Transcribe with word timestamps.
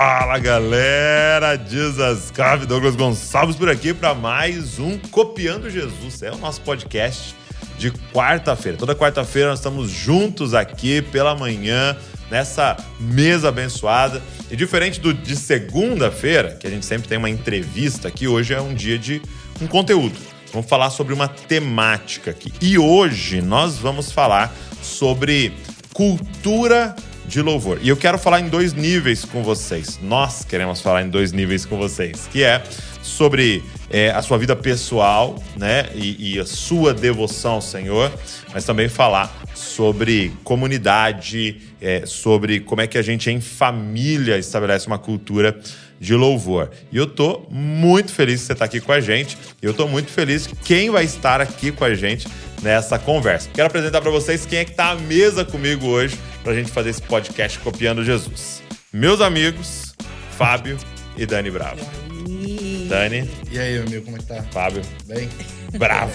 Fala 0.00 0.38
galera, 0.38 1.56
Jesus 1.56 2.30
Cave, 2.30 2.66
Douglas 2.66 2.94
Gonçalves 2.94 3.56
por 3.56 3.68
aqui 3.68 3.92
para 3.92 4.14
mais 4.14 4.78
um 4.78 4.96
Copiando 4.96 5.68
Jesus. 5.68 6.22
É 6.22 6.30
o 6.30 6.38
nosso 6.38 6.60
podcast 6.60 7.34
de 7.76 7.90
quarta-feira. 8.14 8.78
Toda 8.78 8.94
quarta-feira 8.94 9.48
nós 9.48 9.58
estamos 9.58 9.90
juntos 9.90 10.54
aqui 10.54 11.02
pela 11.02 11.34
manhã 11.34 11.96
nessa 12.30 12.76
mesa 13.00 13.48
abençoada. 13.48 14.22
E 14.48 14.54
diferente 14.54 15.00
do 15.00 15.12
de 15.12 15.34
segunda-feira, 15.34 16.56
que 16.60 16.68
a 16.68 16.70
gente 16.70 16.86
sempre 16.86 17.08
tem 17.08 17.18
uma 17.18 17.28
entrevista 17.28 18.06
aqui, 18.06 18.28
hoje 18.28 18.54
é 18.54 18.60
um 18.60 18.74
dia 18.74 19.00
de 19.00 19.20
um 19.60 19.66
conteúdo. 19.66 20.16
Vamos 20.52 20.70
falar 20.70 20.90
sobre 20.90 21.12
uma 21.12 21.26
temática 21.26 22.30
aqui. 22.30 22.52
E 22.60 22.78
hoje 22.78 23.42
nós 23.42 23.78
vamos 23.78 24.12
falar 24.12 24.54
sobre 24.80 25.52
cultura 25.92 26.94
de 27.28 27.42
louvor. 27.42 27.78
E 27.82 27.88
eu 27.88 27.96
quero 27.96 28.18
falar 28.18 28.40
em 28.40 28.48
dois 28.48 28.72
níveis 28.72 29.24
com 29.24 29.42
vocês. 29.42 30.00
Nós 30.02 30.44
queremos 30.44 30.80
falar 30.80 31.02
em 31.02 31.10
dois 31.10 31.30
níveis 31.30 31.66
com 31.66 31.76
vocês, 31.76 32.26
que 32.32 32.42
é 32.42 32.62
sobre 33.02 33.62
é, 33.90 34.10
a 34.10 34.22
sua 34.22 34.38
vida 34.38 34.56
pessoal, 34.56 35.42
né, 35.56 35.88
e, 35.94 36.34
e, 36.34 36.38
a 36.38 36.46
sua 36.46 36.92
devoção 36.92 37.52
ao 37.52 37.60
Senhor, 37.60 38.12
mas 38.52 38.64
também 38.64 38.88
falar 38.88 39.42
sobre 39.54 40.32
comunidade, 40.42 41.60
é, 41.80 42.04
sobre 42.06 42.60
como 42.60 42.80
é 42.80 42.86
que 42.86 42.98
a 42.98 43.02
gente 43.02 43.30
em 43.30 43.40
família 43.40 44.38
estabelece 44.38 44.86
uma 44.86 44.98
cultura 44.98 45.58
de 46.00 46.14
louvor. 46.14 46.70
E 46.92 46.96
eu 46.96 47.06
tô 47.06 47.46
muito 47.50 48.12
feliz 48.12 48.40
que 48.40 48.46
você 48.46 48.52
está 48.52 48.64
aqui 48.64 48.80
com 48.80 48.92
a 48.92 49.00
gente. 49.00 49.36
Eu 49.60 49.74
tô 49.74 49.86
muito 49.88 50.10
feliz 50.10 50.48
quem 50.64 50.90
vai 50.90 51.04
estar 51.04 51.40
aqui 51.40 51.72
com 51.72 51.84
a 51.84 51.94
gente 51.94 52.28
nessa 52.62 52.98
conversa. 52.98 53.48
Quero 53.52 53.66
apresentar 53.66 54.00
para 54.00 54.10
vocês 54.10 54.44
quem 54.46 54.58
é 54.58 54.64
que 54.64 54.72
tá 54.72 54.90
à 54.90 54.94
mesa 54.96 55.44
comigo 55.44 55.86
hoje 55.86 56.18
para 56.42 56.52
a 56.52 56.54
gente 56.54 56.70
fazer 56.70 56.90
esse 56.90 57.02
podcast 57.02 57.58
Copiando 57.60 58.04
Jesus. 58.04 58.62
Meus 58.92 59.20
amigos, 59.20 59.94
Fábio 60.36 60.76
e 61.16 61.26
Dani 61.26 61.50
Bravo. 61.50 61.80
E 62.26 62.32
aí? 62.32 62.86
Dani. 62.88 63.30
E 63.50 63.58
aí, 63.58 63.78
amigo, 63.78 64.04
como 64.04 64.16
é 64.16 64.20
que 64.20 64.26
tá? 64.26 64.42
Fábio. 64.50 64.82
Bem? 65.06 65.28
Bravo. 65.76 66.12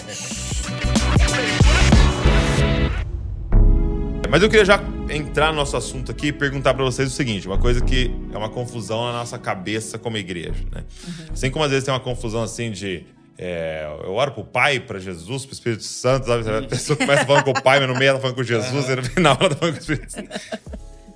Mas 4.30 4.42
eu 4.42 4.48
queria 4.48 4.64
já 4.64 4.80
entrar 5.08 5.52
no 5.52 5.58
nosso 5.58 5.76
assunto 5.76 6.10
aqui 6.10 6.28
e 6.28 6.32
perguntar 6.32 6.74
para 6.74 6.82
vocês 6.84 7.08
o 7.08 7.12
seguinte: 7.12 7.46
uma 7.46 7.58
coisa 7.58 7.80
que 7.80 8.10
é 8.32 8.36
uma 8.36 8.48
confusão 8.48 9.04
na 9.04 9.12
nossa 9.12 9.38
cabeça 9.38 9.96
como 9.98 10.16
igreja, 10.16 10.64
né? 10.72 10.82
Uhum. 11.06 11.26
Assim 11.32 11.50
como 11.50 11.64
às 11.64 11.70
vezes 11.70 11.84
tem 11.84 11.94
uma 11.94 12.00
confusão 12.00 12.42
assim 12.42 12.72
de 12.72 13.06
é, 13.36 13.86
eu 14.04 14.14
oro 14.14 14.32
pro 14.32 14.44
Pai, 14.44 14.78
para 14.78 14.98
Jesus, 14.98 15.44
pro 15.44 15.54
Espírito 15.54 15.82
Santo, 15.82 16.26
sabe? 16.26 16.48
A 16.48 16.68
pessoa 16.68 16.96
começa 16.96 17.24
falando 17.26 17.44
com 17.44 17.50
o 17.50 17.62
Pai, 17.62 17.80
mas 17.80 17.88
no 17.88 17.96
meio 17.96 18.10
ela 18.10 18.18
tá 18.18 18.22
falando 18.22 18.36
com 18.36 18.42
Jesus, 18.42 18.86
uhum. 18.86 18.92
e 18.92 18.96
no 18.96 19.02
final 19.04 19.36
ela 19.40 19.48
tá 19.50 19.56
falando 19.56 19.74
com 19.74 19.78
o 19.78 19.80
Espírito 19.80 20.12
Santo. 20.12 20.40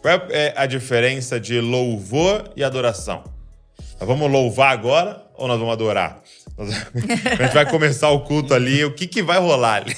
Qual 0.02 0.26
é 0.30 0.52
a 0.56 0.66
diferença 0.66 1.38
de 1.38 1.60
louvor 1.60 2.50
e 2.56 2.64
adoração? 2.64 3.24
Nós 4.00 4.08
vamos 4.08 4.30
louvar 4.30 4.72
agora 4.72 5.24
ou 5.34 5.48
nós 5.48 5.58
vamos 5.58 5.72
adorar? 5.72 6.22
a 6.58 7.44
gente 7.44 7.54
vai 7.54 7.68
começar 7.68 8.10
o 8.10 8.20
culto 8.20 8.52
ali, 8.52 8.84
o 8.84 8.92
que, 8.92 9.06
que 9.06 9.22
vai 9.22 9.38
rolar 9.38 9.82
ali? 9.82 9.94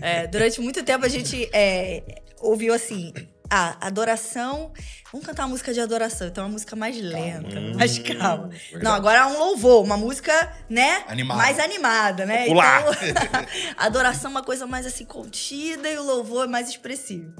É, 0.00 0.26
durante 0.26 0.60
muito 0.60 0.84
tempo 0.84 1.04
a 1.04 1.08
gente 1.08 1.48
é, 1.52 2.02
ouviu 2.40 2.72
assim, 2.72 3.12
ah, 3.50 3.76
adoração. 3.80 4.72
Vamos 5.12 5.26
cantar 5.26 5.44
uma 5.44 5.50
música 5.50 5.72
de 5.72 5.80
adoração. 5.80 6.28
Então, 6.28 6.44
uma 6.44 6.52
música 6.52 6.74
mais 6.74 7.00
lenta, 7.00 7.58
hum, 7.58 7.74
mais 7.76 7.98
calma. 7.98 8.48
Verdade. 8.48 8.84
Não, 8.84 8.92
agora 8.92 9.20
é 9.20 9.26
um 9.26 9.38
louvor, 9.38 9.84
uma 9.84 9.96
música, 9.96 10.52
né? 10.68 11.04
Animada. 11.06 11.42
Mais 11.42 11.58
animada, 11.58 12.26
né? 12.26 12.44
Popular. 12.44 12.82
Então, 12.82 13.46
adoração 13.76 14.30
é 14.30 14.34
uma 14.34 14.42
coisa 14.42 14.66
mais 14.66 14.86
assim 14.86 15.04
contida 15.04 15.88
e 15.88 15.98
o 15.98 16.02
louvor 16.02 16.44
é 16.44 16.48
mais 16.48 16.68
expressivo. 16.68 17.32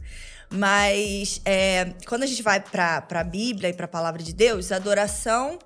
Mas 0.48 1.40
é, 1.44 1.92
quando 2.06 2.22
a 2.22 2.26
gente 2.26 2.42
vai 2.42 2.60
para 2.60 3.04
a 3.10 3.24
Bíblia 3.24 3.70
e 3.70 3.72
para 3.72 3.86
a 3.86 3.88
palavra 3.88 4.22
de 4.22 4.32
Deus, 4.32 4.70
adoração 4.70 5.58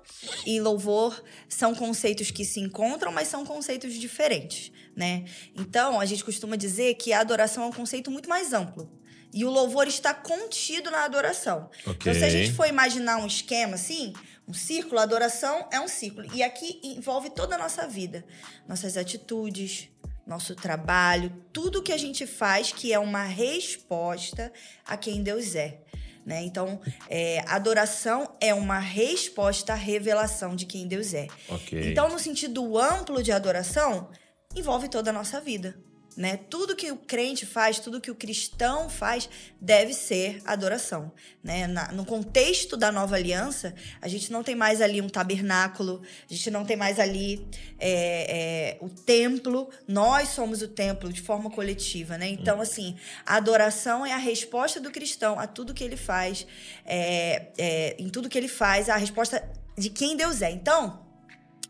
e 0.45 0.59
louvor 0.59 1.23
são 1.47 1.75
conceitos 1.75 2.31
que 2.31 2.43
se 2.43 2.59
encontram, 2.59 3.11
mas 3.11 3.27
são 3.27 3.45
conceitos 3.45 3.93
diferentes, 3.93 4.71
né? 4.95 5.25
Então, 5.55 5.99
a 5.99 6.05
gente 6.05 6.23
costuma 6.23 6.55
dizer 6.55 6.95
que 6.95 7.13
a 7.13 7.19
adoração 7.19 7.63
é 7.63 7.67
um 7.67 7.71
conceito 7.71 8.09
muito 8.09 8.27
mais 8.27 8.53
amplo. 8.53 9.00
E 9.33 9.45
o 9.45 9.49
louvor 9.49 9.87
está 9.87 10.13
contido 10.13 10.91
na 10.91 11.05
adoração. 11.05 11.69
Okay. 11.81 11.93
Então, 11.93 12.13
se 12.13 12.23
a 12.23 12.29
gente 12.29 12.51
for 12.53 12.67
imaginar 12.67 13.17
um 13.17 13.27
esquema 13.27 13.75
assim, 13.75 14.13
um 14.47 14.53
círculo, 14.53 14.99
a 14.99 15.03
adoração 15.03 15.67
é 15.71 15.79
um 15.79 15.87
círculo. 15.87 16.27
E 16.33 16.43
aqui 16.43 16.79
envolve 16.83 17.29
toda 17.29 17.55
a 17.55 17.57
nossa 17.57 17.87
vida. 17.87 18.25
Nossas 18.67 18.97
atitudes, 18.97 19.89
nosso 20.27 20.53
trabalho, 20.55 21.31
tudo 21.53 21.81
que 21.81 21.93
a 21.93 21.97
gente 21.97 22.27
faz 22.27 22.71
que 22.71 22.91
é 22.91 22.99
uma 22.99 23.23
resposta 23.23 24.51
a 24.85 24.97
quem 24.97 25.23
Deus 25.23 25.55
é. 25.55 25.79
Né? 26.25 26.43
Então, 26.43 26.79
é, 27.09 27.43
adoração 27.47 28.35
é 28.39 28.53
uma 28.53 28.79
resposta 28.79 29.73
à 29.73 29.75
revelação 29.75 30.55
de 30.55 30.65
quem 30.65 30.87
Deus 30.87 31.13
é. 31.13 31.27
Okay. 31.49 31.91
Então, 31.91 32.09
no 32.09 32.19
sentido 32.19 32.77
amplo 32.77 33.23
de 33.23 33.31
adoração, 33.31 34.11
envolve 34.55 34.87
toda 34.89 35.09
a 35.09 35.13
nossa 35.13 35.39
vida 35.39 35.75
né? 36.15 36.37
Tudo 36.49 36.75
que 36.75 36.91
o 36.91 36.97
crente 36.97 37.45
faz, 37.45 37.79
tudo 37.79 38.01
que 38.01 38.11
o 38.11 38.15
cristão 38.15 38.89
faz, 38.89 39.29
deve 39.59 39.93
ser 39.93 40.41
adoração, 40.45 41.11
né? 41.43 41.67
Na, 41.67 41.91
no 41.91 42.05
contexto 42.05 42.75
da 42.75 42.91
nova 42.91 43.15
aliança, 43.15 43.73
a 44.01 44.07
gente 44.07 44.31
não 44.31 44.43
tem 44.43 44.55
mais 44.55 44.81
ali 44.81 45.01
um 45.01 45.09
tabernáculo, 45.09 46.01
a 46.29 46.33
gente 46.33 46.51
não 46.51 46.65
tem 46.65 46.75
mais 46.75 46.99
ali 46.99 47.47
é, 47.79 48.77
é, 48.77 48.77
o 48.81 48.89
templo, 48.89 49.69
nós 49.87 50.29
somos 50.29 50.61
o 50.61 50.67
templo 50.67 51.11
de 51.11 51.21
forma 51.21 51.49
coletiva, 51.49 52.17
né? 52.17 52.27
Então, 52.27 52.57
hum. 52.57 52.61
assim, 52.61 52.97
a 53.25 53.37
adoração 53.37 54.05
é 54.05 54.13
a 54.13 54.17
resposta 54.17 54.79
do 54.79 54.91
cristão 54.91 55.39
a 55.39 55.47
tudo 55.47 55.73
que 55.73 55.83
ele 55.83 55.97
faz, 55.97 56.45
é, 56.85 57.47
é, 57.57 57.95
em 57.97 58.09
tudo 58.09 58.29
que 58.29 58.37
ele 58.37 58.49
faz, 58.49 58.89
a 58.89 58.97
resposta 58.97 59.43
de 59.77 59.89
quem 59.89 60.17
Deus 60.17 60.41
é. 60.41 60.51
Então, 60.51 61.05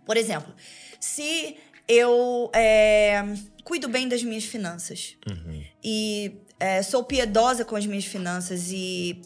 por 0.06 0.18
exemplo, 0.18 0.54
se 1.00 1.58
eu 1.92 2.50
é, 2.54 3.22
cuido 3.64 3.90
bem 3.90 4.08
das 4.08 4.24
minhas 4.24 4.46
finanças. 4.46 5.18
Uhum. 5.30 5.64
E 5.84 6.38
é, 6.60 6.82
sou 6.82 7.04
piedosa 7.04 7.66
com 7.66 7.76
as 7.76 7.86
minhas 7.86 8.06
finanças 8.06 8.72
e 8.72 9.22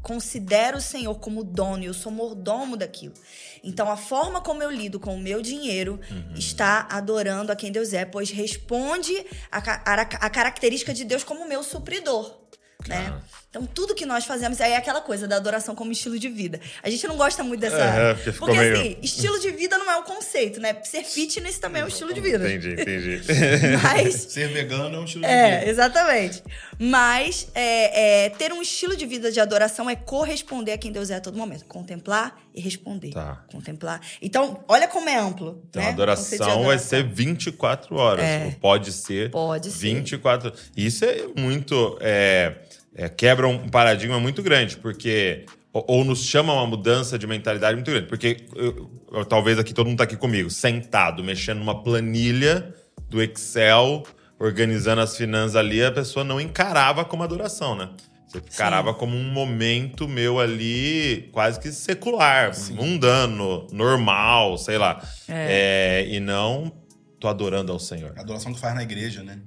considero 0.00 0.78
o 0.78 0.80
Senhor 0.80 1.14
como 1.16 1.44
dono 1.44 1.82
e 1.82 1.86
eu 1.86 1.94
sou 1.94 2.10
mordomo 2.10 2.76
daquilo. 2.76 3.14
Então, 3.62 3.90
a 3.90 3.96
forma 3.96 4.40
como 4.40 4.62
eu 4.62 4.70
lido 4.70 4.98
com 4.98 5.14
o 5.14 5.20
meu 5.20 5.42
dinheiro 5.42 6.00
uhum. 6.10 6.34
está 6.34 6.86
adorando 6.90 7.52
a 7.52 7.56
quem 7.56 7.70
Deus 7.70 7.92
é, 7.92 8.04
pois 8.04 8.30
responde 8.30 9.14
a, 9.50 9.58
a, 9.58 10.00
a 10.00 10.30
característica 10.30 10.94
de 10.94 11.04
Deus 11.04 11.24
como 11.24 11.46
meu 11.46 11.62
supridor 11.62 12.48
né? 12.86 13.20
Então, 13.50 13.64
tudo 13.64 13.94
que 13.94 14.04
nós 14.04 14.26
fazemos 14.26 14.60
é 14.60 14.76
aquela 14.76 15.00
coisa 15.00 15.26
da 15.26 15.36
adoração 15.36 15.74
como 15.74 15.90
estilo 15.90 16.18
de 16.18 16.28
vida. 16.28 16.60
A 16.82 16.90
gente 16.90 17.06
não 17.06 17.16
gosta 17.16 17.42
muito 17.42 17.60
dessa. 17.60 17.76
É, 17.76 18.14
porque, 18.14 18.32
porque 18.32 18.58
meio... 18.58 18.74
assim, 18.74 18.96
estilo 19.02 19.40
de 19.40 19.50
vida 19.50 19.78
não 19.78 19.90
é 19.90 19.96
o 19.96 20.02
conceito, 20.02 20.60
né? 20.60 20.76
Ser 20.84 21.02
fitness 21.02 21.58
também 21.58 21.80
é 21.80 21.84
um 21.86 21.88
estilo 21.88 22.12
de 22.12 22.20
vida. 22.20 22.46
Entendi, 22.46 22.74
entendi. 22.74 23.22
Mas. 23.82 24.14
Ser 24.28 24.48
vegano 24.48 24.96
é 24.96 24.98
um 24.98 25.04
estilo 25.04 25.24
de 25.24 25.30
é, 25.30 25.50
vida. 25.50 25.66
É, 25.66 25.70
exatamente. 25.70 26.42
Mas 26.78 27.48
é, 27.54 28.26
é, 28.26 28.30
ter 28.30 28.52
um 28.52 28.60
estilo 28.60 28.94
de 28.94 29.06
vida 29.06 29.32
de 29.32 29.40
adoração 29.40 29.88
é 29.88 29.96
corresponder 29.96 30.72
a 30.72 30.78
quem 30.78 30.92
Deus 30.92 31.08
é 31.08 31.16
a 31.16 31.20
todo 31.20 31.38
momento. 31.38 31.64
Contemplar 31.64 32.38
e 32.54 32.60
responder. 32.60 33.12
Tá. 33.12 33.46
Contemplar. 33.50 34.02
Então, 34.20 34.62
olha 34.68 34.86
como 34.86 35.08
é 35.08 35.16
amplo. 35.16 35.62
Então, 35.70 35.80
né? 35.80 35.88
a 35.88 35.92
adoração, 35.92 36.36
adoração, 36.36 36.64
vai 36.64 36.78
ser 36.78 37.02
24 37.02 37.96
horas. 37.96 38.24
É. 38.24 38.56
Pode 38.60 38.92
ser. 38.92 39.30
Pode 39.30 39.70
24 39.70 40.54
ser. 40.54 40.70
Isso 40.76 41.06
é 41.06 41.26
muito. 41.34 41.96
É 42.02 42.56
é, 42.98 43.08
quebra 43.08 43.46
um 43.46 43.68
paradigma 43.68 44.18
muito 44.18 44.42
grande, 44.42 44.76
porque. 44.76 45.46
Ou, 45.72 45.84
ou, 45.86 46.04
nos 46.04 46.24
chama 46.24 46.52
uma 46.52 46.66
mudança 46.66 47.18
de 47.18 47.26
mentalidade 47.26 47.76
muito 47.76 47.90
grande. 47.90 48.06
Porque 48.08 48.46
eu, 48.56 48.90
eu, 49.12 49.24
talvez 49.24 49.58
aqui 49.58 49.72
todo 49.72 49.86
mundo 49.86 49.94
está 49.94 50.04
aqui 50.04 50.16
comigo, 50.16 50.50
sentado, 50.50 51.22
mexendo 51.22 51.58
numa 51.58 51.82
planilha 51.82 52.74
do 53.08 53.22
Excel, 53.22 54.02
organizando 54.38 55.00
as 55.02 55.16
finanças 55.16 55.54
ali, 55.54 55.84
a 55.84 55.92
pessoa 55.92 56.24
não 56.24 56.40
encarava 56.40 57.04
como 57.04 57.22
adoração, 57.22 57.76
né? 57.76 57.90
Você 58.26 58.38
encarava 58.38 58.92
Sim. 58.92 58.98
como 58.98 59.16
um 59.16 59.30
momento 59.30 60.08
meu 60.08 60.40
ali 60.40 61.28
quase 61.32 61.60
que 61.60 61.70
secular, 61.70 62.52
Sim. 62.54 62.74
mundano, 62.74 63.66
normal, 63.70 64.58
sei 64.58 64.78
lá. 64.78 65.06
É. 65.28 66.06
É, 66.06 66.08
e 66.08 66.18
não 66.18 66.72
tô 67.20 67.28
adorando 67.28 67.70
ao 67.72 67.78
Senhor. 67.78 68.12
A 68.16 68.20
adoração 68.22 68.52
que 68.52 68.60
faz 68.60 68.74
na 68.74 68.82
igreja, 68.82 69.22
né? 69.22 69.38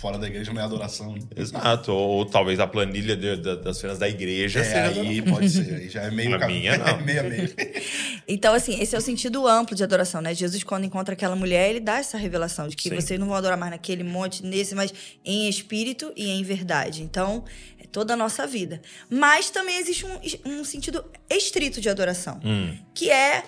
Fora 0.00 0.16
da 0.18 0.26
igreja 0.26 0.52
não 0.52 0.62
é 0.62 0.64
adoração. 0.64 1.12
Né? 1.12 1.20
Exato. 1.36 1.92
Ou, 1.92 2.08
ou, 2.18 2.26
talvez 2.26 2.58
a 2.58 2.66
planilha 2.66 3.14
de, 3.14 3.36
de, 3.36 3.56
das 3.56 3.76
cenas 3.76 3.98
da 3.98 4.08
igreja 4.08 4.60
é, 4.60 4.64
seja. 4.64 5.00
Aí 5.02 5.20
pode 5.20 5.50
ser. 5.50 5.74
Aí 5.74 5.88
já 5.90 6.02
é 6.02 6.10
meio. 6.10 6.30
A 6.40 6.46
minha, 6.46 6.78
não. 6.78 6.86
É 7.00 7.02
meio 7.02 7.20
a 7.20 7.22
meio. 7.24 7.54
Então, 8.26 8.54
assim, 8.54 8.80
esse 8.80 8.94
é 8.94 8.98
o 8.98 9.00
sentido 9.00 9.46
amplo 9.46 9.74
de 9.76 9.82
adoração, 9.82 10.22
né? 10.22 10.32
Jesus, 10.34 10.62
quando 10.62 10.84
encontra 10.84 11.14
aquela 11.14 11.34
mulher, 11.34 11.68
ele 11.68 11.80
dá 11.80 11.98
essa 11.98 12.16
revelação 12.16 12.68
de 12.68 12.76
que 12.76 12.88
Sim. 12.88 12.94
vocês 12.94 13.18
não 13.20 13.26
vão 13.26 13.36
adorar 13.36 13.58
mais 13.58 13.72
naquele 13.72 14.04
monte, 14.04 14.44
nesse, 14.44 14.74
mas 14.74 14.94
em 15.24 15.48
espírito 15.48 16.12
e 16.16 16.30
em 16.30 16.42
verdade. 16.42 17.02
Então, 17.02 17.44
é 17.78 17.84
toda 17.86 18.14
a 18.14 18.16
nossa 18.16 18.46
vida. 18.46 18.80
Mas 19.10 19.50
também 19.50 19.78
existe 19.78 20.06
um, 20.06 20.18
um 20.46 20.64
sentido 20.64 21.04
estrito 21.28 21.80
de 21.80 21.88
adoração, 21.88 22.40
hum. 22.44 22.76
que 22.94 23.10
é 23.10 23.42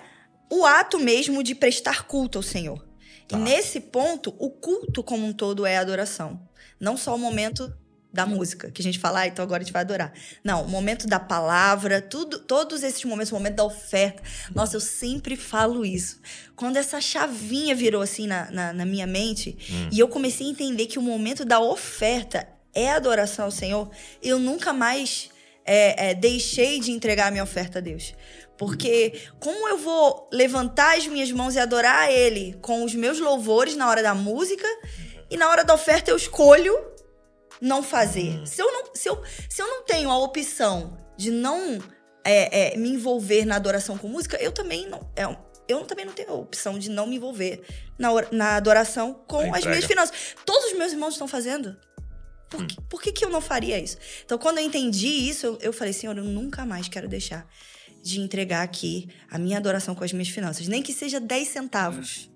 o 0.51 0.65
ato 0.65 0.99
mesmo 0.99 1.41
de 1.41 1.55
prestar 1.55 2.03
culto 2.03 2.37
ao 2.37 2.43
Senhor. 2.43 2.92
Tá. 3.27 3.37
E 3.37 3.41
nesse 3.41 3.79
ponto, 3.79 4.33
o 4.37 4.49
culto 4.49 5.03
como 5.03 5.25
um 5.25 5.33
todo 5.33 5.65
é 5.65 5.77
adoração. 5.77 6.39
Não 6.79 6.97
só 6.97 7.15
o 7.15 7.19
momento 7.19 7.73
da 8.13 8.27
música, 8.27 8.69
que 8.69 8.79
a 8.79 8.83
gente 8.83 8.99
fala, 8.99 9.21
ah, 9.21 9.27
então 9.27 9.41
agora 9.41 9.63
a 9.63 9.65
gente 9.65 9.73
vai 9.73 9.81
adorar. 9.81 10.13
Não, 10.43 10.63
o 10.63 10.69
momento 10.69 11.07
da 11.07 11.19
palavra, 11.19 11.99
tudo, 11.99 12.37
todos 12.37 12.83
esses 12.83 13.03
momentos, 13.05 13.31
o 13.31 13.35
momento 13.35 13.55
da 13.55 13.63
oferta. 13.63 14.21
Nossa, 14.53 14.75
eu 14.75 14.79
sempre 14.79 15.35
falo 15.35 15.83
isso. 15.83 16.21
Quando 16.55 16.77
essa 16.77 17.01
chavinha 17.01 17.73
virou 17.73 18.03
assim 18.03 18.27
na, 18.27 18.51
na, 18.51 18.71
na 18.71 18.85
minha 18.85 19.07
mente, 19.07 19.57
hum. 19.67 19.89
e 19.91 19.99
eu 19.99 20.07
comecei 20.07 20.45
a 20.45 20.49
entender 20.51 20.85
que 20.85 20.99
o 20.99 21.01
momento 21.01 21.43
da 21.43 21.59
oferta 21.59 22.47
é 22.71 22.91
adoração 22.91 23.45
ao 23.45 23.51
Senhor, 23.51 23.89
eu 24.21 24.37
nunca 24.37 24.71
mais 24.71 25.29
é, 25.65 26.09
é, 26.09 26.13
deixei 26.13 26.79
de 26.79 26.91
entregar 26.91 27.27
a 27.27 27.31
minha 27.31 27.43
oferta 27.43 27.79
a 27.79 27.81
Deus. 27.81 28.13
Porque 28.65 29.21
como 29.39 29.67
eu 29.67 29.77
vou 29.77 30.29
levantar 30.31 30.97
as 30.97 31.05
minhas 31.07 31.31
mãos 31.31 31.55
e 31.55 31.59
adorar 31.59 32.09
Ele 32.09 32.57
com 32.61 32.83
os 32.83 32.95
meus 32.95 33.19
louvores 33.19 33.75
na 33.75 33.89
hora 33.89 34.01
da 34.01 34.15
música, 34.15 34.67
e 35.29 35.37
na 35.37 35.49
hora 35.49 35.63
da 35.63 35.73
oferta 35.73 36.11
eu 36.11 36.15
escolho 36.15 36.77
não 37.59 37.81
fazer. 37.81 38.39
Hum. 38.39 38.45
Se, 38.45 38.61
eu 38.61 38.71
não, 38.71 38.83
se, 38.93 39.09
eu, 39.09 39.21
se 39.49 39.61
eu 39.61 39.67
não 39.67 39.83
tenho 39.83 40.09
a 40.09 40.17
opção 40.17 40.97
de 41.17 41.31
não 41.31 41.79
é, 42.23 42.73
é, 42.73 42.77
me 42.77 42.89
envolver 42.89 43.45
na 43.45 43.55
adoração 43.55 43.97
com 43.97 44.07
música, 44.07 44.37
eu 44.41 44.51
também 44.51 44.87
não. 44.87 45.09
É, 45.15 45.23
eu 45.67 45.85
também 45.85 46.05
não 46.05 46.13
tenho 46.13 46.29
a 46.29 46.33
opção 46.33 46.77
de 46.77 46.89
não 46.89 47.07
me 47.07 47.15
envolver 47.15 47.61
na, 47.97 48.09
na 48.31 48.55
adoração 48.55 49.13
com 49.27 49.53
as 49.55 49.65
minhas 49.65 49.85
finanças. 49.85 50.35
Todos 50.45 50.71
os 50.71 50.77
meus 50.77 50.91
irmãos 50.91 51.13
estão 51.13 51.27
fazendo. 51.27 51.75
Por, 52.49 52.61
hum. 52.61 52.67
que, 52.67 52.81
por 52.81 53.01
que, 53.01 53.11
que 53.11 53.25
eu 53.25 53.29
não 53.29 53.41
faria 53.41 53.79
isso? 53.79 53.97
Então, 54.23 54.37
quando 54.37 54.59
eu 54.59 54.65
entendi 54.65 55.07
isso, 55.07 55.45
eu, 55.45 55.57
eu 55.61 55.73
falei, 55.73 55.93
Senhor, 55.93 56.17
eu 56.17 56.23
nunca 56.23 56.65
mais 56.65 56.87
quero 56.87 57.07
deixar 57.07 57.47
de 58.03 58.19
entregar 58.19 58.61
aqui 58.61 59.07
a 59.31 59.39
minha 59.39 59.57
adoração 59.57 59.95
com 59.95 60.03
as 60.03 60.11
minhas 60.11 60.27
finanças. 60.27 60.67
Nem 60.67 60.83
que 60.83 60.91
seja 60.91 61.19
10 61.19 61.47
centavos. 61.47 62.29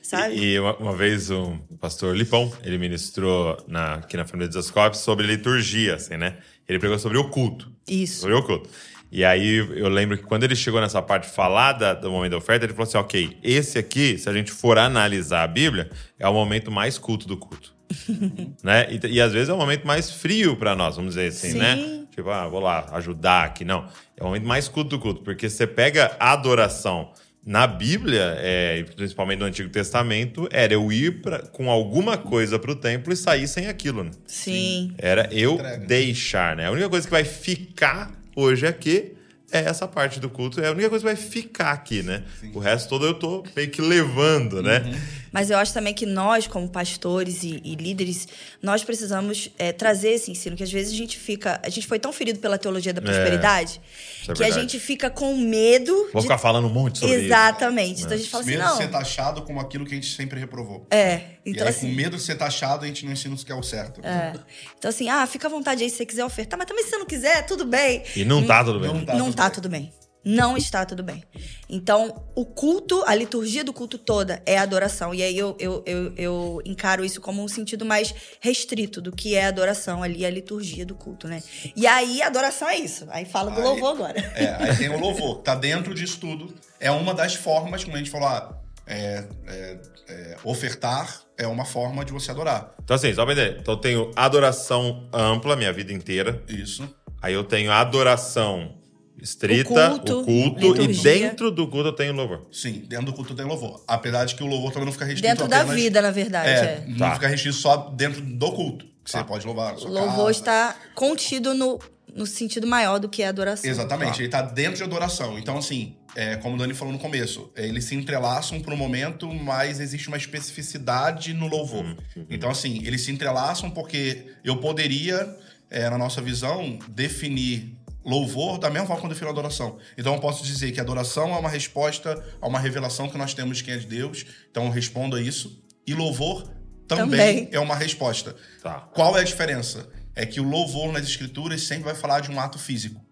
Sabe? 0.00 0.36
E, 0.36 0.58
uma, 0.58 0.76
uma, 0.76 0.96
vez 0.96 1.30
o 1.30 1.58
pastor 1.80 2.16
Lipão, 2.16 2.50
ele 2.62 2.78
ministrou 2.78 3.62
na, 3.66 3.96
aqui 3.96 4.16
na 4.16 4.24
família 4.24 4.48
de 4.48 4.54
Zascope 4.54 4.96
sobre 4.96 5.26
liturgia, 5.26 5.96
assim, 5.96 6.16
né? 6.16 6.38
Ele 6.66 6.78
pregou 6.78 6.98
sobre 6.98 7.18
o 7.18 7.28
culto. 7.28 7.70
Isso. 7.86 8.20
Sobre 8.20 8.36
o 8.36 8.42
culto. 8.42 8.70
E 9.10 9.24
aí 9.24 9.56
eu 9.56 9.88
lembro 9.88 10.16
que 10.16 10.24
quando 10.24 10.44
ele 10.44 10.54
chegou 10.54 10.80
nessa 10.80 11.02
parte 11.02 11.26
falada 11.26 11.94
do 11.94 12.10
momento 12.10 12.32
da 12.32 12.36
oferta, 12.38 12.64
ele 12.64 12.72
falou 12.72 12.86
assim: 12.86 12.98
ok, 12.98 13.38
esse 13.42 13.78
aqui, 13.78 14.16
se 14.16 14.28
a 14.28 14.32
gente 14.32 14.52
for 14.52 14.78
analisar 14.78 15.42
a 15.42 15.46
Bíblia, 15.46 15.90
é 16.18 16.28
o 16.28 16.32
momento 16.32 16.70
mais 16.70 16.98
culto 16.98 17.26
do 17.26 17.36
culto. 17.36 17.74
né? 18.62 18.86
E, 18.90 19.14
e, 19.14 19.20
às 19.20 19.32
vezes 19.32 19.48
é 19.48 19.52
o 19.52 19.56
momento 19.56 19.86
mais 19.86 20.10
frio 20.10 20.56
para 20.56 20.76
nós, 20.76 20.96
vamos 20.96 21.14
dizer 21.14 21.28
assim, 21.28 21.54
né? 21.54 21.76
Sim. 21.76 21.82
né? 21.82 22.07
Tipo, 22.18 22.30
ah, 22.30 22.48
vou 22.48 22.58
lá 22.58 22.84
ajudar 22.94 23.44
aqui. 23.44 23.64
Não. 23.64 23.86
É 24.16 24.24
o 24.24 24.26
momento 24.26 24.44
mais 24.44 24.66
culto 24.66 24.90
do 24.90 24.98
culto, 24.98 25.22
porque 25.22 25.48
você 25.48 25.68
pega 25.68 26.16
a 26.18 26.32
adoração 26.32 27.12
na 27.46 27.64
Bíblia, 27.64 28.34
é, 28.38 28.82
principalmente 28.96 29.38
no 29.38 29.44
Antigo 29.44 29.70
Testamento, 29.70 30.48
era 30.50 30.74
eu 30.74 30.90
ir 30.90 31.22
pra, 31.22 31.38
com 31.38 31.70
alguma 31.70 32.18
coisa 32.18 32.58
para 32.58 32.72
o 32.72 32.74
templo 32.74 33.12
e 33.12 33.16
sair 33.16 33.46
sem 33.46 33.68
aquilo. 33.68 34.02
Né? 34.02 34.10
Sim. 34.26 34.92
Era 34.98 35.28
eu 35.32 35.54
Entrega. 35.54 35.86
deixar, 35.86 36.56
né? 36.56 36.66
A 36.66 36.72
única 36.72 36.88
coisa 36.88 37.06
que 37.06 37.10
vai 37.12 37.22
ficar 37.22 38.10
hoje 38.34 38.66
aqui 38.66 39.12
é 39.52 39.60
essa 39.60 39.86
parte 39.86 40.18
do 40.18 40.28
culto. 40.28 40.60
É 40.60 40.66
a 40.66 40.72
única 40.72 40.90
coisa 40.90 41.06
que 41.06 41.14
vai 41.14 41.16
ficar 41.16 41.70
aqui, 41.70 42.02
né? 42.02 42.24
Sim. 42.40 42.50
O 42.52 42.58
resto 42.58 42.88
todo 42.88 43.06
eu 43.06 43.14
tô 43.14 43.44
meio 43.54 43.70
que 43.70 43.80
levando, 43.80 44.60
né? 44.60 44.80
Uhum. 44.80 45.00
Mas 45.32 45.50
eu 45.50 45.58
acho 45.58 45.72
também 45.72 45.94
que 45.94 46.06
nós, 46.06 46.46
como 46.46 46.68
pastores 46.68 47.42
e, 47.42 47.60
e 47.64 47.74
líderes, 47.74 48.28
nós 48.62 48.82
precisamos 48.82 49.50
é, 49.58 49.72
trazer 49.72 50.10
esse 50.10 50.30
ensino, 50.30 50.56
que 50.56 50.62
às 50.62 50.70
vezes 50.70 50.92
a 50.92 50.96
gente 50.96 51.18
fica. 51.18 51.60
A 51.62 51.68
gente 51.68 51.86
foi 51.86 51.98
tão 51.98 52.12
ferido 52.12 52.38
pela 52.38 52.58
teologia 52.58 52.92
da 52.92 53.00
é. 53.00 53.04
prosperidade 53.04 53.80
é, 54.28 54.32
que 54.32 54.44
a 54.44 54.50
gente 54.50 54.78
fica 54.78 55.10
com 55.10 55.36
medo. 55.36 55.94
Vou 56.12 56.20
de... 56.20 56.22
ficar 56.22 56.38
falando 56.38 56.66
um 56.66 56.72
monte 56.72 56.98
sobre 56.98 57.16
Exatamente. 57.16 57.96
isso. 57.96 58.04
Então 58.04 58.14
a 58.14 58.18
gente 58.18 58.30
fala 58.30 58.42
assim, 58.42 58.50
medo 58.52 58.62
não. 58.62 58.72
de 58.72 58.82
ser 58.82 58.90
taxado 58.90 59.42
como 59.42 59.60
aquilo 59.60 59.84
que 59.84 59.92
a 59.92 59.96
gente 59.96 60.14
sempre 60.14 60.38
reprovou. 60.38 60.86
É. 60.90 61.38
Então, 61.44 61.64
e 61.64 61.68
aí, 61.68 61.74
assim, 61.74 61.88
com 61.88 61.94
medo 61.94 62.16
de 62.16 62.22
ser 62.22 62.34
taxado, 62.34 62.84
a 62.84 62.88
gente 62.88 63.04
não 63.04 63.12
ensina 63.12 63.34
o 63.34 63.38
que 63.38 63.50
é 63.50 63.54
o 63.54 63.62
certo. 63.62 64.00
É. 64.04 64.34
Então, 64.78 64.88
assim, 64.88 65.08
ah, 65.08 65.26
fica 65.26 65.46
à 65.46 65.50
vontade 65.50 65.82
aí 65.82 65.90
se 65.90 65.96
você 65.96 66.06
quiser 66.06 66.24
ofertar, 66.24 66.58
mas 66.58 66.68
também 66.68 66.84
se 66.84 66.90
você 66.90 66.98
não 66.98 67.06
quiser, 67.06 67.46
tudo 67.46 67.64
bem. 67.64 68.02
E 68.14 68.24
não 68.24 68.44
tá 68.44 68.62
tudo 68.62 68.80
bem. 68.80 68.92
Não 68.92 69.04
tá, 69.04 69.14
não 69.14 69.26
tudo, 69.26 69.36
tá 69.36 69.44
bem. 69.44 69.52
tudo 69.52 69.68
bem 69.68 69.97
não 70.24 70.56
está 70.56 70.84
tudo 70.84 71.02
bem. 71.02 71.22
Então, 71.68 72.24
o 72.34 72.44
culto, 72.44 73.02
a 73.06 73.14
liturgia 73.14 73.62
do 73.62 73.72
culto 73.72 73.98
toda 73.98 74.42
é 74.44 74.58
adoração. 74.58 75.14
E 75.14 75.22
aí 75.22 75.36
eu, 75.36 75.56
eu, 75.58 75.82
eu, 75.86 76.12
eu, 76.16 76.62
encaro 76.64 77.04
isso 77.04 77.20
como 77.20 77.42
um 77.42 77.48
sentido 77.48 77.84
mais 77.84 78.14
restrito 78.40 79.00
do 79.00 79.12
que 79.12 79.34
é 79.34 79.46
adoração 79.46 80.02
ali, 80.02 80.24
a 80.24 80.30
liturgia 80.30 80.84
do 80.84 80.94
culto, 80.94 81.28
né? 81.28 81.42
E 81.76 81.86
aí, 81.86 82.22
adoração 82.22 82.68
é 82.68 82.76
isso. 82.76 83.06
Aí 83.10 83.24
fala 83.24 83.50
do 83.50 83.60
aí, 83.60 83.66
louvor 83.66 83.90
agora. 83.90 84.18
É, 84.34 84.54
aí 84.58 84.76
tem 84.76 84.88
o 84.88 84.98
louvor. 84.98 85.38
Tá 85.38 85.54
dentro 85.54 85.94
disso 85.94 86.18
tudo. 86.20 86.54
É 86.80 86.90
uma 86.90 87.14
das 87.14 87.34
formas, 87.34 87.84
como 87.84 87.96
a 87.96 87.98
gente 87.98 88.10
falou, 88.10 88.28
ah, 88.28 88.58
é, 88.86 89.24
é, 89.46 89.78
é, 90.08 90.36
ofertar 90.42 91.22
é 91.36 91.46
uma 91.46 91.64
forma 91.64 92.04
de 92.04 92.12
você 92.12 92.30
adorar. 92.30 92.74
Então, 92.82 92.96
assim, 92.96 93.14
só 93.14 93.24
pra 93.24 93.32
entender. 93.32 93.58
Então, 93.60 93.74
eu 93.74 93.80
tenho 93.80 94.10
adoração 94.16 95.08
ampla 95.12 95.54
minha 95.54 95.72
vida 95.72 95.92
inteira. 95.92 96.42
Isso. 96.48 96.92
Aí 97.20 97.34
eu 97.34 97.44
tenho 97.44 97.70
adoração 97.70 98.77
estrita, 99.20 99.70
o 99.70 99.98
culto, 99.98 100.20
o 100.20 100.24
culto 100.24 100.82
e 100.82 100.88
dentro 100.88 101.50
do 101.50 101.66
culto 101.68 101.92
tem 101.92 102.10
o 102.10 102.12
louvor. 102.12 102.46
Sim, 102.52 102.84
dentro 102.86 103.06
do 103.06 103.12
culto 103.12 103.34
tem 103.34 103.44
louvor. 103.44 103.82
Apesar 103.86 104.24
de 104.24 104.34
que 104.34 104.42
o 104.42 104.46
louvor 104.46 104.70
também 104.70 104.86
não 104.86 104.92
fica 104.92 105.04
restrito 105.04 105.28
Dentro 105.28 105.46
apenas, 105.46 105.66
da 105.66 105.74
vida, 105.74 106.02
na 106.02 106.10
verdade. 106.10 106.48
É, 106.48 106.52
é. 106.52 106.84
não 106.86 106.98
tá. 106.98 107.14
fica 107.14 107.28
restrito 107.28 107.56
só 107.56 107.76
dentro 107.90 108.20
do 108.20 108.52
culto. 108.52 108.86
Que 109.04 109.12
tá. 109.12 109.18
você 109.18 109.24
pode 109.24 109.46
louvar. 109.46 109.74
O 109.74 109.88
louvor 109.88 110.26
casa. 110.26 110.30
está 110.30 110.76
contido 110.94 111.54
no, 111.54 111.78
no 112.14 112.26
sentido 112.26 112.66
maior 112.66 112.98
do 112.98 113.08
que 113.08 113.22
a 113.22 113.28
adoração. 113.28 113.70
Exatamente, 113.70 114.12
tá. 114.12 114.18
ele 114.18 114.26
está 114.26 114.42
dentro 114.42 114.76
de 114.76 114.82
adoração. 114.82 115.38
Então, 115.38 115.58
assim, 115.58 115.96
é, 116.14 116.36
como 116.36 116.56
o 116.56 116.58
Dani 116.58 116.74
falou 116.74 116.92
no 116.92 116.98
começo, 116.98 117.50
é, 117.54 117.66
eles 117.66 117.84
se 117.84 117.94
entrelaçam 117.94 118.60
por 118.60 118.72
um 118.72 118.76
momento, 118.76 119.32
mas 119.32 119.80
existe 119.80 120.08
uma 120.08 120.16
especificidade 120.16 121.32
no 121.32 121.48
louvor. 121.48 121.84
Uhum. 121.84 121.96
uhum. 122.16 122.26
Então, 122.28 122.50
assim, 122.50 122.82
eles 122.84 123.02
se 123.02 123.10
entrelaçam 123.10 123.70
porque 123.70 124.26
eu 124.44 124.56
poderia, 124.58 125.36
é, 125.70 125.88
na 125.88 125.96
nossa 125.96 126.20
visão, 126.20 126.78
definir 126.88 127.77
louvor 128.08 128.58
da 128.58 128.70
mesma 128.70 128.86
forma 128.86 129.02
quando 129.02 129.12
eu 129.12 129.14
defino 129.14 129.30
adoração. 129.30 129.78
Então 129.96 130.14
eu 130.14 130.20
posso 130.20 130.42
dizer 130.42 130.72
que 130.72 130.80
adoração 130.80 131.34
é 131.34 131.38
uma 131.38 131.48
resposta 131.48 132.24
a 132.40 132.48
uma 132.48 132.58
revelação 132.58 133.08
que 133.08 133.18
nós 133.18 133.34
temos 133.34 133.58
de 133.58 133.64
quem 133.64 133.74
é 133.74 133.76
de 133.76 133.86
Deus. 133.86 134.24
Então 134.50 134.64
eu 134.64 134.70
respondo 134.70 135.16
a 135.16 135.20
isso. 135.20 135.62
E 135.86 135.94
louvor 135.94 136.48
também, 136.86 137.44
também. 137.44 137.48
é 137.52 137.60
uma 137.60 137.76
resposta. 137.76 138.34
Tá. 138.62 138.80
Qual 138.94 139.16
é 139.16 139.20
a 139.20 139.24
diferença? 139.24 139.88
É 140.16 140.24
que 140.24 140.40
o 140.40 140.42
louvor 140.42 140.90
nas 140.92 141.04
escrituras 141.04 141.62
sempre 141.62 141.84
vai 141.84 141.94
falar 141.94 142.20
de 142.20 142.30
um 142.30 142.40
ato 142.40 142.58
físico. 142.58 143.04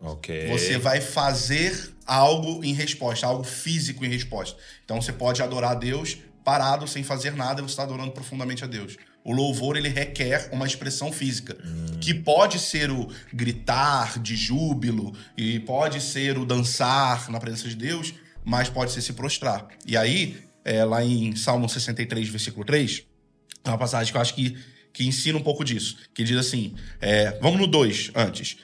Ok. 0.00 0.48
Você 0.48 0.78
vai 0.78 1.00
fazer 1.00 1.92
algo 2.06 2.64
em 2.64 2.72
resposta, 2.72 3.26
algo 3.26 3.42
físico 3.42 4.04
em 4.04 4.08
resposta. 4.08 4.56
Então 4.84 5.00
você 5.00 5.12
pode 5.12 5.42
adorar 5.42 5.72
a 5.72 5.74
Deus 5.74 6.18
parado, 6.44 6.86
sem 6.86 7.02
fazer 7.02 7.34
nada, 7.34 7.60
e 7.60 7.62
você 7.62 7.72
está 7.72 7.82
adorando 7.82 8.12
profundamente 8.12 8.62
a 8.62 8.66
Deus. 8.66 8.96
O 9.24 9.32
louvor 9.32 9.76
ele 9.78 9.88
requer 9.88 10.50
uma 10.52 10.66
expressão 10.66 11.10
física, 11.10 11.56
hum. 11.64 11.98
que 11.98 12.12
pode 12.12 12.58
ser 12.58 12.90
o 12.90 13.08
gritar 13.32 14.18
de 14.20 14.36
júbilo 14.36 15.16
e 15.36 15.58
pode 15.60 16.02
ser 16.02 16.36
o 16.36 16.44
dançar 16.44 17.30
na 17.30 17.40
presença 17.40 17.66
de 17.68 17.74
Deus, 17.74 18.12
mas 18.44 18.68
pode 18.68 18.92
ser 18.92 19.00
se 19.00 19.14
prostrar. 19.14 19.66
E 19.86 19.96
aí, 19.96 20.36
é, 20.62 20.84
lá 20.84 21.02
em 21.02 21.34
Salmo 21.34 21.68
63, 21.68 22.28
versículo 22.28 22.66
3, 22.66 23.02
é 23.64 23.68
uma 23.70 23.78
passagem 23.78 24.12
que 24.12 24.16
eu 24.16 24.20
acho 24.20 24.34
que, 24.34 24.58
que 24.92 25.06
ensina 25.06 25.38
um 25.38 25.42
pouco 25.42 25.64
disso, 25.64 25.96
que 26.14 26.22
diz 26.22 26.36
assim, 26.36 26.74
é, 27.00 27.38
vamos 27.40 27.58
no 27.58 27.66
2 27.66 28.10
antes. 28.14 28.58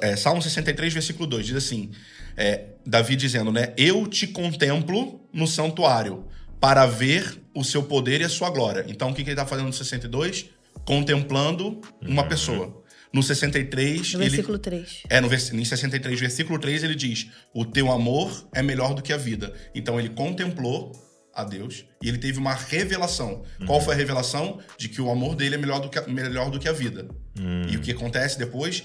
É, 0.00 0.14
Salmo 0.14 0.40
63, 0.40 0.92
versículo 0.92 1.26
2, 1.26 1.46
diz 1.46 1.56
assim, 1.56 1.90
é, 2.36 2.66
Davi 2.86 3.16
dizendo, 3.16 3.50
né, 3.50 3.72
eu 3.76 4.06
te 4.06 4.28
contemplo 4.28 5.20
no 5.32 5.48
santuário, 5.48 6.24
para 6.64 6.86
ver 6.86 7.42
o 7.54 7.62
seu 7.62 7.82
poder 7.82 8.22
e 8.22 8.24
a 8.24 8.28
sua 8.30 8.48
glória. 8.48 8.86
Então, 8.88 9.10
o 9.10 9.14
que, 9.14 9.22
que 9.22 9.28
ele 9.28 9.34
está 9.34 9.44
fazendo 9.44 9.66
no 9.66 9.72
62? 9.74 10.46
Contemplando 10.86 11.82
uma 12.00 12.22
uhum. 12.22 12.28
pessoa. 12.30 12.82
No 13.12 13.22
63. 13.22 14.14
No 14.14 14.22
ele, 14.22 14.30
versículo 14.30 14.58
3. 14.58 15.02
É, 15.10 15.20
no 15.20 15.28
vers, 15.28 15.52
em 15.52 15.62
63, 15.62 16.18
versículo 16.18 16.58
3, 16.58 16.84
ele 16.84 16.94
diz: 16.94 17.26
O 17.52 17.66
teu 17.66 17.92
amor 17.92 18.48
é 18.54 18.62
melhor 18.62 18.94
do 18.94 19.02
que 19.02 19.12
a 19.12 19.18
vida. 19.18 19.52
Então, 19.74 20.00
ele 20.00 20.08
contemplou 20.08 20.92
a 21.34 21.44
Deus 21.44 21.84
e 22.02 22.08
ele 22.08 22.16
teve 22.16 22.38
uma 22.38 22.54
revelação. 22.54 23.42
Uhum. 23.60 23.66
Qual 23.66 23.82
foi 23.82 23.92
a 23.92 23.98
revelação? 23.98 24.58
De 24.78 24.88
que 24.88 25.02
o 25.02 25.10
amor 25.10 25.36
dele 25.36 25.56
é 25.56 25.58
melhor 25.58 25.80
do 25.80 25.90
que, 25.90 25.98
a, 25.98 26.06
melhor 26.06 26.50
do 26.50 26.58
que 26.58 26.66
a 26.66 26.72
vida. 26.72 27.06
Uhum. 27.38 27.68
E 27.68 27.76
o 27.76 27.80
que 27.82 27.92
acontece 27.92 28.38
depois? 28.38 28.84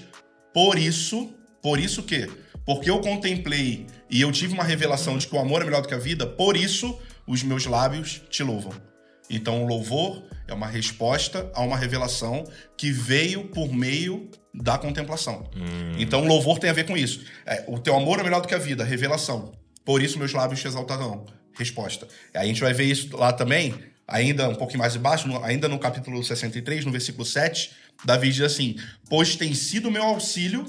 Por 0.52 0.78
isso, 0.78 1.32
por 1.62 1.80
isso 1.80 2.02
que? 2.02 2.28
Porque 2.66 2.90
eu 2.90 3.00
contemplei 3.00 3.86
e 4.10 4.20
eu 4.20 4.30
tive 4.30 4.52
uma 4.52 4.64
revelação 4.64 5.16
de 5.16 5.26
que 5.26 5.34
o 5.34 5.38
amor 5.38 5.62
é 5.62 5.64
melhor 5.64 5.80
do 5.80 5.88
que 5.88 5.94
a 5.94 5.98
vida, 5.98 6.26
por 6.26 6.58
isso 6.58 7.00
os 7.30 7.44
meus 7.44 7.64
lábios 7.64 8.20
te 8.28 8.42
louvam. 8.42 8.72
Então, 9.30 9.62
o 9.62 9.66
louvor 9.66 10.24
é 10.48 10.52
uma 10.52 10.66
resposta 10.66 11.48
a 11.54 11.62
uma 11.62 11.76
revelação 11.76 12.44
que 12.76 12.90
veio 12.90 13.44
por 13.44 13.72
meio 13.72 14.28
da 14.52 14.76
contemplação. 14.76 15.48
Hum. 15.56 15.92
Então, 15.96 16.22
o 16.22 16.26
louvor 16.26 16.58
tem 16.58 16.68
a 16.68 16.72
ver 16.72 16.84
com 16.84 16.96
isso. 16.96 17.24
É, 17.46 17.64
o 17.68 17.78
teu 17.78 17.94
amor 17.94 18.18
é 18.18 18.24
melhor 18.24 18.40
do 18.40 18.48
que 18.48 18.54
a 18.54 18.58
vida, 18.58 18.82
revelação. 18.82 19.52
Por 19.84 20.02
isso, 20.02 20.18
meus 20.18 20.32
lábios 20.32 20.60
te 20.60 20.66
exaltarão. 20.66 21.24
Resposta. 21.56 22.08
Aí 22.34 22.42
a 22.42 22.46
gente 22.46 22.60
vai 22.60 22.72
ver 22.72 22.84
isso 22.84 23.16
lá 23.16 23.32
também, 23.32 23.74
ainda 24.08 24.48
um 24.48 24.56
pouquinho 24.56 24.80
mais 24.80 24.96
embaixo, 24.96 25.28
no, 25.28 25.42
ainda 25.44 25.68
no 25.68 25.78
capítulo 25.78 26.24
63, 26.24 26.84
no 26.84 26.90
versículo 26.90 27.24
7, 27.24 27.70
Davi 28.04 28.32
diz 28.32 28.40
assim: 28.40 28.76
Pois 29.08 29.36
tem 29.36 29.54
sido 29.54 29.90
meu 29.90 30.02
auxílio, 30.02 30.64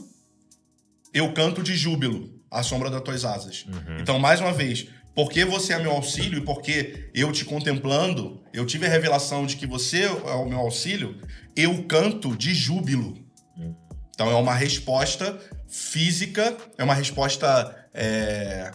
eu 1.12 1.34
canto 1.34 1.64
de 1.64 1.76
júbilo 1.76 2.40
à 2.52 2.62
sombra 2.62 2.90
das 2.90 3.02
tuas 3.02 3.26
asas. 3.26 3.66
Uhum. 3.66 4.00
Então, 4.00 4.20
mais 4.20 4.42
uma 4.42 4.52
vez, 4.52 4.88
Porque 5.14 5.44
você 5.44 5.74
é 5.74 5.80
meu 5.80 5.92
auxílio 5.92 6.40
e 6.40 6.42
porque 6.42 7.10
eu 7.14 7.32
te 7.32 7.44
contemplando, 7.44 8.42
eu 8.54 8.66
tive 8.66 8.86
a 8.86 8.90
revelação 8.90 9.46
de 9.46 9.58
que 9.58 9.68
você 9.68 10.04
é 10.04 10.10
o 10.10 10.46
meu 10.46 10.60
auxílio, 10.60 11.20
eu 11.56 11.84
canto 11.84 12.36
de 12.36 12.54
júbilo. 12.54 13.18
Então 14.14 14.30
é 14.30 14.36
uma 14.36 14.54
resposta 14.54 15.38
física, 15.68 16.56
é 16.78 16.84
uma 16.84 16.94
resposta 16.94 17.76
é, 17.94 18.72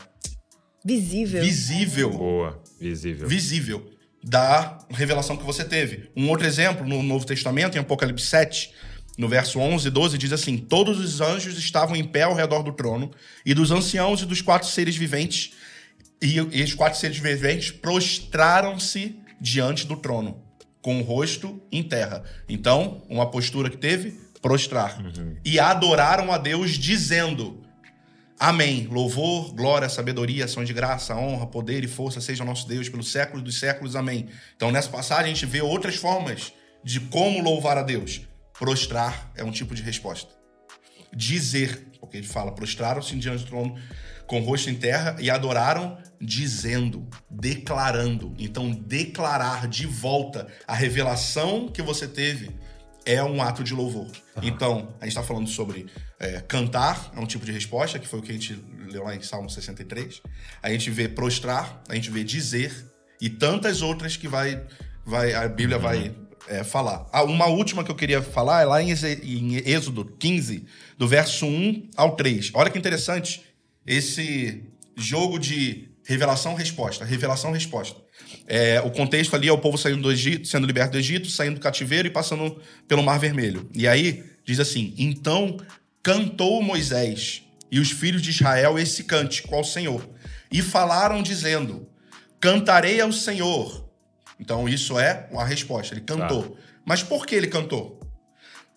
Visível. 0.87 1.43
visível 1.43 2.11
Boa, 2.11 2.63
visível. 2.81 3.27
visível 3.27 3.91
da 4.23 4.79
revelação 4.89 5.37
que 5.37 5.43
você 5.43 5.65
teve. 5.65 6.11
Um 6.17 6.31
outro 6.31 6.47
exemplo, 6.47 6.87
no 6.87 7.03
Novo 7.03 7.27
Testamento, 7.27 7.77
em 7.77 7.81
Apocalipse 7.81 8.27
7, 8.27 8.73
no 9.19 9.29
verso 9.29 9.59
11 9.59 9.89
e 9.89 9.91
12, 9.91 10.17
diz 10.17 10.33
assim: 10.33 10.57
Todos 10.57 11.01
os 11.01 11.21
anjos 11.21 11.59
estavam 11.59 11.97
em 11.97 12.05
pé 12.05 12.23
ao 12.23 12.35
redor 12.35 12.63
do 12.63 12.73
trono, 12.73 13.11
e 13.45 13.53
dos 13.53 13.73
anciãos 13.73 14.23
e 14.23 14.27
dos 14.27 14.41
quatro 14.41 14.69
seres 14.69 14.95
viventes, 14.95 15.55
e, 16.21 16.37
e 16.37 16.63
os 16.63 16.75
quatro 16.75 16.99
seres 16.99 17.19
viventes 17.19 17.71
prostraram-se 17.71 19.21
diante 19.41 19.87
do 19.87 19.97
trono, 19.97 20.43
com 20.81 21.01
o 21.01 21.03
rosto 21.03 21.63
em 21.71 21.83
terra. 21.83 22.25
Então, 22.49 23.03
uma 23.09 23.31
postura 23.31 23.69
que 23.69 23.77
teve, 23.77 24.19
prostrar. 24.41 24.99
E 25.45 25.59
adoraram 25.59 26.33
a 26.33 26.39
Deus, 26.39 26.73
dizendo: 26.73 27.63
Amém. 28.39 28.87
Louvor, 28.91 29.55
glória, 29.55 29.89
sabedoria, 29.89 30.45
ação 30.45 30.65
de 30.65 30.73
graça, 30.73 31.17
honra, 31.17 31.47
poder 31.47 31.83
e 31.85 31.89
força 31.89 32.21
seja 32.21 32.45
nosso 32.45 32.69
Deus 32.69 32.89
pelos 32.89 33.11
séculos 33.11 33.43
dos 33.43 33.59
séculos. 33.59 33.97
Amém. 33.97 34.29
Então, 34.55 34.71
nessa 34.71 34.91
passagem, 34.91 35.25
a 35.25 35.35
gente 35.35 35.47
vê 35.47 35.63
outras 35.63 35.97
formas 35.97 36.53
de 36.85 37.01
como 37.01 37.43
louvar 37.43 37.79
a 37.79 37.83
Deus. 37.83 38.23
Prostrar 38.59 39.33
é 39.35 39.43
um 39.43 39.51
tipo 39.51 39.75
de 39.75 39.83
resposta. 39.83 40.31
Dizer, 41.15 41.89
porque 41.99 42.19
ele 42.19 42.27
fala, 42.27 42.53
prostraram-se 42.53 43.15
diante 43.17 43.45
do 43.45 43.49
trono 43.49 43.79
com 44.27 44.41
o 44.41 44.45
rosto 44.45 44.71
em 44.71 44.75
terra 44.75 45.17
e 45.19 45.31
adoraram 45.31 45.99
dizendo, 46.21 47.07
declarando. 47.31 48.35
Então, 48.39 48.71
declarar 48.71 49.69
de 49.69 49.87
volta 49.87 50.47
a 50.67 50.75
revelação 50.75 51.69
que 51.69 51.83
você 51.83 52.09
teve 52.09 52.51
é 53.05 53.23
um 53.23 53.41
ato 53.41 53.63
de 53.63 53.73
louvor. 53.73 54.11
Então, 54.43 54.89
a 55.01 55.05
gente 55.05 55.17
está 55.17 55.23
falando 55.23 55.49
sobre 55.49 55.87
é, 56.19 56.41
cantar, 56.41 57.13
é 57.15 57.21
um 57.21 57.27
tipo 57.27 57.45
de 57.45 57.53
resposta, 57.53 57.99
que 57.99 58.09
foi 58.09 58.19
o 58.19 58.23
que 58.23 58.31
a 58.33 58.35
gente 58.35 58.61
leu 58.89 59.05
lá 59.05 59.15
em 59.15 59.23
Salmo 59.23 59.49
63. 59.49 60.21
A 60.63 60.71
gente 60.71 60.91
vê 60.91 61.09
prostrar, 61.09 61.83
a 61.89 61.95
gente 61.95 62.11
vê 62.11 62.25
dizer, 62.25 62.73
e 63.21 63.31
tantas 63.31 63.81
outras 63.81 64.17
que 64.17 64.27
vai, 64.27 64.61
vai 65.05 65.35
a 65.35 65.47
Bíblia 65.47 65.79
vai 65.79 66.13
é, 66.49 66.65
falar. 66.65 67.07
Ah, 67.13 67.23
uma 67.23 67.47
última 67.47 67.85
que 67.85 67.91
eu 67.91 67.95
queria 67.95 68.21
falar 68.21 68.63
é 68.63 68.65
lá 68.65 68.83
em, 68.83 68.91
em 68.91 69.57
Êxodo 69.59 70.05
15, 70.05 70.67
do 70.99 71.07
verso 71.07 71.47
1 71.47 71.91
ao 71.97 72.17
3. 72.17 72.51
Olha 72.55 72.71
que 72.71 72.79
interessante 72.79 73.46
esse 73.87 74.65
jogo 74.97 75.39
de 75.39 75.89
revelação-resposta, 76.05 77.05
revelação-resposta. 77.05 78.01
É, 78.47 78.81
o 78.81 78.91
contexto 78.91 79.35
ali 79.35 79.49
é 79.49 79.53
o 79.53 79.59
povo 79.59 79.77
saindo 79.77 80.03
do 80.03 80.13
Egito, 80.13 80.47
sendo 80.47 80.67
liberto 80.67 80.93
do 80.93 80.99
Egito, 80.99 81.29
saindo 81.29 81.57
do 81.57 81.61
cativeiro 81.61 82.09
e 82.09 82.11
passando 82.11 82.61
pelo 82.89 83.03
Mar 83.03 83.19
Vermelho. 83.19 83.69
E 83.75 83.87
aí 83.87 84.25
diz 84.45 84.61
assim: 84.61 84.95
Então 84.97 85.59
cantou 86.03 86.63
Moisés 86.63 87.43
e 87.71 87.81
os 87.81 87.91
filhos 87.91 88.23
de 88.23 88.31
Israel 88.31 88.79
esse 88.79 89.05
cântico 89.05 89.55
ao 89.55 89.65
Senhor, 89.65 90.09
e 90.51 90.63
falaram 90.63 91.23
dizendo: 91.23 91.89
Cantarei 92.41 93.01
ao 93.01 93.13
Senhor. 93.13 93.85
Então 94.39 94.69
isso 94.69 94.99
é 94.99 95.29
uma 95.31 95.45
resposta. 95.45 95.95
Ele 95.95 96.03
cantou. 96.03 96.57
Mas 96.85 97.03
por 97.03 97.27
que 97.27 97.35
ele 97.35 97.49
cantou? 97.49 98.01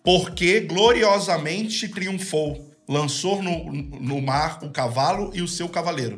Porque 0.03 0.61
gloriosamente 0.61 1.87
triunfou, 1.87 2.68
lançou 2.89 3.43
no, 3.43 3.71
no 3.71 4.19
mar 4.19 4.59
o 4.63 4.71
cavalo 4.71 5.29
e 5.35 5.43
o 5.43 5.47
seu 5.47 5.69
cavaleiro. 5.69 6.17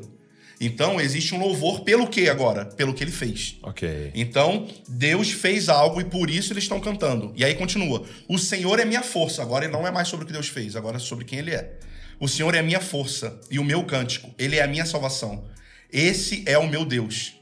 Então 0.59 1.01
existe 1.01 1.35
um 1.35 1.39
louvor 1.39 1.81
pelo 1.81 2.07
que 2.07 2.29
agora? 2.29 2.65
Pelo 2.65 2.93
que 2.93 3.03
ele 3.03 3.11
fez. 3.11 3.57
Ok. 3.61 4.11
Então, 4.15 4.67
Deus 4.87 5.31
fez 5.31 5.67
algo 5.67 5.99
e 5.99 6.05
por 6.05 6.29
isso 6.29 6.53
eles 6.53 6.63
estão 6.63 6.79
cantando. 6.79 7.33
E 7.35 7.43
aí 7.43 7.55
continua: 7.55 8.05
O 8.27 8.37
Senhor 8.37 8.79
é 8.79 8.85
minha 8.85 9.01
força. 9.01 9.41
Agora 9.41 9.67
não 9.67 9.85
é 9.85 9.91
mais 9.91 10.07
sobre 10.07 10.23
o 10.23 10.27
que 10.27 10.33
Deus 10.33 10.47
fez, 10.47 10.75
agora 10.75 10.95
é 10.97 10.99
sobre 10.99 11.25
quem 11.25 11.39
ele 11.39 11.51
é. 11.51 11.77
O 12.19 12.27
Senhor 12.27 12.53
é 12.53 12.59
a 12.59 12.63
minha 12.63 12.79
força 12.79 13.41
e 13.49 13.57
o 13.57 13.63
meu 13.63 13.83
cântico. 13.83 14.29
Ele 14.37 14.55
é 14.55 14.61
a 14.61 14.67
minha 14.67 14.85
salvação. 14.85 15.43
Esse 15.91 16.43
é 16.45 16.57
o 16.57 16.69
meu 16.69 16.85
Deus. 16.85 17.33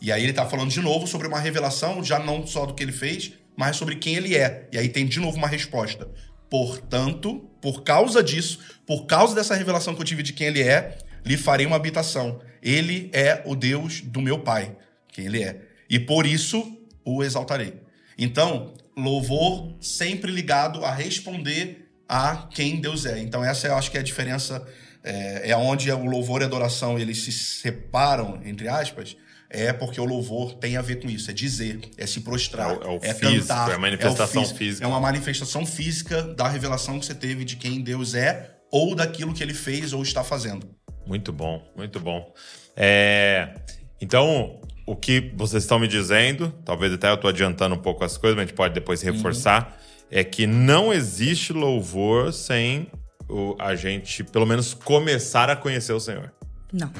E 0.00 0.12
aí 0.12 0.22
ele 0.22 0.34
tá 0.34 0.44
falando 0.46 0.70
de 0.70 0.80
novo 0.80 1.06
sobre 1.06 1.26
uma 1.26 1.40
revelação, 1.40 2.04
já 2.04 2.18
não 2.18 2.46
só 2.46 2.66
do 2.66 2.74
que 2.74 2.82
ele 2.82 2.92
fez, 2.92 3.32
mas 3.56 3.76
sobre 3.76 3.96
quem 3.96 4.14
ele 4.14 4.36
é. 4.36 4.68
E 4.70 4.76
aí 4.76 4.90
tem 4.90 5.06
de 5.06 5.18
novo 5.18 5.38
uma 5.38 5.48
resposta. 5.48 6.06
Portanto, 6.56 7.46
por 7.60 7.82
causa 7.82 8.22
disso, 8.22 8.60
por 8.86 9.04
causa 9.04 9.34
dessa 9.34 9.54
revelação 9.54 9.94
que 9.94 10.00
eu 10.00 10.06
tive 10.06 10.22
de 10.22 10.32
quem 10.32 10.46
ele 10.46 10.62
é, 10.62 10.96
lhe 11.22 11.36
farei 11.36 11.66
uma 11.66 11.76
habitação. 11.76 12.40
Ele 12.62 13.10
é 13.12 13.42
o 13.44 13.54
Deus 13.54 14.00
do 14.00 14.22
meu 14.22 14.38
Pai, 14.38 14.74
quem 15.12 15.26
ele 15.26 15.42
é. 15.42 15.60
E 15.90 15.98
por 15.98 16.24
isso 16.24 16.80
o 17.04 17.22
exaltarei. 17.22 17.74
Então, 18.16 18.72
louvor 18.96 19.76
sempre 19.82 20.32
ligado 20.32 20.82
a 20.82 20.90
responder 20.94 21.90
a 22.08 22.48
quem 22.50 22.80
Deus 22.80 23.04
é. 23.04 23.18
Então, 23.18 23.44
essa 23.44 23.66
eu 23.66 23.76
acho 23.76 23.90
que 23.90 23.98
é 23.98 24.00
a 24.00 24.04
diferença, 24.04 24.66
é, 25.04 25.50
é 25.50 25.56
onde 25.58 25.92
o 25.92 26.06
louvor 26.06 26.40
e 26.40 26.44
a 26.44 26.46
adoração 26.46 26.98
eles 26.98 27.18
se 27.18 27.32
separam, 27.32 28.40
entre 28.46 28.66
aspas, 28.66 29.14
é 29.56 29.72
porque 29.72 30.00
o 30.00 30.04
louvor 30.04 30.54
tem 30.54 30.76
a 30.76 30.82
ver 30.82 30.96
com 31.00 31.08
isso, 31.08 31.30
é 31.30 31.34
dizer, 31.34 31.80
é 31.96 32.06
se 32.06 32.20
prostrar, 32.20 32.70
É 32.70 32.74
o- 32.74 32.82
é 32.82 32.88
o 32.88 32.98
é 33.02 33.14
físico, 33.14 33.40
cantar, 33.48 33.70
é 33.70 33.74
a 33.74 33.78
manifestação 33.78 34.42
o 34.42 34.44
físico. 34.44 34.58
física. 34.58 34.84
É 34.84 34.88
uma 34.88 35.00
manifestação 35.00 35.64
física 35.66 36.22
da 36.22 36.48
revelação 36.48 36.98
que 37.00 37.06
você 37.06 37.14
teve 37.14 37.44
de 37.44 37.56
quem 37.56 37.80
Deus 37.80 38.14
é 38.14 38.56
ou 38.70 38.94
daquilo 38.94 39.32
que 39.32 39.42
ele 39.42 39.54
fez 39.54 39.92
ou 39.92 40.02
está 40.02 40.22
fazendo. 40.22 40.68
Muito 41.06 41.32
bom, 41.32 41.62
muito 41.76 41.98
bom. 42.00 42.32
É, 42.76 43.54
então, 44.00 44.60
o 44.86 44.94
que 44.94 45.32
vocês 45.36 45.62
estão 45.62 45.78
me 45.78 45.88
dizendo, 45.88 46.52
talvez 46.64 46.92
até 46.92 47.08
eu 47.10 47.14
estou 47.14 47.30
adiantando 47.30 47.74
um 47.74 47.78
pouco 47.78 48.04
as 48.04 48.16
coisas, 48.18 48.36
mas 48.36 48.44
a 48.44 48.46
gente 48.46 48.56
pode 48.56 48.74
depois 48.74 49.00
reforçar, 49.02 49.80
é 50.10 50.22
que 50.22 50.46
não 50.46 50.92
existe 50.92 51.52
louvor 51.52 52.32
sem 52.32 52.88
o, 53.28 53.56
a 53.58 53.74
gente, 53.74 54.22
pelo 54.22 54.46
menos, 54.46 54.74
começar 54.74 55.48
a 55.50 55.56
conhecer 55.56 55.92
o 55.92 55.98
Senhor. 56.00 56.32
Não, 56.72 56.92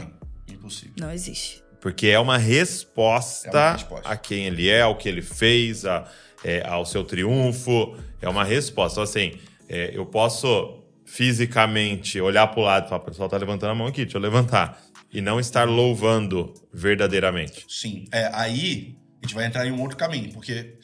Impossível. 0.51 0.95
não 0.99 1.13
existe. 1.13 1.63
Porque 1.87 2.09
é 2.09 2.19
uma 2.19 2.37
resposta, 2.37 3.47
É 3.49 3.53
uma 3.53 3.73
resposta. 3.75 4.09
a 4.09 4.17
quem 4.17 4.47
ele 4.47 4.69
é, 4.69 4.81
ao 4.83 4.97
que 4.97 5.09
ele 5.09 5.23
fez, 5.23 5.85
a- 5.85 6.05
é, 6.43 6.67
ao 6.67 6.85
seu 6.85 7.05
triunfo. 7.05 7.97
É 8.21 8.29
uma 8.29 8.43
resposta. 8.43 8.95
Então, 8.95 9.05
assim, 9.05 9.39
é, 9.69 9.93
eu 9.97 10.05
posso 10.05 10.83
fisicamente 11.05 12.21
olhar 12.21 12.49
para 12.49 12.59
o 12.61 12.63
lado 12.65 12.87
e 12.87 12.89
falar: 12.89 13.03
o 13.03 13.05
pessoal 13.05 13.29
tá 13.29 13.37
levantando 13.37 13.71
a 13.71 13.75
mão 13.77 13.87
aqui, 13.87 14.03
deixa 14.03 14.17
eu 14.19 14.21
levantar. 14.21 14.83
E 15.13 15.21
não 15.21 15.39
estar 15.39 15.63
louvando 15.69 16.53
verdadeiramente. 16.75 17.65
Sim. 17.69 18.07
É, 18.13 18.31
aí 18.33 18.97
a 19.23 19.27
gente 19.27 19.35
vai 19.37 19.47
entrar 19.47 19.65
em 19.65 19.71
um 19.71 19.81
outro 19.81 19.97
caminho, 19.97 20.33
porque 20.33 20.75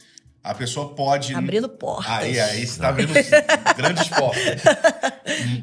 a 0.40 0.54
pessoa 0.54 0.94
pode. 0.94 1.34
Abrindo 1.34 1.68
portas. 1.68 2.12
Aí, 2.12 2.38
aí 2.38 2.64
você 2.64 2.78
tá 2.80 2.90
abrindo 2.90 3.12
grandes 3.76 4.06
portas. 4.06 4.62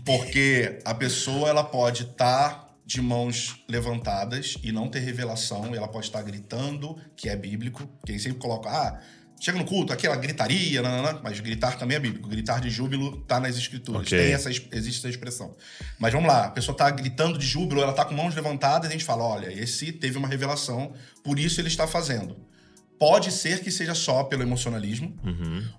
Porque 0.06 0.80
a 0.84 0.94
pessoa 0.94 1.48
ela 1.48 1.64
pode 1.64 2.04
estar 2.04 2.69
de 2.90 3.04
mãos 3.04 3.64
levantadas 3.70 4.58
e 4.64 4.72
não 4.72 4.90
ter 4.90 4.98
revelação, 5.02 5.76
e 5.76 5.78
ela 5.78 5.88
pode 5.88 6.08
estar 6.08 6.24
gritando, 6.24 6.98
que 7.16 7.30
é 7.30 7.36
bíblico, 7.36 7.88
que 8.04 8.14
aí 8.14 8.20
sempre 8.20 8.40
coloca, 8.40 8.68
ah, 8.68 9.00
chega 9.40 9.60
no 9.60 9.64
culto, 9.64 9.94
aquela 9.94 10.16
gritaria, 10.16 10.82
nananã, 10.82 11.20
mas 11.24 11.40
gritar 11.40 11.78
também 11.78 11.98
é 11.98 12.00
bíblico. 12.00 12.28
Gritar 12.28 12.60
de 12.60 12.68
júbilo 12.72 13.22
tá 13.28 13.40
nas 13.40 13.56
escrituras. 13.56 14.02
Ok. 14.02 14.18
Tem 14.18 14.34
essa, 14.34 14.50
existe 14.50 15.02
essa 15.02 15.08
expressão. 15.08 15.56
Mas 16.00 16.12
vamos 16.12 16.28
lá, 16.28 16.46
a 16.46 16.50
pessoa 16.50 16.76
tá 16.76 16.90
gritando 16.90 17.38
de 17.38 17.46
júbilo, 17.46 17.80
ela 17.80 17.94
tá 17.94 18.04
com 18.04 18.16
mãos 18.16 18.34
levantadas, 18.34 18.86
e 18.86 18.90
a 18.90 18.92
gente 18.94 19.06
fala, 19.06 19.24
olha, 19.24 19.54
esse 19.54 19.92
teve 19.92 20.18
uma 20.18 20.28
revelação, 20.28 20.92
por 21.24 21.38
isso 21.38 21.62
ele 21.62 21.68
está 21.68 21.86
fazendo. 21.86 22.38
Pode 22.98 23.32
ser 23.32 23.62
que 23.62 23.70
seja 23.70 23.94
só 23.94 24.24
pelo 24.24 24.42
emocionalismo, 24.42 25.16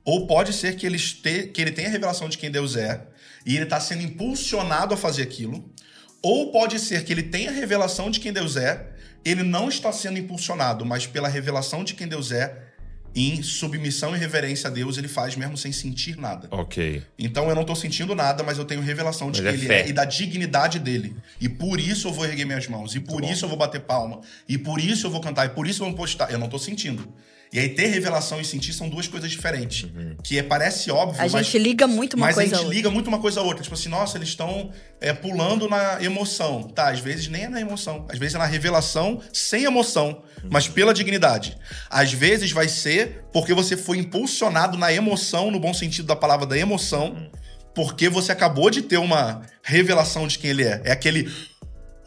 ou 0.04 0.28
pode 0.28 0.52
ser 0.52 0.76
que 0.76 0.86
ele, 0.86 0.94
este, 0.94 1.48
que 1.48 1.60
ele 1.60 1.72
tenha 1.72 1.88
a 1.88 1.90
revelação 1.90 2.28
de 2.28 2.38
quem 2.38 2.52
Deus 2.52 2.76
é 2.76 3.04
e 3.44 3.54
ele 3.56 3.64
está 3.64 3.80
sendo 3.80 4.02
impulsionado 4.02 4.94
a 4.94 4.96
fazer 4.96 5.22
aquilo. 5.22 5.72
Ou 6.22 6.50
pode 6.52 6.78
ser 6.78 7.04
que 7.04 7.12
ele 7.12 7.22
tenha 7.22 7.50
a 7.50 7.54
revelação 7.54 8.10
de 8.10 8.20
quem 8.20 8.32
Deus 8.32 8.56
é, 8.56 8.86
ele 9.24 9.42
não 9.42 9.68
está 9.68 9.92
sendo 9.92 10.18
impulsionado, 10.18 10.84
mas 10.84 11.06
pela 11.06 11.28
revelação 11.28 11.84
de 11.84 11.94
quem 11.94 12.06
Deus 12.06 12.32
é, 12.32 12.70
em 13.14 13.42
submissão 13.42 14.14
e 14.14 14.18
reverência 14.18 14.68
a 14.68 14.72
Deus, 14.72 14.96
ele 14.96 15.08
faz 15.08 15.34
mesmo 15.34 15.56
sem 15.56 15.72
sentir 15.72 16.16
nada. 16.16 16.48
Ok. 16.50 17.02
Então 17.18 17.48
eu 17.48 17.54
não 17.54 17.64
tô 17.64 17.74
sentindo 17.74 18.14
nada, 18.14 18.42
mas 18.42 18.56
eu 18.58 18.64
tenho 18.64 18.80
revelação 18.80 19.30
de 19.30 19.42
Mas 19.42 19.50
quem 19.52 19.60
é 19.60 19.64
ele 19.64 19.66
fé. 19.66 19.80
é 19.80 19.88
e 19.88 19.92
da 19.92 20.04
dignidade 20.04 20.78
dele. 20.78 21.16
E 21.40 21.48
por 21.48 21.80
isso 21.80 22.08
eu 22.08 22.12
vou 22.12 22.24
erguer 22.24 22.44
minhas 22.44 22.68
mãos. 22.68 22.94
E 22.94 23.00
por 23.00 23.24
isso 23.24 23.44
eu 23.44 23.48
vou 23.48 23.58
bater 23.58 23.80
palma. 23.80 24.20
E 24.48 24.56
por 24.56 24.80
isso 24.80 25.06
eu 25.06 25.10
vou 25.10 25.20
cantar. 25.20 25.46
E 25.46 25.48
por 25.50 25.66
isso 25.66 25.82
eu 25.82 25.88
vou 25.88 25.96
postar. 25.96 26.30
Eu 26.30 26.38
não 26.38 26.48
tô 26.48 26.58
sentindo. 26.58 27.12
E 27.52 27.58
aí 27.58 27.68
ter 27.68 27.86
revelação 27.88 28.40
e 28.40 28.44
sentir 28.44 28.72
são 28.72 28.88
duas 28.88 29.08
coisas 29.08 29.28
diferentes. 29.28 29.88
Que 30.22 30.38
é, 30.38 30.42
parece 30.42 30.88
óbvio, 30.90 31.20
A 31.20 31.28
mas, 31.28 31.46
gente 31.46 31.58
liga 31.58 31.86
muito 31.88 32.14
uma 32.14 32.26
mas 32.26 32.36
coisa 32.36 32.48
a 32.48 32.54
a 32.54 32.56
gente 32.58 32.64
outra. 32.66 32.76
liga 32.76 32.90
muito 32.90 33.08
uma 33.08 33.18
coisa 33.18 33.40
a 33.40 33.42
outra. 33.42 33.60
Tipo 33.62 33.74
assim, 33.74 33.88
nossa, 33.88 34.16
eles 34.18 34.28
estão 34.28 34.70
é, 35.00 35.12
pulando 35.12 35.68
na 35.68 36.00
emoção. 36.00 36.62
Tá, 36.62 36.90
às 36.90 37.00
vezes 37.00 37.26
nem 37.26 37.44
é 37.44 37.48
na 37.48 37.60
emoção. 37.60 38.06
Às 38.08 38.18
vezes 38.18 38.36
é 38.36 38.38
na 38.38 38.46
revelação 38.46 39.20
sem 39.32 39.64
emoção, 39.64 40.22
mas 40.48 40.68
pela 40.68 40.94
dignidade. 40.94 41.56
Às 41.90 42.12
vezes 42.12 42.52
vai 42.52 42.68
ser 42.68 43.24
porque 43.32 43.52
você 43.52 43.76
foi 43.76 43.98
impulsionado 43.98 44.78
na 44.78 44.92
emoção, 44.92 45.50
no 45.50 45.58
bom 45.58 45.74
sentido 45.74 46.06
da 46.06 46.14
palavra 46.14 46.46
da 46.46 46.56
emoção, 46.56 47.28
porque 47.74 48.08
você 48.08 48.30
acabou 48.30 48.70
de 48.70 48.82
ter 48.82 48.98
uma 48.98 49.42
revelação 49.60 50.28
de 50.28 50.38
quem 50.38 50.50
ele 50.50 50.62
é. 50.62 50.82
É 50.84 50.92
aquele 50.92 51.28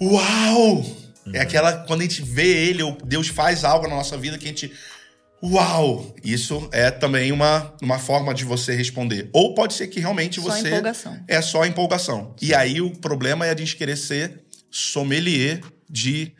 uau! 0.02 0.86
É 1.32 1.40
aquela 1.40 1.72
quando 1.86 2.02
a 2.02 2.04
gente 2.04 2.22
vê 2.22 2.68
ele, 2.68 2.84
ou 2.84 2.98
Deus 3.06 3.30
faz 3.30 3.64
algo 3.64 3.88
na 3.88 3.96
nossa 3.96 4.18
vida 4.18 4.38
que 4.38 4.46
a 4.46 4.50
gente. 4.50 4.72
Uau! 5.44 6.16
Isso 6.24 6.70
é 6.72 6.90
também 6.90 7.32
uma, 7.32 7.74
uma 7.82 8.00
forma 8.00 8.34
de 8.34 8.46
você 8.46 8.74
responder. 8.74 9.30
Ou 9.34 9.54
pode 9.54 9.74
ser 9.74 9.88
que 9.88 10.00
realmente 10.00 10.40
Só 10.42 10.50
você. 10.50 10.70
empolgação. 10.70 11.20
É 11.28 11.42
só 11.42 11.66
empolgação. 11.66 12.34
E 12.42 12.54
aí 12.56 12.80
o 12.80 12.92
problema 12.92 13.46
é 13.46 13.52
a 13.52 13.58
gente 13.58 13.76
querer 13.76 13.98
ser 13.98 14.42
sommelier 14.72 15.60
de 15.90 16.32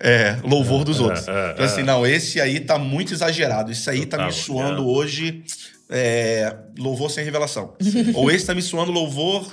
é, 0.00 0.36
louvor 0.42 0.84
dos 0.84 0.98
É, 0.98 1.02
outros. 1.02 1.28
é, 1.28 1.50
então, 1.52 1.64
assim, 1.64 1.80
é. 1.80 1.84
não, 1.84 2.06
esse 2.06 2.40
aí 2.40 2.60
tá 2.60 2.78
muito 2.78 3.14
exagerado. 3.14 3.70
Isso 3.70 3.88
aí 3.88 4.04
tá 4.06 4.26
me 4.26 4.32
suando 4.32 4.86
hoje 4.88 5.44
é, 5.88 6.54
louvor 6.78 7.10
sem 7.10 7.24
revelação. 7.24 7.74
Ou 8.14 8.30
esse 8.30 8.44
tá 8.44 8.54
me 8.54 8.62
suando 8.62 8.90
louvor 8.90 9.52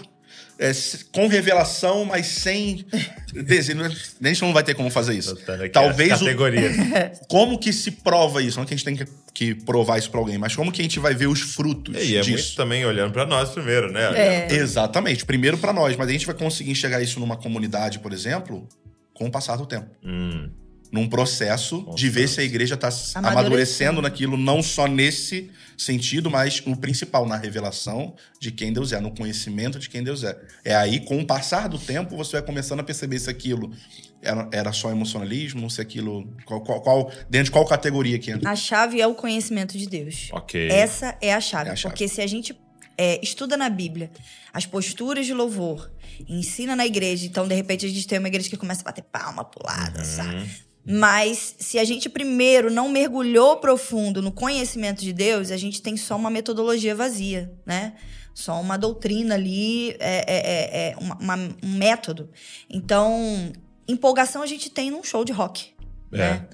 é, 0.58 0.72
com 1.12 1.28
revelação, 1.28 2.06
mas 2.06 2.26
sem 2.28 2.86
desejo. 3.34 3.82
A 3.82 4.28
gente 4.28 4.42
não 4.42 4.54
vai 4.54 4.64
ter 4.64 4.74
como 4.74 4.90
fazer 4.90 5.14
isso. 5.14 5.38
Aqui 5.48 5.70
Talvez 5.70 6.22
o, 6.22 6.26
como 7.28 7.60
que 7.60 7.74
se 7.74 7.92
prova 7.92 8.42
isso? 8.42 8.58
Não 8.58 8.66
que 8.66 8.74
a 8.74 8.78
gente 8.78 8.86
tem 8.86 8.96
que, 8.96 9.06
que 9.34 9.56
provar 9.56 9.98
isso 9.98 10.10
pra 10.10 10.20
alguém, 10.20 10.38
mas 10.38 10.56
como 10.56 10.72
que 10.72 10.82
a 10.82 10.84
gente 10.84 11.00
vai 11.00 11.14
ver 11.14 11.28
os 11.28 11.42
frutos 11.42 11.96
E 11.96 12.16
é 12.16 12.24
muito 12.24 12.38
disso? 12.38 12.56
também 12.56 12.86
olhando 12.86 13.12
pra 13.12 13.26
nós 13.26 13.50
primeiro, 13.50 13.92
né? 13.92 14.48
É. 14.48 14.54
Exatamente. 14.54 15.26
Primeiro 15.26 15.58
pra 15.58 15.74
nós, 15.74 15.96
mas 15.96 16.08
a 16.08 16.12
gente 16.12 16.26
vai 16.26 16.36
conseguir 16.36 16.72
enxergar 16.72 17.02
isso 17.02 17.20
numa 17.20 17.36
comunidade, 17.38 18.00
por 18.00 18.14
exemplo, 18.14 18.68
com 19.14 19.26
o 19.26 19.32
passar 19.32 19.58
do 19.58 19.66
tempo. 19.66 19.88
Hum, 20.04 20.50
Num 20.96 21.10
processo 21.10 21.82
Com 21.84 21.94
de 21.96 22.10
ver 22.10 22.28
se 22.30 22.40
a 22.40 22.44
igreja 22.44 22.76
está 22.76 22.88
Amadurecendo. 22.88 23.28
amadurecendo 23.28 24.02
naquilo, 24.02 24.38
não 24.38 24.64
só 24.64 24.88
nesse 24.88 25.52
sentido, 25.78 26.32
mas 26.32 26.64
no 26.66 26.78
principal, 26.78 27.28
na 27.28 27.36
revelação 27.36 28.16
de 28.40 28.50
quem 28.50 28.72
Deus 28.72 28.94
é, 28.94 29.00
no 29.02 29.12
conhecimento 29.14 29.78
de 29.78 29.90
quem 29.90 30.02
Deus 30.02 30.24
é. 30.24 30.40
É 30.64 30.74
aí, 30.74 31.02
com 31.02 31.20
o 31.20 31.26
passar 31.26 31.68
do 31.68 31.78
tempo, 31.78 32.16
você 32.16 32.34
vai 32.38 32.42
começando 32.44 32.80
a 32.80 32.84
perceber 32.84 33.20
se 33.20 33.30
aquilo 33.30 33.74
era, 34.22 34.48
era 34.54 34.72
só 34.72 34.90
emocionalismo, 34.90 35.70
se 35.70 35.82
aquilo. 35.82 36.34
Qual, 36.46 36.62
qual- 36.62 36.82
qual- 36.82 37.12
dentro 37.30 37.46
de 37.46 37.52
qual 37.52 37.66
categoria 37.66 38.18
que 38.18 38.32
entra. 38.32 38.50
A 38.50 38.56
chave 38.56 39.02
é 39.02 39.06
o 39.06 39.14
conhecimento 39.16 39.78
de 39.78 39.88
Deus. 39.88 40.30
ok. 40.32 40.70
Essa 40.70 41.18
é 41.22 41.34
a 41.34 41.42
chave. 41.42 41.70
É 41.70 41.74
a 41.74 41.76
chave. 41.76 41.92
Porque 41.94 42.08
se 42.08 42.22
a 42.22 42.28
gente 42.28 42.58
é, 42.98 43.20
estuda 43.22 43.58
na 43.58 43.70
Bíblia 43.70 44.10
as 44.54 44.66
posturas 44.66 45.26
de 45.26 45.34
louvor, 45.34 45.92
ensina 46.30 46.74
na 46.74 46.86
igreja, 46.86 47.26
então 47.26 47.46
de 47.46 47.54
repente 47.54 47.86
a 47.86 47.90
gente 47.90 48.08
tem 48.08 48.18
uma 48.18 48.30
igreja 48.30 48.50
que 48.50 48.56
começa 48.56 48.80
a 48.82 48.86
bater 48.86 49.04
palma, 49.04 49.44
pular, 49.44 49.92
dançar. 49.92 50.34
Hum, 50.34 50.48
Mas 50.88 51.56
se 51.58 51.80
a 51.80 51.84
gente 51.84 52.08
primeiro 52.10 52.70
não 52.72 52.90
mergulhou 52.90 53.58
profundo 53.58 54.22
no 54.22 54.32
conhecimento 54.32 55.02
de 55.02 55.12
Deus, 55.12 55.50
a 55.52 55.58
gente 55.58 55.82
tem 55.82 55.98
só 55.98 56.16
uma 56.16 56.30
metodologia 56.30 56.94
vazia, 56.96 57.52
né? 57.66 57.94
Só 58.34 58.60
uma 58.62 58.78
doutrina 58.78 59.34
ali, 59.36 59.92
é, 59.92 59.96
é- 60.00 60.26
é- 60.28 60.90
é 60.92 60.96
uma- 61.00 61.16
uma- 61.16 61.50
um 61.64 61.72
método. 61.78 62.30
Então, 62.70 63.52
empolgação 63.88 64.42
a 64.44 64.46
gente 64.46 64.70
tem 64.70 64.92
num 64.92 65.04
show 65.04 65.24
de 65.26 65.32
rock. 65.32 65.74
É. 66.12 66.18
Né? 66.18 66.48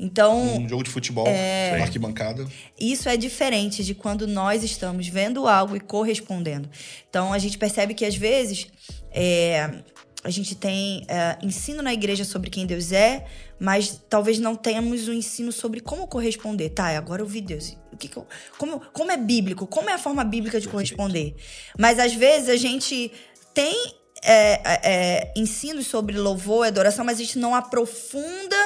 Então, 0.00 0.56
Um 0.58 0.68
jogo 0.68 0.84
de 0.84 0.90
futebol, 0.90 1.26
É. 1.26 1.80
arquibancada. 1.82 2.46
isso 2.78 3.08
é 3.08 3.16
diferente 3.16 3.84
de 3.84 3.94
quando 3.94 4.26
nós 4.28 4.62
estamos 4.62 5.08
vendo 5.08 5.46
algo 5.48 5.74
e 5.76 5.80
correspondendo. 5.80 6.68
Então, 7.10 7.32
a 7.32 7.38
gente 7.38 7.58
percebe 7.58 7.94
que, 7.94 8.04
às 8.04 8.14
vezes, 8.16 8.68
é, 9.10 9.82
a 10.22 10.30
gente 10.30 10.54
tem 10.54 11.04
é, 11.08 11.36
ensino 11.42 11.82
na 11.82 11.92
igreja 11.92 12.24
sobre 12.24 12.48
quem 12.48 12.64
Deus 12.64 12.92
é, 12.92 13.24
mas 13.58 14.00
talvez 14.08 14.38
não 14.38 14.54
tenhamos 14.54 15.08
o 15.08 15.12
ensino 15.12 15.50
sobre 15.52 15.80
como 15.80 16.06
corresponder. 16.06 16.70
Tá, 16.70 16.88
agora 16.96 17.22
eu 17.22 17.26
vi 17.26 17.40
Deus. 17.40 17.76
O 17.92 17.96
que 17.96 18.08
que 18.08 18.16
eu- 18.16 18.26
como, 18.56 18.80
como 18.92 19.10
é 19.10 19.16
bíblico? 19.16 19.66
Como 19.66 19.90
é 19.90 19.94
a 19.94 19.98
forma 19.98 20.22
bíblica 20.24 20.60
de 20.60 20.68
corresponder? 20.68 21.34
Mas, 21.78 21.98
às 21.98 22.14
vezes, 22.14 22.48
a 22.48 22.56
gente 22.56 23.10
tem 23.54 23.74
é, 24.22 24.60
é, 24.82 25.32
ensinos 25.36 25.86
sobre 25.86 26.16
louvor 26.16 26.64
e 26.66 26.68
adoração, 26.68 27.04
mas 27.04 27.18
a 27.18 27.22
gente 27.22 27.38
não 27.38 27.54
aprofunda 27.54 28.56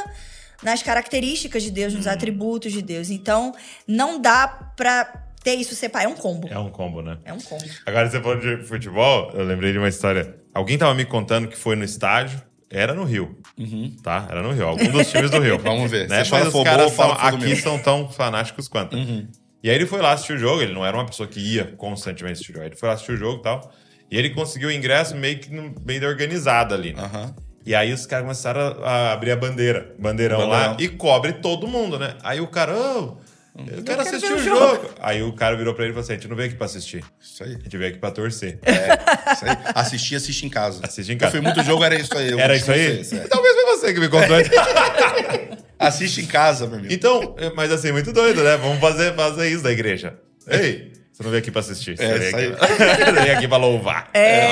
nas 0.63 0.83
características 0.83 1.63
de 1.63 1.71
Deus, 1.71 1.93
nos 1.93 2.07
atributos 2.07 2.73
de 2.73 2.81
Deus. 2.83 3.11
Então, 3.11 3.53
não 3.87 4.21
dá 4.21 4.47
pra 4.77 5.05
ter 5.43 5.55
isso 5.57 5.75
separado. 5.75 6.11
É 6.11 6.15
um 6.15 6.17
combo. 6.17 6.49
É 6.49 6.59
um 6.59 6.71
combo, 6.71 7.03
né? 7.03 7.19
É 7.25 7.33
um 7.33 7.41
combo. 7.41 7.65
Agora, 7.85 8.09
você 8.09 8.21
falou 8.21 8.39
de 8.39 8.65
futebol, 8.65 9.31
eu 9.35 9.45
lembrei 9.45 9.73
de 9.73 9.79
uma 9.79 9.89
história. 9.89 10.37
Alguém 10.55 10.79
tava 10.79 10.95
me 10.95 11.05
contando 11.05 11.49
que 11.49 11.57
foi 11.57 11.75
no 11.77 11.85
estádio, 11.85 12.41
era 12.73 12.95
no 12.95 13.04
Rio, 13.04 13.39
Uhum. 13.58 13.95
tá? 14.02 14.26
Era 14.30 14.43
no 14.43 14.52
Rio, 14.52 14.67
algum 14.67 14.89
dos 14.91 15.11
times 15.11 15.30
do 15.30 15.39
Rio. 15.39 15.58
Vamos 15.63 15.91
ver. 15.91 16.08
Né? 16.08 16.25
Você 16.25 16.30
Mas 16.30 16.54
os 16.54 16.65
caras 16.65 16.93
são- 16.93 17.13
aqui 17.13 17.37
meu. 17.47 17.56
são 17.56 17.78
tão 17.78 18.08
fanáticos 18.08 18.67
quanto. 18.69 18.97
Uhum. 18.97 19.28
E 19.63 19.71
aí 19.71 19.76
ele 19.76 19.87
foi 19.87 20.00
lá 20.00 20.13
assistir 20.13 20.32
o 20.32 20.39
jogo, 20.39 20.61
ele 20.63 20.73
não 20.73 20.85
era 20.85 20.97
uma 20.97 21.06
pessoa 21.06 21.28
que 21.28 21.39
ia 21.39 21.67
constantemente 21.76 22.32
assistir 22.32 22.52
o 22.52 22.54
jogo. 22.56 22.67
Ele 22.67 22.76
foi 22.76 22.89
lá 22.89 22.95
assistir 22.95 23.13
o 23.13 23.17
jogo 23.17 23.39
e 23.39 23.43
tal. 23.43 23.73
E 24.11 24.19
ele 24.19 24.30
conseguiu 24.30 24.69
o 24.69 24.73
ingresso 24.73 25.15
meio 25.17 25.39
que 25.39 25.49
meio 25.87 26.00
da 26.00 26.08
organizada 26.08 26.75
ali. 26.75 26.93
né? 26.93 27.02
Aham. 27.02 27.35
E 27.65 27.75
aí 27.76 27.93
os 27.93 28.04
caras 28.06 28.25
começaram 28.25 28.61
a, 28.82 29.13
abrir 29.13 29.30
a 29.30 29.37
bandeira, 29.37 29.95
bandeirão, 29.99 30.49
lá, 30.49 30.69
Bandeirão. 30.71 30.76
e 30.80 30.89
cobre 30.99 31.35
todo 31.35 31.69
mundo, 31.69 31.97
né? 31.97 32.17
Aí 32.25 32.41
o 32.41 32.49
cara, 32.49 32.75
ô, 32.76 33.19
eu 33.54 33.82
quero 33.84 34.00
assistir 34.00 34.32
o 34.32 34.36
o 34.36 34.38
jogo. 34.43 34.91
Aí 35.00 35.23
o 35.23 35.32
cara 35.34 35.56
virou 35.56 35.75
pra 35.75 35.84
ele 35.84 35.93
e 35.93 35.95
falou 35.95 36.04
assim: 36.04 36.12
a 36.12 36.17
gente 36.17 36.28
não 36.28 36.36
veio 36.36 36.49
aqui 36.49 36.56
pra 36.56 36.67
assistir, 36.67 37.04
Isso 37.21 37.45
aí. 37.45 37.50
a 37.54 37.58
gente 37.58 37.76
veio 37.76 37.91
aqui 37.91 37.99
pra 37.99 38.10
torcer. 38.10 38.58
Isso 38.65 39.45
aí. 39.45 39.58
Assistir, 39.75 40.17
assiste 40.17 40.47
em 40.47 40.49
casa. 40.49 40.80
Assiste 40.82 41.10
em 41.10 41.15
Eu 41.15 41.19
casa. 41.19 41.32
fui 41.32 41.41
muito 41.41 41.62
jogo, 41.62 41.84
era 41.84 41.95
isso 41.95 42.17
aí. 42.17 42.30
Eu 42.30 42.38
Era 42.38 42.56
isso 42.56 42.71
aí? 42.73 43.04
vocês, 43.04 43.12
é. 43.12 43.26
Talvez 43.28 43.54
foi 43.54 43.65
você 43.76 43.95
que 43.95 44.00
me 44.00 44.08
contou. 44.08 44.36
Assiste 45.78 46.21
em 46.21 46.26
casa, 46.26 46.67
meu 46.67 46.78
amigo. 46.78 46.93
então, 46.95 47.34
é, 47.38 47.50
mas 47.54 47.73
assim, 47.73 47.91
muito 47.91 48.12
doido, 48.12 48.43
né? 48.45 48.56
Vamos 48.56 48.78
fazer, 48.80 49.15
fazer 49.15 49.49
isso 49.50 49.62
da 49.65 49.73
igreja. 49.73 50.15
Ei, 50.49 50.93
você 51.13 51.23
não 51.23 51.31
veio 51.31 51.43
aqui 51.43 51.51
pra 51.51 51.61
assistir. 51.61 51.97
Você 51.97 52.05
É, 52.05 52.19
veio 52.33 52.55
aqui, 52.55 52.67
você 53.05 53.13
veio 53.13 53.37
aqui 53.37 53.49
pra 53.49 53.57
louvar. 53.59 54.11
É. 54.15 54.49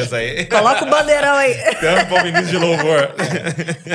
Isso 0.00 0.14
aí. 0.14 0.46
Coloca 0.46 0.84
o 0.84 0.90
bandeirão 0.90 1.34
aí. 1.34 1.54
Tampa 1.80 2.20
o 2.20 2.24
ministro 2.24 2.50
de 2.50 2.56
louvor. 2.58 3.14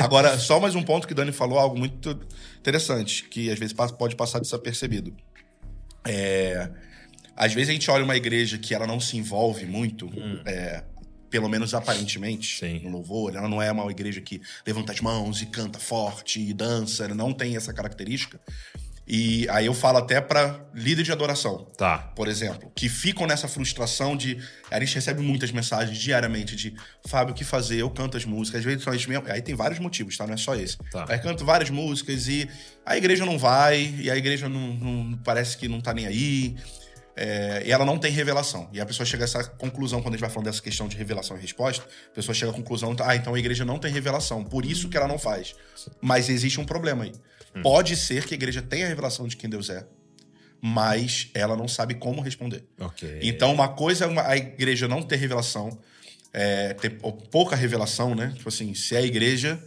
Agora, 0.02 0.38
só 0.38 0.58
mais 0.58 0.74
um 0.74 0.82
ponto 0.82 1.06
que 1.06 1.12
o 1.12 1.16
Dani 1.16 1.32
falou, 1.32 1.58
algo 1.58 1.78
muito 1.78 2.18
interessante, 2.58 3.24
que 3.24 3.50
às 3.50 3.58
vezes 3.58 3.74
pode 3.98 4.16
passar 4.16 4.40
desapercebido. 4.40 5.14
É, 6.06 6.70
às 7.36 7.52
vezes 7.52 7.68
a 7.70 7.72
gente 7.72 7.90
olha 7.90 8.04
uma 8.04 8.16
igreja 8.16 8.56
que 8.58 8.74
ela 8.74 8.86
não 8.86 8.98
se 8.98 9.16
envolve 9.16 9.66
muito, 9.66 10.10
é, 10.46 10.82
pelo 11.28 11.48
menos 11.48 11.74
aparentemente, 11.74 12.58
Sim. 12.58 12.80
no 12.84 12.90
louvor. 12.90 13.36
Ela 13.36 13.48
não 13.48 13.60
é 13.60 13.70
uma 13.70 13.90
igreja 13.90 14.20
que 14.20 14.40
levanta 14.66 14.92
as 14.92 15.00
mãos 15.00 15.42
e 15.42 15.46
canta 15.46 15.78
forte 15.78 16.40
e 16.40 16.52
dança, 16.54 17.04
ela 17.04 17.14
não 17.14 17.32
tem 17.32 17.56
essa 17.56 17.72
característica. 17.72 18.40
E 19.12 19.48
aí 19.48 19.66
eu 19.66 19.74
falo 19.74 19.98
até 19.98 20.20
para 20.20 20.60
líder 20.72 21.02
de 21.02 21.10
adoração 21.10 21.64
Tá. 21.76 21.98
por 22.14 22.28
exemplo, 22.28 22.70
que 22.76 22.88
ficam 22.88 23.26
nessa 23.26 23.48
frustração 23.48 24.16
de. 24.16 24.38
A 24.70 24.78
gente 24.78 24.94
recebe 24.94 25.20
muitas 25.20 25.50
mensagens 25.50 25.98
diariamente 25.98 26.54
de 26.54 26.76
Fábio, 27.08 27.32
o 27.32 27.36
que 27.36 27.42
fazer? 27.44 27.78
Eu 27.80 27.90
canto 27.90 28.16
as 28.16 28.24
músicas, 28.24 28.60
às 28.60 28.64
vezes 28.64 28.84
são 28.84 28.92
as 28.92 29.04
mesmas. 29.04 29.28
Aí 29.32 29.42
tem 29.42 29.56
vários 29.56 29.80
motivos, 29.80 30.16
tá? 30.16 30.28
Não 30.28 30.34
é 30.34 30.36
só 30.36 30.54
esse. 30.54 30.76
Tá. 30.92 31.06
Aí 31.08 31.18
canto 31.18 31.44
várias 31.44 31.70
músicas 31.70 32.28
e 32.28 32.48
a 32.86 32.96
igreja 32.96 33.26
não 33.26 33.36
vai, 33.36 33.92
e 33.98 34.08
a 34.08 34.16
igreja 34.16 34.48
não, 34.48 34.74
não- 34.74 35.18
parece 35.24 35.56
que 35.56 35.66
não 35.66 35.80
tá 35.80 35.92
nem 35.92 36.06
aí. 36.06 36.54
é, 37.16 37.64
e 37.66 37.72
ela 37.72 37.84
não 37.84 37.98
tem 37.98 38.10
revelação. 38.12 38.70
E 38.72 38.80
a 38.80 38.86
pessoa 38.86 39.04
chega 39.04 39.24
a 39.24 39.26
essa 39.26 39.44
conclusão, 39.44 40.00
quando 40.00 40.14
a 40.14 40.16
gente 40.16 40.22
vai 40.22 40.30
falando 40.30 40.46
dessa 40.46 40.62
questão 40.62 40.88
de 40.88 40.96
revelação 40.96 41.36
e 41.36 41.40
resposta, 41.40 41.84
a 42.10 42.14
pessoa 42.14 42.34
chega 42.34 42.50
à 42.50 42.54
conclusão, 42.54 42.96
ah, 43.04 43.14
então 43.16 43.34
a 43.34 43.38
igreja 43.38 43.62
não 43.64 43.78
tem 43.78 43.92
revelação, 43.92 44.42
por 44.44 44.64
isso 44.64 44.88
que 44.88 44.96
ela 44.96 45.08
não 45.08 45.18
faz. 45.18 45.54
Mas 46.00 46.30
existe 46.30 46.58
um 46.60 46.64
problema 46.64 47.04
aí. 47.04 47.12
Pode 47.62 47.96
ser 47.96 48.24
que 48.26 48.34
a 48.34 48.36
igreja 48.36 48.62
tenha 48.62 48.86
a 48.86 48.88
revelação 48.88 49.26
de 49.26 49.36
quem 49.36 49.48
Deus 49.50 49.68
é, 49.70 49.84
mas 50.62 51.28
ela 51.34 51.56
não 51.56 51.66
sabe 51.66 51.94
como 51.94 52.20
responder. 52.20 52.64
Ok. 52.78 53.18
Então, 53.22 53.52
uma 53.52 53.68
coisa 53.68 54.04
é 54.04 54.08
uma- 54.08 54.26
a 54.26 54.36
igreja 54.36 54.86
não 54.86 55.02
ter 55.02 55.16
revelação, 55.16 55.78
é, 56.32 56.74
ter 56.74 56.90
pou- 56.90 57.12
pouca 57.12 57.56
revelação, 57.56 58.14
né? 58.14 58.32
Tipo 58.36 58.48
assim, 58.48 58.74
se 58.74 58.94
a 58.96 59.02
igreja. 59.02 59.62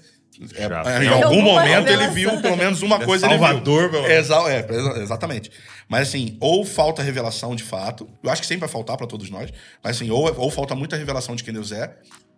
é, 0.56 1.04
em 1.04 1.08
algum 1.10 1.42
momento 1.44 1.88
ele 1.90 2.08
viu 2.08 2.42
pelo 2.42 2.58
menos 2.58 2.82
uma 2.82 2.96
É 2.96 3.06
coisa 3.06 3.28
Salvador, 3.28 3.82
ele 3.84 3.90
pelo 3.92 4.04
viu. 4.08 4.12
Exa 4.14 4.36
é, 4.52 4.66
exa- 4.68 5.00
exatamente. 5.04 5.52
Mas 5.88 6.08
assim, 6.08 6.38
ou 6.40 6.66
falta 6.66 7.04
revelação 7.04 7.56
de 7.56 7.62
fato, 7.64 8.10
eu 8.24 8.32
acho 8.32 8.42
que 8.42 8.48
sempre 8.48 8.62
vai 8.62 8.70
faltar 8.70 8.98
pra 8.98 9.06
todos 9.06 9.30
nós, 9.30 9.52
mas 9.84 9.96
assim, 9.98 10.10
ou, 10.10 10.34
ou 10.40 10.50
falta 10.50 10.74
muita 10.74 10.96
revelação 10.98 11.36
de 11.36 11.44
quem 11.44 11.54
Deus 11.54 11.72
é, 11.72 11.96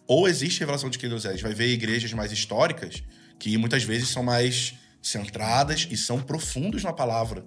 ou 0.07 0.27
existe 0.27 0.59
revelação 0.59 0.89
de 0.89 0.99
quem 0.99 1.07
Deus 1.07 1.23
é. 1.23 1.29
A 1.29 1.31
gente 1.31 1.43
vai 1.43 1.53
ver 1.53 1.67
igrejas 1.67 2.11
mais 2.11 2.33
históricas 2.33 3.01
que 3.39 3.57
muitas 3.57 3.83
vezes 3.83 4.09
são 4.09 4.23
mais 4.23 4.73
centradas 5.07 5.87
e 5.91 5.95
são 5.95 6.19
profundos 6.19 6.83
na 6.83 6.91
palavra. 6.91 7.45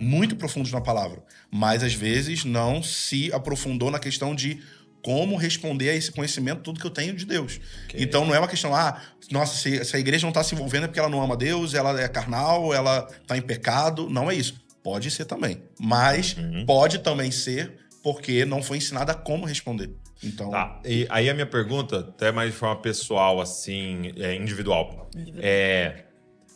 Muito 0.00 0.34
profundos 0.36 0.72
na 0.72 0.80
palavra. 0.80 1.22
Mas 1.50 1.82
às 1.82 1.94
vezes 1.94 2.44
não 2.44 2.82
se 2.82 3.32
aprofundou 3.32 3.90
na 3.90 3.98
questão 3.98 4.34
de 4.34 4.60
como 5.00 5.36
responder 5.36 5.90
a 5.90 5.94
esse 5.94 6.10
conhecimento, 6.10 6.60
tudo 6.62 6.80
que 6.80 6.86
eu 6.86 6.90
tenho 6.90 7.14
de 7.14 7.24
Deus. 7.24 7.60
Ok. 7.84 8.00
Então 8.02 8.24
não 8.26 8.34
é 8.34 8.38
uma 8.38 8.48
questão, 8.48 8.74
ah, 8.74 9.00
nossa, 9.30 9.56
se, 9.56 9.84
se 9.84 9.96
a 9.96 9.98
igreja 10.00 10.24
não 10.24 10.30
está 10.30 10.42
se 10.42 10.54
envolvendo 10.56 10.84
é 10.84 10.86
porque 10.88 10.98
ela 10.98 11.08
não 11.08 11.22
ama 11.22 11.36
Deus, 11.36 11.72
ela 11.72 11.98
é 12.00 12.08
carnal, 12.08 12.74
ela 12.74 13.06
está 13.22 13.36
em 13.38 13.42
pecado. 13.42 14.10
Não 14.10 14.28
é 14.30 14.34
isso. 14.34 14.60
Pode 14.82 15.10
ser 15.10 15.24
também. 15.24 15.62
Mas 15.78 16.36
Uhum. 16.36 16.64
pode 16.66 16.98
também 16.98 17.30
ser 17.30 17.78
porque 18.02 18.44
não 18.44 18.60
foi 18.62 18.78
ensinada 18.78 19.14
como 19.14 19.44
responder. 19.46 19.90
Então, 20.22 20.50
Tá. 20.50 20.80
E 20.84 21.06
aí 21.10 21.30
a 21.30 21.34
minha 21.34 21.46
pergunta, 21.46 22.00
até 22.00 22.32
mais 22.32 22.50
de 22.52 22.56
forma 22.58 22.80
pessoal, 22.82 23.40
assim, 23.40 24.12
é, 24.16 24.34
individual. 24.34 25.08
É, 25.36 26.04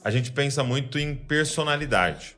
a 0.05 0.11
gente 0.11 0.33
pensa 0.33 0.63
muito 0.63 0.99
em 0.99 1.15
personalidade, 1.15 2.37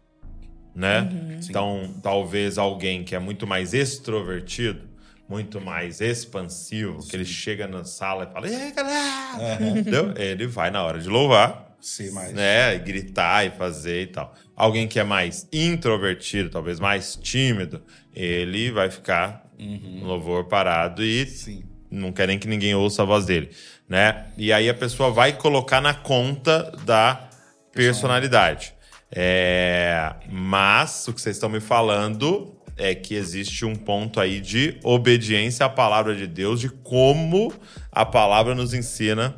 né? 0.74 1.00
Uhum. 1.00 1.40
Então, 1.48 1.94
talvez 2.02 2.58
alguém 2.58 3.04
que 3.04 3.14
é 3.14 3.18
muito 3.18 3.46
mais 3.46 3.74
extrovertido 3.74 4.94
muito 5.28 5.60
mais 5.60 6.00
expansivo, 6.00 7.06
que 7.06 7.16
ele 7.16 7.24
chega 7.24 7.66
na 7.66 7.84
sala 7.84 8.24
e 8.28 8.32
fala, 8.32 8.48
e 8.48 8.54
aí, 8.54 8.72
galera? 8.72 9.58
Entendeu? 9.60 10.12
Ele 10.16 10.46
vai 10.46 10.70
na 10.70 10.82
hora 10.82 10.98
de 10.98 11.08
louvar, 11.08 11.74
Ser 11.80 12.12
mais. 12.12 12.32
né? 12.32 12.74
E 12.74 12.78
gritar 12.78 13.46
e 13.46 13.50
fazer 13.50 14.02
e 14.02 14.06
tal. 14.08 14.34
Alguém 14.54 14.86
que 14.86 14.98
é 14.98 15.04
mais 15.04 15.48
introvertido, 15.52 16.50
talvez 16.50 16.78
mais 16.78 17.16
tímido, 17.16 17.82
ele 18.14 18.70
vai 18.70 18.90
ficar 18.90 19.44
no 19.58 20.06
louvor 20.06 20.44
parado 20.44 21.02
e 21.02 21.26
Sim. 21.26 21.64
não 21.90 22.12
quer 22.12 22.28
nem 22.28 22.38
que 22.38 22.46
ninguém 22.46 22.74
ouça 22.74 23.02
a 23.02 23.04
voz 23.04 23.24
dele, 23.24 23.50
né? 23.88 24.26
E 24.36 24.52
aí 24.52 24.68
a 24.68 24.74
pessoa 24.74 25.10
vai 25.10 25.32
colocar 25.32 25.80
na 25.80 25.94
conta 25.94 26.70
da 26.84 27.28
personalidade. 27.74 28.74
É, 29.10 30.14
mas 30.30 31.06
o 31.06 31.12
que 31.12 31.20
vocês 31.20 31.36
estão 31.36 31.48
me 31.48 31.60
falando 31.60 32.56
é 32.76 32.94
que 32.94 33.14
existe 33.14 33.64
um 33.64 33.76
ponto 33.76 34.18
aí 34.18 34.40
de 34.40 34.78
obediência 34.82 35.66
à 35.66 35.68
palavra 35.68 36.14
de 36.16 36.26
Deus, 36.26 36.60
de 36.60 36.68
como 36.68 37.52
a 37.92 38.04
palavra 38.04 38.54
nos 38.54 38.74
ensina 38.74 39.36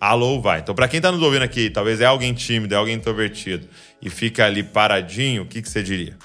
a 0.00 0.14
louvar. 0.14 0.60
Então, 0.60 0.74
para 0.74 0.88
quem 0.88 0.98
está 0.98 1.12
nos 1.12 1.20
ouvindo 1.20 1.42
aqui, 1.42 1.68
talvez 1.68 2.00
é 2.00 2.06
alguém 2.06 2.32
tímido, 2.32 2.74
é 2.74 2.78
alguém 2.78 2.94
introvertido 2.94 3.68
e 4.00 4.08
fica 4.08 4.46
ali 4.46 4.62
paradinho, 4.62 5.42
o 5.42 5.46
que, 5.46 5.60
que 5.60 5.68
você 5.68 5.82
diria? 5.82 6.16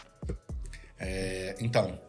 É, 1.00 1.56
então, 1.60 2.00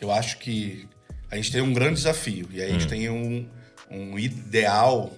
eu 0.00 0.10
acho 0.10 0.38
que 0.38 0.88
a 1.30 1.36
gente 1.36 1.52
tem 1.52 1.60
um 1.60 1.72
grande 1.72 1.94
desafio. 1.94 2.48
E 2.50 2.60
aí 2.60 2.68
a 2.68 2.72
gente 2.72 2.88
tem 2.88 3.08
um, 3.08 3.48
um 3.90 4.18
ideal 4.18 5.12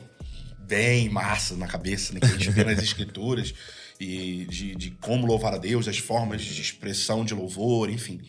bem 0.66 1.09
massa 1.09 1.57
na 1.57 1.66
cabeça, 1.66 2.12
né? 2.12 2.20
Que 2.20 2.27
a 2.27 2.31
gente 2.31 2.50
vê 2.50 2.64
nas 2.64 2.79
escrituras. 2.83 3.55
E 4.00 4.44
de, 4.46 4.74
de 4.74 4.90
como 4.90 5.27
louvar 5.27 5.55
a 5.55 5.59
Deus, 5.59 5.87
as 5.87 5.98
formas 5.98 6.42
de 6.42 6.61
expressão 6.61 7.24
de 7.24 7.33
louvor, 7.33 7.88
enfim. 7.88 8.20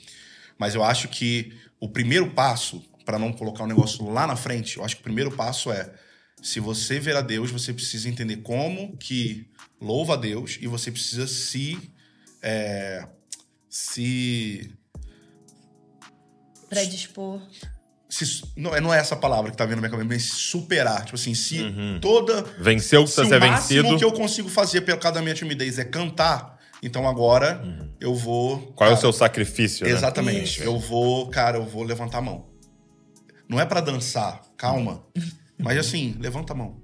Mas 0.57 0.75
eu 0.75 0.83
acho 0.83 1.07
que 1.07 1.53
o 1.79 1.89
primeiro 1.89 2.31
passo, 2.31 2.83
para 3.03 3.17
não 3.17 3.33
colocar 3.33 3.63
o 3.63 3.67
negócio 3.67 4.07
lá 4.09 4.27
na 4.27 4.35
frente, 4.35 4.77
eu 4.77 4.85
acho 4.85 4.95
que 4.95 5.01
o 5.01 5.03
primeiro 5.03 5.31
passo 5.31 5.71
é 5.71 5.91
se 6.41 6.59
você 6.59 6.99
ver 6.99 7.15
a 7.15 7.21
Deus, 7.21 7.49
você 7.49 7.73
precisa 7.73 8.07
entender 8.07 8.37
como 8.37 8.95
que 8.97 9.49
louva 9.81 10.13
a 10.13 10.17
Deus 10.17 10.59
e 10.61 10.67
você 10.67 10.91
precisa 10.91 11.25
se. 11.27 11.91
é, 12.41 13.07
se 13.69 14.71
Predispor. 16.69 17.41
Se- 18.09 18.43
não, 18.55 18.75
é, 18.75 18.79
não 18.81 18.93
é 18.93 18.99
essa 18.99 19.15
palavra 19.15 19.51
que 19.51 19.57
tá 19.57 19.65
vindo 19.65 19.75
na 19.75 19.81
minha 19.81 19.91
cabeça, 19.91 20.07
mas 20.07 20.23
se 20.23 20.35
superar. 20.35 21.03
Tipo 21.05 21.15
assim, 21.15 21.33
se 21.33 21.59
toda. 22.01 22.43
Venceu 22.59 23.01
o 23.01 23.05
que 23.05 23.09
Se 23.11 23.15
precisa 23.15 23.37
o 23.37 23.39
ser 23.41 23.47
máximo 23.49 23.81
vencido. 23.83 23.97
que 23.99 24.05
eu 24.05 24.11
consigo 24.11 24.49
fazer 24.49 24.81
pelo 24.81 24.99
causa 24.99 25.15
da 25.15 25.21
minha 25.21 25.33
timidez 25.35 25.77
é 25.79 25.83
cantar, 25.85 26.59
então 26.83 27.07
agora 27.07 27.61
eu 27.99 28.13
vou. 28.15 28.59
Qual 28.73 28.89
é 28.89 28.91
o 28.91 28.95
cara, 28.95 29.01
seu 29.01 29.11
sacrifício, 29.13 29.85
né? 29.85 29.91
Exatamente. 29.91 30.59
Isso. 30.59 30.63
Eu 30.63 30.77
vou, 30.79 31.27
cara, 31.29 31.57
eu 31.57 31.65
vou 31.65 31.83
levantar 31.83 32.19
a 32.19 32.21
mão. 32.21 32.47
Não 33.49 33.59
é 33.59 33.65
pra 33.65 33.81
dançar, 33.81 34.41
calma. 34.57 35.03
Mas 35.57 35.77
assim, 35.77 36.15
levanta 36.19 36.53
a 36.53 36.55
mão. 36.55 36.81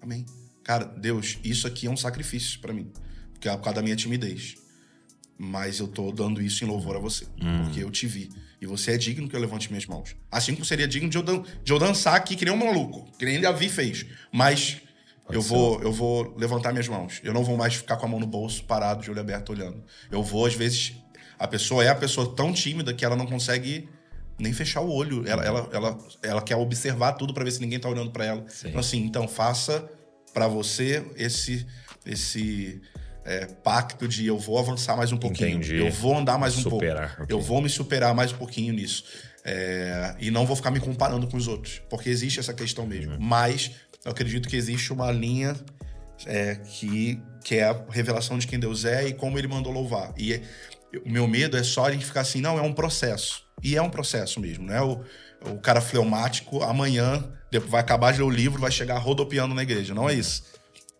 Amém. 0.00 0.24
Cara, 0.62 0.84
Deus, 0.84 1.38
isso 1.44 1.66
aqui 1.66 1.86
é 1.86 1.90
um 1.90 1.96
sacrifício 1.96 2.58
pra 2.60 2.72
mim. 2.72 2.90
Porque 3.32 3.48
é 3.48 3.52
por 3.56 3.62
causa 3.64 3.76
da 3.76 3.82
minha 3.82 3.96
timidez. 3.96 4.54
Mas 5.36 5.78
eu 5.80 5.88
tô 5.88 6.10
dando 6.12 6.40
isso 6.40 6.64
em 6.64 6.66
louvor 6.66 6.96
a 6.96 6.98
você. 6.98 7.26
Porque 7.64 7.80
eu 7.82 7.90
te 7.90 8.06
vi. 8.06 8.30
E 8.64 8.66
você 8.66 8.92
é 8.92 8.96
digno 8.96 9.28
que 9.28 9.36
eu 9.36 9.40
levante 9.40 9.68
minhas 9.70 9.86
mãos. 9.86 10.16
Assim 10.30 10.54
como 10.54 10.64
seria 10.64 10.88
digno 10.88 11.08
de 11.08 11.16
eu, 11.18 11.22
dan- 11.22 11.42
de 11.62 11.72
eu 11.72 11.78
dançar 11.78 12.14
aqui 12.14 12.34
que 12.34 12.44
nem 12.44 12.52
um 12.52 12.56
maluco. 12.56 13.06
Que 13.18 13.24
nem 13.24 13.40
Davi 13.40 13.68
fez. 13.68 14.06
Mas 14.32 14.78
eu 15.30 15.40
vou, 15.40 15.80
eu 15.82 15.92
vou 15.92 16.34
levantar 16.36 16.72
minhas 16.72 16.88
mãos. 16.88 17.20
Eu 17.22 17.32
não 17.32 17.44
vou 17.44 17.56
mais 17.56 17.74
ficar 17.74 17.96
com 17.96 18.06
a 18.06 18.08
mão 18.08 18.18
no 18.20 18.26
bolso, 18.26 18.64
parado, 18.64 19.02
de 19.02 19.10
olho 19.10 19.20
aberto, 19.20 19.50
olhando. 19.50 19.82
Eu 20.10 20.22
vou, 20.22 20.46
às 20.46 20.54
vezes... 20.54 20.94
A 21.38 21.48
pessoa 21.48 21.84
é 21.84 21.88
a 21.88 21.94
pessoa 21.94 22.34
tão 22.34 22.52
tímida 22.52 22.94
que 22.94 23.04
ela 23.04 23.16
não 23.16 23.26
consegue 23.26 23.88
nem 24.38 24.52
fechar 24.52 24.80
o 24.80 24.88
olho. 24.90 25.26
Ela, 25.26 25.44
ela, 25.44 25.68
ela, 25.72 25.98
ela 26.22 26.40
quer 26.42 26.56
observar 26.56 27.12
tudo 27.14 27.34
pra 27.34 27.42
ver 27.44 27.50
se 27.50 27.60
ninguém 27.60 27.78
tá 27.78 27.88
olhando 27.88 28.12
pra 28.12 28.24
ela. 28.24 28.44
Sim. 28.48 28.68
Então, 28.68 28.80
assim, 28.80 28.98
então 29.04 29.26
faça 29.28 29.84
pra 30.32 30.46
você 30.46 31.04
esse 31.16 31.66
esse 32.06 32.80
é, 33.24 33.46
pacto 33.46 34.06
de 34.06 34.26
eu 34.26 34.38
vou 34.38 34.58
avançar 34.58 34.96
mais 34.96 35.10
um 35.10 35.16
pouquinho. 35.16 35.56
Entendi. 35.58 35.76
Eu 35.76 35.90
vou 35.90 36.16
andar 36.16 36.38
mais 36.38 36.56
um 36.58 36.62
Superar, 36.62 37.08
pouco. 37.08 37.22
ok. 37.22 37.34
Eu 37.34 37.40
vou 37.40 37.62
me 37.62 37.68
superar 37.68 38.14
mais 38.14 38.32
um 38.32 38.36
pouquinho 38.36 38.72
nisso. 38.74 39.04
É, 39.44 40.14
e 40.18 40.30
não 40.30 40.46
vou 40.46 40.56
ficar 40.56 40.70
me 40.70 40.80
comparando 40.80 41.26
com 41.26 41.36
os 41.36 41.48
outros. 41.48 41.80
Porque 41.88 42.08
existe 42.08 42.38
essa 42.38 42.52
questão 42.52 42.86
mesmo. 42.86 43.12
Uhum. 43.12 43.18
Mas 43.20 43.70
eu 44.04 44.12
acredito 44.12 44.48
que 44.48 44.56
existe 44.56 44.92
uma 44.92 45.10
linha 45.10 45.56
é, 46.26 46.56
que, 46.56 47.20
que 47.42 47.56
é 47.56 47.64
a 47.64 47.84
revelação 47.90 48.38
de 48.38 48.46
quem 48.46 48.58
Deus 48.58 48.84
é 48.84 49.08
e 49.08 49.14
como 49.14 49.38
ele 49.38 49.48
mandou 49.48 49.72
louvar. 49.72 50.12
E 50.18 50.40
o 51.04 51.10
meu 51.10 51.26
medo 51.26 51.56
é 51.56 51.62
só 51.62 51.86
a 51.86 51.92
gente 51.92 52.04
ficar 52.04 52.20
assim, 52.20 52.40
não, 52.40 52.58
é 52.58 52.62
um 52.62 52.72
processo. 52.72 53.42
E 53.62 53.76
é 53.76 53.82
um 53.82 53.90
processo 53.90 54.38
mesmo, 54.38 54.66
né? 54.66 54.80
O, 54.82 55.02
o 55.50 55.58
cara 55.58 55.80
fleumático, 55.80 56.62
amanhã, 56.62 57.24
vai 57.66 57.80
acabar 57.80 58.12
de 58.12 58.18
ler 58.18 58.24
o 58.24 58.30
livro, 58.30 58.60
vai 58.60 58.70
chegar 58.70 58.98
rodopiando 58.98 59.54
na 59.54 59.62
igreja. 59.62 59.94
Não 59.94 60.08
é 60.08 60.14
isso. 60.14 60.44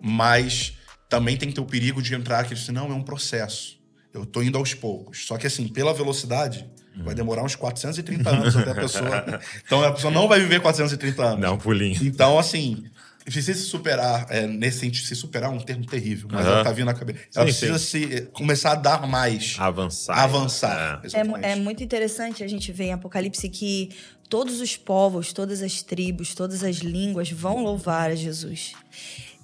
Mas 0.00 0.74
também 1.14 1.37
tem 1.37 1.48
que 1.48 1.55
ter 1.55 1.61
o 1.61 1.64
perigo 1.64 2.03
de 2.03 2.12
entrar 2.12 2.44
que 2.44 2.55
assim, 2.55 2.72
não, 2.72 2.90
é 2.90 2.94
um 2.94 3.03
processo. 3.03 3.79
Eu 4.12 4.27
tô 4.27 4.42
indo 4.42 4.59
aos 4.59 4.74
poucos. 4.74 5.27
Só 5.27 5.37
que 5.38 5.46
assim, 5.46 5.68
pela 5.68 5.94
velocidade, 5.94 6.68
vai 6.96 7.14
demorar 7.14 7.44
uns 7.44 7.55
430 7.55 8.31
anos 8.31 8.57
até 8.57 8.70
a 8.72 8.74
pessoa. 8.74 9.40
Então 9.64 9.83
a 9.83 9.92
pessoa 9.92 10.12
não 10.12 10.27
vai 10.27 10.40
viver 10.40 10.61
430 10.61 11.22
anos. 11.22 11.50
Um 11.50 11.57
pulinho. 11.57 11.98
Então, 12.03 12.37
assim, 12.37 12.85
precisa 13.24 13.55
se 13.55 13.64
superar, 13.64 14.27
é, 14.29 14.44
nesse 14.46 14.81
sentido, 14.81 15.07
se 15.07 15.14
superar 15.14 15.50
é 15.50 15.55
um 15.55 15.61
termo 15.61 15.87
terrível, 15.87 16.29
mas 16.31 16.44
Aham. 16.44 16.55
ela 16.55 16.64
tá 16.64 16.72
vindo 16.72 16.87
na 16.87 16.94
cabeça. 16.94 17.20
Ela 17.35 17.46
Sim, 17.46 17.59
precisa 17.59 17.79
se 17.79 18.22
começar 18.33 18.72
a 18.72 18.74
dar 18.74 19.07
mais, 19.07 19.57
Avançar. 19.59 20.18
avançar. 20.18 21.00
É, 21.03 21.07
Exatamente. 21.07 21.44
é 21.46 21.57
muito 21.57 21.83
interessante 21.83 22.42
a 22.42 22.48
gente 22.48 22.70
ver 22.72 22.85
em 22.85 22.92
Apocalipse 22.92 23.48
que 23.48 23.90
todos 24.29 24.61
os 24.61 24.77
povos, 24.77 25.33
todas 25.33 25.62
as 25.62 25.81
tribos, 25.81 26.35
todas 26.35 26.62
as 26.64 26.77
línguas 26.77 27.31
vão 27.31 27.62
louvar 27.62 28.11
a 28.11 28.14
Jesus. 28.14 28.72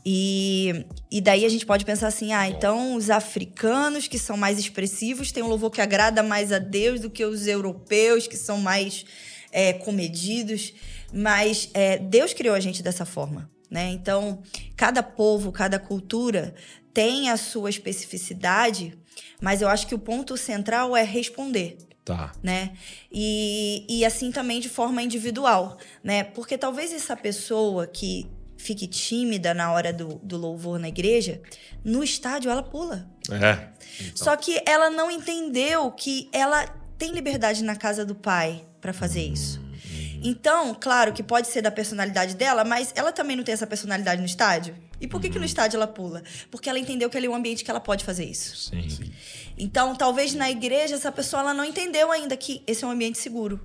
E, 0.05 0.87
e 1.11 1.21
daí 1.21 1.45
a 1.45 1.49
gente 1.49 1.67
pode 1.67 1.85
pensar 1.85 2.09
assim: 2.09 2.33
ah, 2.33 2.49
então 2.49 2.95
os 2.95 3.11
africanos 3.11 4.09
que 4.09 4.19
são 4.19 4.37
mais 4.37 4.59
expressivos 4.59 5.31
têm 5.31 5.43
um 5.43 5.49
louvor 5.49 5.71
que 5.71 5.81
agrada 5.81 6.23
mais 6.23 6.53
a 6.53 6.59
Deus 6.59 7.01
do 7.01 7.11
que 7.11 7.25
os 7.25 7.47
europeus 7.47 8.27
que 8.27 8.37
são 8.37 8.59
mais 8.59 9.05
é, 9.53 9.73
comedidos. 9.75 10.73
Mas 11.13 11.69
é, 11.75 11.99
Deus 11.99 12.33
criou 12.33 12.55
a 12.55 12.61
gente 12.61 12.83
dessa 12.83 13.05
forma, 13.05 13.51
né? 13.71 13.91
Então, 13.91 14.43
cada 14.77 15.03
povo, 15.03 15.53
cada 15.53 15.79
cultura 15.79 16.55
tem 16.95 17.31
a 17.31 17.37
sua 17.37 17.69
especificidade, 17.69 18.99
mas 19.41 19.61
eu 19.61 19.69
acho 19.69 19.87
que 19.87 19.95
o 19.95 19.99
ponto 19.99 20.37
central 20.37 20.97
é 20.97 21.03
responder 21.03 21.79
Tá. 22.03 22.33
né? 22.43 22.73
E, 23.13 23.85
e 23.89 24.05
assim 24.05 24.33
também 24.33 24.59
de 24.59 24.69
forma 24.69 25.03
individual, 25.03 25.79
né? 26.03 26.25
Porque 26.25 26.57
talvez 26.59 26.93
essa 26.93 27.15
pessoa 27.15 27.87
que 27.87 28.27
fique 28.61 28.87
tímida 28.87 29.55
na 29.55 29.73
hora 29.73 29.93
do, 29.93 30.21
do 30.23 30.37
louvor 30.37 30.79
na 30.79 30.89
igreja, 30.89 31.41
no 31.85 32.05
estádio 32.05 32.51
ela 32.51 32.63
pula. 32.63 33.11
É. 33.31 33.69
Só 34.15 34.37
que 34.37 34.63
ela 34.67 34.91
não 34.91 35.11
entendeu 35.11 35.91
que 35.93 36.29
ela 36.33 36.67
tem 36.99 37.13
liberdade 37.13 37.65
na 37.65 37.75
casa 37.75 38.05
do 38.05 38.15
pai 38.15 38.65
para 38.81 38.93
fazer 38.93 39.23
isso. 39.23 39.61
Então, 40.23 40.77
claro 40.79 41.15
que 41.15 41.23
pode 41.23 41.49
ser 41.49 41.63
da 41.63 41.71
personalidade 41.71 42.37
dela, 42.37 42.63
mas 42.63 42.93
ela 42.95 43.11
também 43.11 43.37
não 43.37 43.43
tem 43.43 43.55
essa 43.55 43.67
personalidade 43.67 44.21
no 44.21 44.27
estádio. 44.27 44.77
E 45.01 45.07
por 45.07 45.19
que, 45.19 45.31
que 45.31 45.39
no 45.39 45.47
estádio 45.47 45.79
ela 45.79 45.87
pula? 45.87 46.23
Porque 46.51 46.69
ela 46.69 46.79
entendeu 46.79 47.09
que 47.09 47.17
ali 47.17 47.27
é 47.27 47.31
um 47.31 47.35
ambiente 47.35 47.65
que 47.65 47.71
ela 47.71 47.81
pode 47.81 48.05
fazer 48.05 48.27
isso. 48.27 48.71
Sim. 48.71 49.11
Então, 49.57 49.97
talvez 49.97 50.35
na 50.35 50.51
igreja 50.51 50.95
essa 50.95 51.11
pessoa 51.11 51.41
ela 51.41 51.55
não 51.55 51.65
entendeu 51.65 52.13
ainda 52.13 52.37
que 52.37 52.63
esse 52.67 52.85
é 52.85 52.87
um 52.87 52.91
ambiente 52.91 53.17
seguro, 53.17 53.59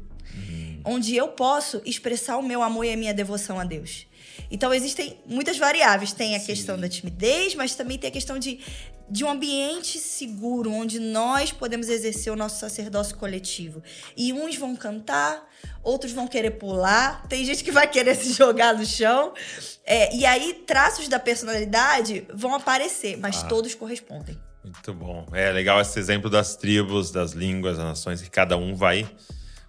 onde 0.85 1.13
eu 1.13 1.27
posso 1.27 1.81
expressar 1.83 2.37
o 2.37 2.41
meu 2.41 2.63
amor 2.63 2.85
e 2.85 2.93
a 2.93 2.97
minha 2.97 3.13
devoção 3.13 3.59
a 3.59 3.65
Deus. 3.65 4.07
Então, 4.49 4.73
existem 4.73 5.19
muitas 5.25 5.57
variáveis. 5.57 6.11
Tem 6.11 6.35
a 6.35 6.39
questão 6.39 6.77
da 6.77 6.87
timidez, 6.87 7.55
mas 7.55 7.75
também 7.75 7.97
tem 7.97 8.09
a 8.09 8.13
questão 8.13 8.37
de, 8.37 8.59
de 9.09 9.23
um 9.23 9.29
ambiente 9.29 9.99
seguro, 9.99 10.71
onde 10.71 10.99
nós 10.99 11.51
podemos 11.51 11.89
exercer 11.89 12.31
o 12.31 12.35
nosso 12.35 12.59
sacerdócio 12.59 13.17
coletivo. 13.17 13.83
E 14.15 14.33
uns 14.33 14.55
vão 14.55 14.75
cantar, 14.75 15.47
outros 15.83 16.11
vão 16.11 16.27
querer 16.27 16.51
pular, 16.51 17.27
tem 17.27 17.43
gente 17.45 17.63
que 17.63 17.71
vai 17.71 17.87
querer 17.87 18.15
se 18.17 18.33
jogar 18.33 18.73
no 18.73 18.85
chão. 18.85 19.33
É, 19.85 20.15
e 20.15 20.25
aí, 20.25 20.63
traços 20.65 21.07
da 21.07 21.19
personalidade 21.19 22.27
vão 22.33 22.55
aparecer, 22.55 23.17
mas 23.17 23.43
todos 23.43 23.75
correspondem. 23.75 24.37
Muito 24.65 24.93
bom. 24.95 25.27
É 25.31 25.51
legal 25.51 25.79
esse 25.79 25.99
exemplo 25.99 26.27
das 26.27 26.55
tribos, 26.55 27.11
das 27.11 27.33
línguas, 27.33 27.77
das 27.77 27.85
nações, 27.85 28.21
que 28.21 28.29
cada 28.29 28.57
um 28.57 28.73
vai, 28.73 29.07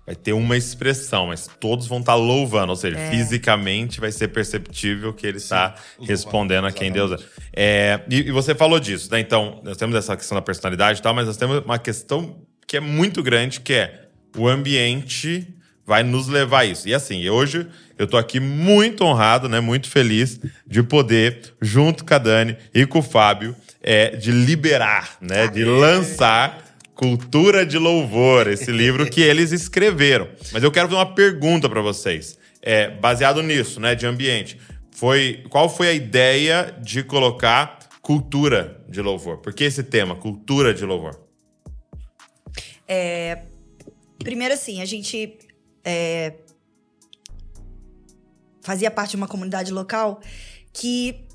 vai 0.07 0.15
ter 0.15 0.33
uma 0.33 0.57
expressão, 0.57 1.27
mas 1.27 1.51
todos 1.59 1.89
vão 1.89 1.99
estar 1.99 2.15
louvando, 2.15 2.71
ou 2.71 2.77
seja, 2.77 2.97
fisicamente 3.11 4.01
vai 4.01 4.13
ser 4.13 4.29
perceptível 4.29 5.13
que 5.13 5.27
ele 5.27 5.39
está 5.39 5.75
louvando, 5.99 6.09
respondendo 6.09 6.67
a 6.67 6.73
quem 6.73 6.93
Deus 6.93 7.21
é. 7.21 7.25
É, 7.53 8.01
e, 8.09 8.29
e 8.29 8.31
você 8.31 8.55
falou 8.55 8.79
disso, 8.79 9.11
né? 9.11 9.19
Então, 9.19 9.61
nós 9.65 9.77
temos 9.77 9.97
essa 9.97 10.17
questão 10.17 10.37
da 10.37 10.43
personalidade 10.43 11.01
e 11.01 11.03
tal, 11.03 11.13
mas 11.13 11.27
nós 11.27 11.37
temos 11.37 11.65
uma 11.65 11.79
questão 11.79 12.37
que 12.67 12.77
é 12.77 12.81
muito 12.81 13.23
grande, 13.23 13.61
que 13.61 13.75
é 13.75 14.07
o 14.37 14.47
ambiente 14.47 15.47
vai 15.87 16.03
nos 16.03 16.27
levar 16.27 16.61
a 16.61 16.65
isso. 16.65 16.89
E 16.89 16.95
assim, 16.95 17.29
hoje 17.29 17.67
eu 17.97 18.07
tô 18.07 18.17
aqui 18.17 18.41
muito 18.41 19.05
honrado, 19.05 19.49
né? 19.49 19.61
Muito 19.61 19.89
feliz 19.89 20.41
de 20.67 20.83
poder, 20.83 21.55
junto 21.63 22.05
com 22.05 22.15
a 22.15 22.19
Dani 22.19 22.57
e 22.75 22.85
com 22.85 22.99
o 22.99 23.03
Fábio, 23.03 23.55
é, 23.81 24.11
de 24.17 24.33
liberar, 24.33 25.17
né? 25.21 25.47
De 25.47 25.65
lançar 25.65 26.66
Cultura 26.97 27.67
de 27.67 27.77
Louvor, 27.79 28.49
esse 28.49 28.73
livro 28.73 29.09
que 29.09 29.21
eles 29.21 29.53
escreveram. 29.53 30.29
Mas 30.51 30.63
eu 30.65 30.73
quero 30.73 30.89
fazer 30.89 30.99
uma 30.99 31.15
pergunta 31.15 31.69
para 31.69 31.83
vocês, 31.83 32.39
é, 32.63 32.89
baseado 32.91 33.43
nisso, 33.43 33.79
né, 33.79 33.95
de 33.95 34.07
ambiente. 34.07 34.59
Foi, 34.93 35.45
qual 35.51 35.69
foi 35.69 35.89
a 35.89 35.93
ideia 35.93 36.75
de 36.83 37.03
colocar 37.05 37.79
cultura 38.01 38.83
de 38.89 39.03
louvor? 39.03 39.37
Por 39.39 39.53
que 39.53 39.65
esse 39.65 39.83
tema, 39.83 40.17
cultura 40.17 40.73
de 40.73 40.87
louvor? 40.87 41.21
É, 42.89 43.43
primeiro, 44.21 44.55
assim, 44.55 44.81
a 44.81 44.87
gente 44.87 45.37
é, 45.85 46.33
fazia 48.63 48.91
parte 48.91 49.11
de 49.11 49.17
uma 49.17 49.29
comunidade 49.29 49.71
local 49.71 50.21
que 50.73 51.27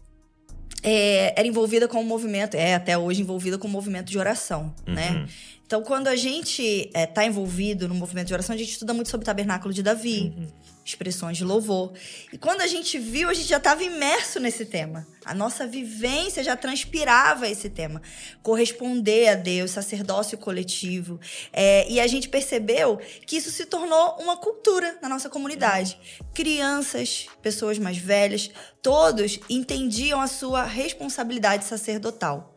é, 0.83 1.39
era 1.39 1.47
envolvida 1.47 1.87
com 1.87 2.01
o 2.01 2.03
movimento, 2.03 2.55
é 2.55 2.73
até 2.73 2.97
hoje 2.97 3.21
envolvida 3.21 3.57
com 3.59 3.67
o 3.67 3.71
movimento 3.71 4.07
de 4.09 4.17
oração, 4.17 4.73
Uhum. 4.87 4.93
né? 4.95 5.27
Então, 5.71 5.81
quando 5.81 6.09
a 6.09 6.17
gente 6.17 6.91
está 6.93 7.23
envolvido 7.23 7.87
no 7.87 7.95
movimento 7.95 8.27
de 8.27 8.33
oração, 8.33 8.53
a 8.53 8.57
gente 8.57 8.71
estuda 8.71 8.93
muito 8.93 9.09
sobre 9.09 9.23
o 9.23 9.25
tabernáculo 9.25 9.73
de 9.73 9.81
Davi, 9.81 10.51
expressões 10.83 11.37
de 11.37 11.45
louvor. 11.45 11.93
E 12.33 12.37
quando 12.37 12.59
a 12.59 12.67
gente 12.67 12.99
viu, 12.99 13.29
a 13.29 13.33
gente 13.33 13.47
já 13.47 13.55
estava 13.55 13.81
imerso 13.81 14.37
nesse 14.37 14.65
tema. 14.65 15.07
A 15.23 15.33
nossa 15.33 15.65
vivência 15.65 16.43
já 16.43 16.57
transpirava 16.57 17.47
esse 17.47 17.69
tema. 17.69 18.01
Corresponder 18.43 19.29
a 19.29 19.35
Deus, 19.35 19.71
sacerdócio 19.71 20.37
coletivo. 20.37 21.21
É, 21.53 21.89
e 21.89 22.01
a 22.01 22.07
gente 22.07 22.27
percebeu 22.27 22.99
que 23.25 23.37
isso 23.37 23.49
se 23.49 23.65
tornou 23.65 24.17
uma 24.19 24.35
cultura 24.35 24.97
na 25.01 25.07
nossa 25.07 25.29
comunidade. 25.29 25.97
Crianças, 26.33 27.27
pessoas 27.41 27.79
mais 27.79 27.97
velhas, 27.97 28.51
todos 28.81 29.39
entendiam 29.49 30.19
a 30.19 30.27
sua 30.27 30.63
responsabilidade 30.63 31.63
sacerdotal. 31.63 32.51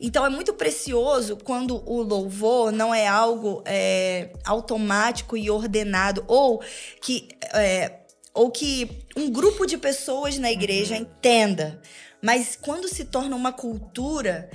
Então 0.00 0.24
é 0.24 0.30
muito 0.30 0.54
precioso 0.54 1.36
quando 1.36 1.82
o 1.88 2.02
louvor 2.02 2.72
não 2.72 2.94
é 2.94 3.06
algo 3.06 3.62
é, 3.66 4.30
automático 4.44 5.36
e 5.36 5.50
ordenado, 5.50 6.24
ou 6.26 6.62
que, 7.02 7.28
é, 7.52 7.98
ou 8.32 8.50
que 8.50 9.04
um 9.14 9.30
grupo 9.30 9.66
de 9.66 9.76
pessoas 9.76 10.38
na 10.38 10.50
igreja 10.50 10.96
entenda. 10.96 11.80
Mas 12.22 12.56
quando 12.60 12.88
se 12.88 13.04
torna 13.04 13.36
uma 13.36 13.52
cultura, 13.52 14.50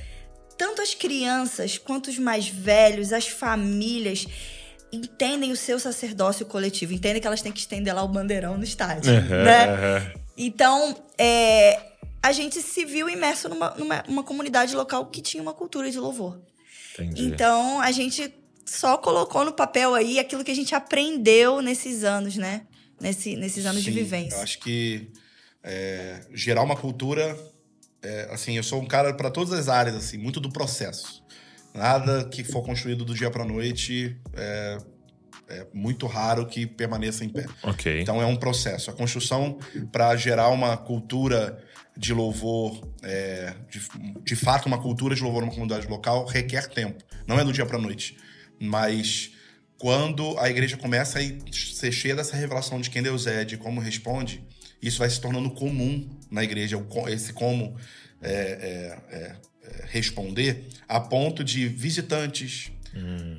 tanto 0.57 0.81
as 0.81 0.95
crianças 0.95 1.77
quanto 1.77 2.09
os 2.09 2.17
mais 2.17 2.47
velhos, 2.47 3.13
as 3.13 3.27
famílias 3.27 4.25
entendem 4.91 5.51
o 5.51 5.55
seu 5.55 5.79
sacerdócio 5.79 6.45
coletivo, 6.45 6.93
entendem 6.93 7.21
que 7.21 7.27
elas 7.27 7.41
têm 7.41 7.51
que 7.51 7.59
estender 7.59 7.93
lá 7.93 8.03
o 8.03 8.07
bandeirão 8.07 8.57
no 8.57 8.63
estádio, 8.63 9.11
né? 9.11 10.13
Então, 10.37 10.95
é, 11.17 11.79
a 12.25 12.31
gente 12.31 12.59
se 12.59 12.83
viu 12.85 13.07
imerso 13.07 13.47
numa, 13.47 13.69
numa 13.75 14.03
uma 14.07 14.23
comunidade 14.23 14.75
local 14.75 15.05
que 15.05 15.21
tinha 15.21 15.43
uma 15.43 15.53
cultura 15.53 15.91
de 15.91 15.99
louvor. 15.99 16.41
Entendi. 16.93 17.23
Então, 17.23 17.79
a 17.79 17.91
gente 17.91 18.33
só 18.65 18.97
colocou 18.97 19.45
no 19.45 19.53
papel 19.53 19.93
aí 19.93 20.17
aquilo 20.17 20.43
que 20.43 20.49
a 20.49 20.55
gente 20.55 20.73
aprendeu 20.73 21.61
nesses 21.61 22.03
anos, 22.03 22.35
né? 22.35 22.65
Nesse, 22.99 23.35
nesses 23.35 23.67
anos 23.67 23.83
de 23.83 23.91
Sim, 23.91 23.97
vivência. 23.97 24.37
Eu 24.37 24.41
acho 24.41 24.57
que 24.57 25.11
é, 25.63 26.21
gerar 26.33 26.63
uma 26.63 26.75
cultura. 26.75 27.37
é, 28.01 28.27
assim, 28.31 28.57
eu 28.57 28.63
sou 28.63 28.81
um 28.81 28.87
cara 28.87 29.13
para 29.13 29.29
todas 29.29 29.53
as 29.53 29.69
áreas, 29.69 29.95
assim, 29.95 30.17
muito 30.17 30.39
do 30.39 30.49
processo. 30.49 31.23
Nada 31.75 32.27
que 32.27 32.43
for 32.43 32.63
construído 32.63 33.05
do 33.05 33.13
dia 33.13 33.29
para 33.29 33.45
noite 33.45 34.19
é, 34.33 34.77
é 35.47 35.67
muito 35.71 36.07
raro 36.07 36.47
que 36.47 36.65
permaneça 36.65 37.23
em 37.23 37.29
pé. 37.29 37.45
Ok. 37.61 38.01
Então 38.01 38.19
é 38.19 38.25
um 38.25 38.35
processo. 38.35 38.89
A 38.89 38.93
construção 38.93 39.59
para 39.91 40.15
gerar 40.15 40.49
uma 40.49 40.75
cultura 40.75 41.63
de 41.97 42.13
louvor, 42.13 42.87
é, 43.01 43.53
de, 43.69 43.81
de 44.23 44.35
fato 44.35 44.65
uma 44.65 44.81
cultura 44.81 45.15
de 45.15 45.23
louvor 45.23 45.41
numa 45.41 45.53
comunidade 45.53 45.87
local 45.87 46.25
requer 46.25 46.67
tempo. 46.67 47.03
Não 47.27 47.39
é 47.39 47.43
do 47.43 47.53
dia 47.53 47.65
para 47.65 47.77
noite, 47.77 48.17
mas 48.59 49.31
quando 49.77 50.37
a 50.39 50.49
igreja 50.49 50.77
começa 50.77 51.19
a 51.19 51.21
ser 51.53 51.91
cheia 51.91 52.15
dessa 52.15 52.35
revelação 52.35 52.79
de 52.79 52.89
quem 52.89 53.01
Deus 53.01 53.27
é, 53.27 53.43
de 53.45 53.57
como 53.57 53.79
responde, 53.79 54.43
isso 54.81 54.99
vai 54.99 55.09
se 55.09 55.19
tornando 55.19 55.49
comum 55.51 56.07
na 56.29 56.43
igreja, 56.43 56.81
esse 57.07 57.33
como 57.33 57.75
é, 58.21 58.31
é, 58.31 59.15
é, 59.15 59.35
é, 59.63 59.85
responder, 59.89 60.67
a 60.87 60.99
ponto 60.99 61.43
de 61.43 61.67
visitantes 61.67 62.71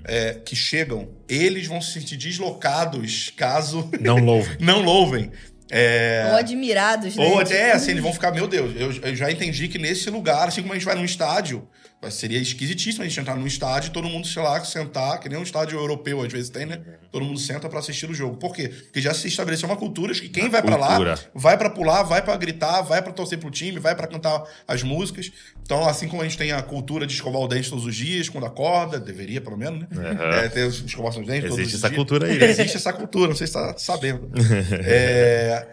é, 0.04 0.34
que 0.34 0.54
chegam, 0.54 1.08
eles 1.28 1.66
vão 1.66 1.80
se 1.80 1.92
sentir 1.92 2.16
deslocados 2.16 3.32
caso 3.36 3.88
Não 4.00 4.18
louve. 4.18 4.56
não 4.60 4.82
louvem. 4.82 5.30
É, 5.70 6.28
Ou 6.30 6.36
admirados, 6.36 7.16
né? 7.16 7.24
ou 7.24 7.40
até 7.40 7.72
assim, 7.72 7.90
eles 7.90 8.02
vão 8.02 8.12
ficar, 8.12 8.30
meu 8.30 8.46
Deus, 8.46 8.72
eu, 8.76 8.92
eu 9.02 9.16
já 9.16 9.30
entendi 9.30 9.66
que 9.66 9.78
nesse 9.78 10.08
lugar, 10.10 10.46
assim 10.48 10.62
como 10.62 10.72
a 10.72 10.76
gente 10.76 10.84
vai 10.84 10.94
num 10.94 11.04
estádio, 11.04 11.66
seria 12.10 12.38
esquisitíssimo 12.40 13.02
a 13.04 13.08
gente 13.08 13.18
entrar 13.20 13.36
num 13.36 13.46
estádio 13.46 13.88
e 13.88 13.92
todo 13.92 14.08
mundo, 14.08 14.26
sei 14.26 14.42
lá, 14.42 14.62
sentar, 14.64 15.18
que 15.20 15.28
nem 15.28 15.38
um 15.38 15.42
estádio 15.42 15.78
europeu 15.78 16.22
às 16.22 16.32
vezes 16.32 16.50
tem, 16.50 16.66
né? 16.66 16.80
Todo 17.10 17.24
mundo 17.24 17.38
senta 17.38 17.68
pra 17.68 17.78
assistir 17.78 18.10
o 18.10 18.14
jogo. 18.14 18.36
Por 18.36 18.54
quê? 18.54 18.68
Porque 18.68 19.00
já 19.00 19.14
se 19.14 19.28
estabeleceu 19.28 19.68
uma 19.68 19.76
cultura 19.76 20.12
de 20.12 20.20
que 20.22 20.28
quem 20.28 20.48
vai 20.48 20.62
pra 20.62 20.76
lá, 20.76 20.98
vai 21.34 21.56
pra 21.56 21.70
pular, 21.70 22.02
vai 22.02 22.22
pra 22.22 22.36
gritar, 22.36 22.82
vai 22.82 23.02
pra 23.02 23.12
torcer 23.12 23.38
pro 23.38 23.50
time, 23.50 23.78
vai 23.78 23.94
pra 23.94 24.06
cantar 24.06 24.42
as 24.66 24.82
músicas. 24.82 25.30
Então, 25.62 25.86
assim 25.88 26.08
como 26.08 26.22
a 26.22 26.24
gente 26.24 26.38
tem 26.38 26.52
a 26.52 26.62
cultura 26.62 27.06
de 27.06 27.14
escovar 27.14 27.40
o 27.40 27.48
dente 27.48 27.70
todos 27.70 27.84
os 27.84 27.94
dias, 27.96 28.28
quando 28.28 28.46
acorda, 28.46 28.98
deveria 29.00 29.40
pelo 29.40 29.56
menos, 29.56 29.80
né? 29.80 29.88
Aham. 29.92 30.36
É, 30.36 30.48
ter 30.48 30.66
escovar 30.68 31.10
os 31.10 31.26
dentes 31.26 31.42
todos 31.50 31.58
Existe 31.58 31.76
os 31.76 31.80
essa 31.80 31.88
dias. 31.88 31.96
cultura 31.96 32.26
aí? 32.26 32.42
Existe 32.42 32.76
essa 32.76 32.92
cultura, 32.92 33.28
não 33.28 33.36
sei 33.36 33.46
se 33.46 33.52
tá 33.52 33.74
sabendo. 33.78 34.30
É, 34.84 35.66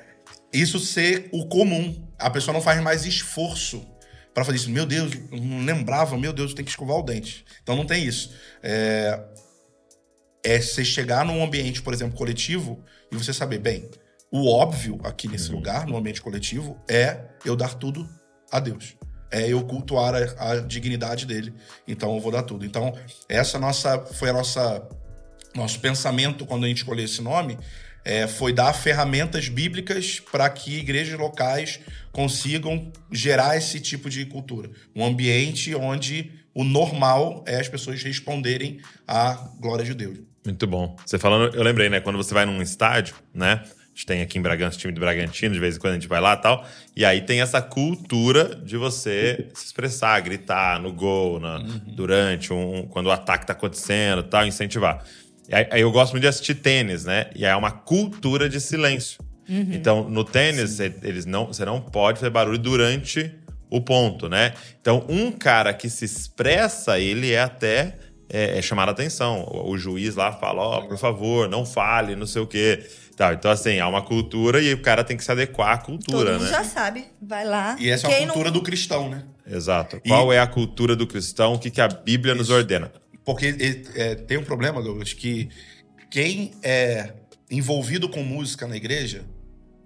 isso 0.52 0.80
ser 0.80 1.30
o 1.32 1.48
comum. 1.48 2.08
A 2.17 2.30
pessoa 2.30 2.54
não 2.54 2.62
faz 2.62 2.82
mais 2.82 3.06
esforço 3.06 3.86
para 4.34 4.43
fazer 4.43 4.58
isso. 4.58 4.69
Meu 4.69 4.86
Deus, 4.86 5.13
eu 5.32 5.39
não 5.39 5.63
lembrava, 5.63 6.17
meu 6.17 6.34
Deus, 6.34 6.54
tem 6.54 6.65
que 6.65 6.72
escovar 6.72 6.98
o 6.98 7.04
dente. 7.04 7.46
Então 7.62 7.76
não 7.76 7.86
tem 7.86 8.04
isso. 8.04 8.32
É, 8.62 9.24
é 10.43 10.60
você 10.60 10.84
chegar 10.84 11.26
num 11.26 11.43
ambiente, 11.43 11.82
por 11.82 11.93
exemplo, 11.93 12.17
coletivo, 12.17 12.84
e 13.12 13.15
você 13.15 13.32
saber, 13.34 13.60
bem, 13.60 13.89
o 14.32 14.50
óbvio 14.52 15.00
aqui 15.04 15.28
nesse 15.28 15.52
lugar, 15.52 15.86
no 15.86 15.96
ambiente 15.96 16.22
coletivo, 16.22 16.82
é 16.89 17.19
eu 17.46 17.56
dar 17.56 17.76
tudo 17.76 18.10
a 18.52 18.60
Deus. 18.60 18.96
É 19.32 19.48
eu 19.48 19.63
cultuar 19.63 20.13
a, 20.15 20.52
a 20.52 20.60
dignidade 20.60 21.26
dele. 21.26 21.54
Então 21.88 22.15
eu 22.15 22.19
vou 22.19 22.32
dar 22.32 22.43
tudo. 22.43 22.65
Então, 22.65 22.93
essa 23.30 23.60
nossa 23.60 24.00
foi 24.00 24.30
a 24.30 24.34
nossa 24.34 24.88
nosso 25.56 25.80
pensamento 25.80 26.48
quando 26.48 26.65
a 26.65 26.67
gente 26.67 26.78
escolheu 26.78 27.06
esse 27.06 27.22
nome 27.22 27.60
é, 28.06 28.28
foi 28.28 28.52
dar 28.54 28.74
ferramentas 28.74 29.48
bíblicas 29.50 30.20
para 30.32 30.50
que 30.50 30.78
igrejas 30.78 31.18
locais 31.18 31.80
consigam 32.12 32.92
gerar 33.12 33.58
esse 33.58 33.80
tipo 33.80 34.10
de 34.10 34.26
cultura. 34.26 34.70
Um 34.96 35.06
ambiente 35.06 35.74
onde 35.76 36.32
o 36.54 36.63
normal 36.63 37.44
é 37.48 37.60
as 37.60 37.68
pessoas 37.68 38.04
responderem 38.04 38.80
à 39.08 39.34
glória 39.60 39.84
de 39.84 39.94
Deus. 39.94 40.20
Muito 40.46 40.68
bom. 40.68 40.96
Você 41.06 41.18
falando, 41.18 41.56
eu 41.56 41.63
lembrei, 41.63 41.89
né? 41.89 42.00
Quando 42.02 42.18
você 42.18 42.34
vai 42.34 42.46
num 42.46 42.62
estádio, 42.62 43.16
né? 43.34 43.63
A 43.63 43.96
gente 43.96 44.06
tem 44.08 44.22
aqui 44.22 44.39
em 44.39 44.42
Bragança 44.42 44.76
o 44.76 44.80
time 44.80 44.92
do 44.92 45.00
Bragantino, 45.00 45.54
de 45.54 45.60
vez 45.60 45.76
em 45.76 45.80
quando 45.80 45.92
a 45.92 45.96
gente 45.96 46.08
vai 46.08 46.20
lá 46.20 46.34
e 46.34 46.38
tal. 46.38 46.68
E 46.96 47.06
aí 47.06 47.22
tem 47.22 47.42
essa 47.42 47.62
cultura 47.62 48.56
de 48.56 48.76
você 48.76 49.48
se 49.54 49.66
expressar, 49.68 50.20
gritar 50.22 50.80
no 50.80 50.92
gol, 50.92 51.39
na- 51.39 51.60
durante, 51.96 52.52
um, 52.52 52.88
quando 52.88 53.06
o 53.08 53.12
ataque 53.12 53.46
tá 53.46 53.54
acontecendo 53.54 54.22
e 54.22 54.24
tal, 54.24 54.46
incentivar. 54.48 55.06
Aí, 55.54 55.82
eu 55.82 55.92
gosto 55.92 56.12
muito 56.13 56.24
de 56.24 56.28
assistir 56.28 56.56
tênis, 56.56 57.06
né? 57.06 57.28
E 57.36 57.46
aí 57.46 57.52
é 57.52 57.56
uma 57.56 57.72
cultura 57.72 58.50
de 58.50 58.60
silêncio. 58.60 59.24
Então, 59.48 60.10
no 60.10 60.24
tênis, 60.24 60.80
eles 60.80 61.26
não, 61.26 61.48
você 61.48 61.66
não 61.66 61.82
pode 61.82 62.20
fazer 62.20 62.30
barulho 62.30 62.58
durante 62.58 63.34
o 63.70 63.82
ponto, 63.82 64.30
né? 64.30 64.54
Então, 64.80 65.06
um 65.10 65.32
cara 65.32 65.74
que 65.74 65.89
se 65.89 66.06
expressa, 66.06 66.98
ele 66.98 67.32
é 67.34 67.42
até 67.42 67.98
é, 68.30 68.58
é 68.58 68.62
chamar 68.62 68.88
a 68.88 68.92
atenção. 68.92 69.44
O, 69.44 69.72
o 69.72 69.78
juiz 69.78 70.16
lá 70.16 70.32
fala, 70.32 70.62
ó, 70.62 70.82
por 70.82 70.98
favor, 70.98 71.50
não 71.50 71.66
fale, 71.66 72.16
não 72.16 72.26
sei 72.26 72.42
o 72.42 72.48
quê. 72.48 72.84
Tal. 73.18 73.34
Então, 73.34 73.52
assim, 73.52 73.80
há 73.80 73.88
uma 73.88 74.02
cultura 74.02 74.60
e 74.62 74.74
o 74.74 74.82
cara 74.82 75.04
tem 75.04 75.16
que 75.16 75.24
se 75.24 75.32
adequar 75.32 75.74
à 75.74 75.78
cultura, 75.78 76.32
Todo 76.32 76.39
mundo 76.39 76.46
né? 76.46 76.50
já 76.50 76.63
sabe. 76.63 77.06
Vai 77.22 77.46
lá. 77.46 77.76
E 77.80 77.89
essa 77.89 78.08
é 78.08 78.10
a 78.10 78.18
Quem 78.18 78.26
cultura 78.28 78.50
não... 78.50 78.54
do 78.54 78.63
cristão, 78.63 79.10
né? 79.10 79.24
Exato. 79.46 79.98
E- 80.04 80.08
Qual 80.10 80.32
é 80.34 80.39
a 80.39 80.48
cultura 80.48 80.96
do 80.96 81.06
cristão? 81.06 81.54
O 81.54 81.60
que, 81.60 81.70
que 81.70 81.82
a 81.82 81.88
Bíblia 81.88 82.34
nos 82.34 82.50
ordena? 82.50 82.92
Porque 83.26 83.48
é, 83.48 84.02
é, 84.02 84.16
tem 84.16 84.38
um 84.38 84.44
problema, 84.44 84.82
Douglas, 84.82 85.14
que 85.14 85.50
quem 86.10 86.52
é 86.62 87.14
envolvido 87.50 88.10
com 88.10 88.24
música 88.24 88.68
na 88.68 88.76
igreja 88.76 89.24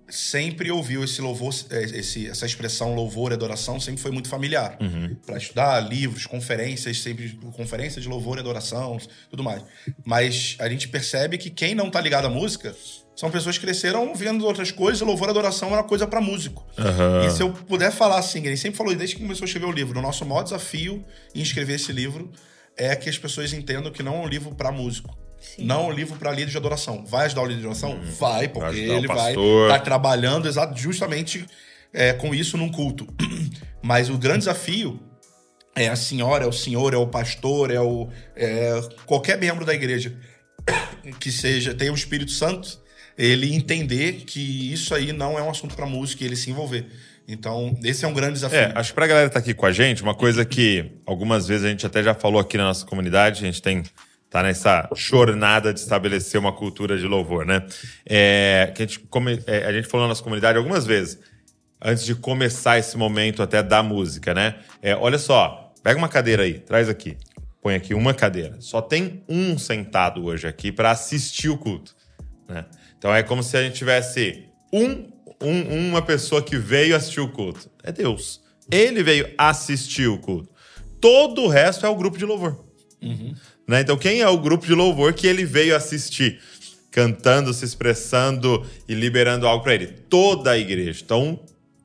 sempre 0.10 0.72
ouviu 0.72 1.04
esse 1.04 1.22
louvor, 1.22 1.54
é, 1.70 1.84
esse, 1.84 2.28
essa 2.28 2.46
expressão 2.46 2.96
louvor 2.96 3.32
e 3.32 3.34
adoração 3.34 3.80
sempre 3.80 4.02
foi 4.02 4.12
muito 4.12 4.30
familiar. 4.30 4.78
Para 5.26 5.38
estudar 5.38 5.80
livros, 5.82 6.26
conferências, 6.26 7.02
sempre 7.02 7.38
conferências 7.54 8.04
de 8.04 8.10
louvor 8.10 8.38
e 8.38 8.40
adoração, 8.40 8.98
tudo 9.30 9.44
mais. 9.44 9.64
Mas 10.06 10.56
a 10.60 10.70
gente 10.70 10.88
percebe 10.88 11.38
que 11.38 11.50
quem 11.50 11.76
não 11.76 11.90
tá 11.90 12.00
ligado 12.00 12.26
à 12.26 12.30
música 12.30 12.76
são 13.16 13.32
pessoas 13.32 13.58
que 13.58 13.66
cresceram 13.66 14.14
vendo 14.14 14.46
outras 14.46 14.72
coisas 14.72 15.02
e 15.02 15.04
louvor 15.04 15.28
e 15.28 15.32
adoração 15.32 15.74
era 15.74 15.84
coisa 15.84 16.08
para 16.08 16.22
músico. 16.22 16.66
Aham. 16.78 17.26
E 17.26 17.32
se 17.32 17.42
eu 17.42 17.52
puder 17.52 17.92
falar 17.92 18.20
assim, 18.20 18.46
ele 18.46 18.56
sempre 18.56 18.78
falou, 18.78 18.96
desde 18.96 19.16
que 19.16 19.22
começou 19.22 19.44
a 19.44 19.48
escrever 19.48 19.68
o 19.68 19.72
livro, 19.72 20.00
o 20.00 20.02
nosso 20.02 20.24
maior 20.26 20.44
desafio 20.44 21.04
em 21.34 21.42
escrever 21.42 21.74
esse 21.74 21.92
livro 21.92 22.32
é 22.78 22.96
que 22.96 23.10
as 23.10 23.18
pessoas 23.18 23.52
entendam 23.54 23.92
que 23.92 24.04
não 24.04 24.16
é 24.16 24.20
um 24.20 24.28
livro 24.28 24.54
para 24.54 24.72
músico. 24.72 25.18
Não 25.58 25.86
é 25.86 25.88
um 25.88 25.92
livro 25.92 26.18
para 26.18 26.32
líder 26.32 26.52
de 26.52 26.58
adoração. 26.58 27.06
Vai 27.06 27.26
ajudar 27.26 27.42
o 27.42 27.46
líder 27.46 27.60
de 27.60 27.66
adoração? 27.66 28.00
Vai, 28.20 28.48
porque 28.48 28.88
o 28.90 28.98
ele 28.98 29.08
vai 29.08 29.34
estar 29.34 29.80
trabalhando 29.80 30.48
exato, 30.48 30.78
justamente 30.80 31.46
é, 31.94 32.14
com 32.14 32.34
isso 32.34 32.58
num 32.58 32.70
culto. 32.70 33.08
Mas 33.82 34.10
o 34.10 34.18
grande 34.18 34.40
desafio 34.40 35.00
é 35.76 35.88
a 35.88 35.96
senhora, 35.96 36.46
é 36.46 36.48
o 36.48 36.52
senhor, 36.52 36.94
é 36.94 36.98
o 36.98 37.08
pastor, 37.08 37.72
é 37.72 37.80
o 37.80 38.10
é 38.36 38.82
qualquer 39.06 39.38
membro 39.38 39.64
da 39.66 39.74
igreja 39.74 40.16
que 41.20 41.32
seja 41.32 41.74
tenha 41.74 41.92
o 41.92 41.96
Espírito 41.96 42.32
Santo, 42.32 42.80
ele 43.18 43.54
entender 43.54 44.24
que 44.26 44.74
isso 44.74 44.94
aí 44.94 45.12
não 45.12 45.38
é 45.38 45.42
um 45.42 45.50
assunto 45.50 45.76
para 45.76 45.86
música 45.86 46.24
e 46.24 46.28
ele 46.28 46.36
se 46.36 46.50
envolver. 46.50 46.88
Então, 47.28 47.78
esse 47.84 48.06
é 48.06 48.08
um 48.08 48.14
grande 48.14 48.34
desafio. 48.34 48.58
É, 48.58 48.72
acho 48.74 48.92
que 48.92 48.96
pra 48.96 49.06
galera 49.06 49.28
que 49.28 49.34
tá 49.34 49.40
aqui 49.40 49.54
com 49.54 49.66
a 49.66 49.72
gente, 49.72 50.02
uma 50.02 50.16
coisa 50.16 50.46
que 50.46 50.92
algumas 51.06 51.46
vezes 51.46 51.66
a 51.66 51.70
gente 51.70 51.86
até 51.86 52.02
já 52.02 52.14
falou 52.14 52.40
aqui 52.40 52.58
na 52.58 52.64
nossa 52.64 52.86
comunidade, 52.86 53.44
a 53.44 53.46
gente 53.46 53.62
tem 53.62 53.84
tá 54.30 54.44
nessa 54.44 54.90
jornada 54.96 55.74
de 55.74 55.80
estabelecer 55.80 56.40
uma 56.40 56.52
cultura 56.52 56.98
de 56.98 57.06
louvor, 57.06 57.46
né? 57.46 57.66
É, 58.06 58.72
que 58.76 58.84
a 58.84 58.86
gente, 58.86 59.00
come, 59.00 59.42
é, 59.48 59.66
a 59.66 59.74
gente 59.74 59.88
falou 59.88 60.06
na 60.06 60.10
nossa 60.10 60.24
comunidade 60.24 60.58
algumas 60.58 60.86
vezes, 60.86 61.20
antes 61.82 62.06
de 62.06 62.16
começar 62.16 62.78
esse 62.78 62.98
momento 62.98 63.42
até 63.42 63.64
da 63.64 63.82
música, 63.82 64.34
né? 64.34 64.56
É, 64.82 64.96
olha 64.96 65.18
só, 65.18 65.74
pega 65.84 65.98
uma 65.98 66.10
cadeira 66.10 66.44
aí, 66.44 66.60
traz 66.60 66.90
aqui, 66.90 67.18
põe 67.62 67.76
aqui 67.76 67.94
uma 67.94 68.14
cadeira. 68.14 68.58
Só 68.60 68.82
tem 68.82 69.24
um 69.28 69.58
sentado 69.58 70.26
hoje 70.26 70.48
aqui 70.48 70.72
para 70.72 70.92
assistir 70.92 71.50
o 71.50 71.58
culto, 71.58 71.96
né? 72.48 72.66
Então 72.98 73.14
é 73.14 73.24
como 73.24 73.44
se 73.44 73.56
a 73.56 73.64
gente 73.64 73.76
tivesse 73.76 74.46
um, 74.74 75.10
um, 75.42 75.90
uma 75.90 76.02
pessoa 76.02 76.42
que 76.42 76.58
veio 76.58 76.96
assistir 76.96 77.20
o 77.20 77.30
culto. 77.30 77.70
É 77.84 77.92
Deus. 77.92 78.42
Ele 78.72 79.04
veio 79.04 79.30
assistir 79.38 80.08
o 80.08 80.18
culto. 80.18 80.50
Todo 81.00 81.44
o 81.44 81.48
resto 81.48 81.86
é 81.86 81.90
o 81.90 81.96
grupo 81.96 82.18
de 82.18 82.26
louvor. 82.26 82.64
Uhum. 83.02 83.34
Né? 83.68 83.82
Então, 83.82 83.98
quem 83.98 84.22
é 84.22 84.28
o 84.28 84.38
grupo 84.38 84.66
de 84.66 84.74
louvor 84.74 85.14
que 85.14 85.28
ele 85.28 85.46
veio 85.46 85.76
assistir? 85.76 86.40
Cantando, 86.90 87.54
se 87.54 87.64
expressando 87.64 88.66
e 88.88 88.94
liberando 88.94 89.46
algo 89.46 89.64
para 89.64 89.76
ele. 89.76 89.88
Toda 89.88 90.52
a 90.52 90.58
igreja. 90.58 91.02
Então, 91.04 91.40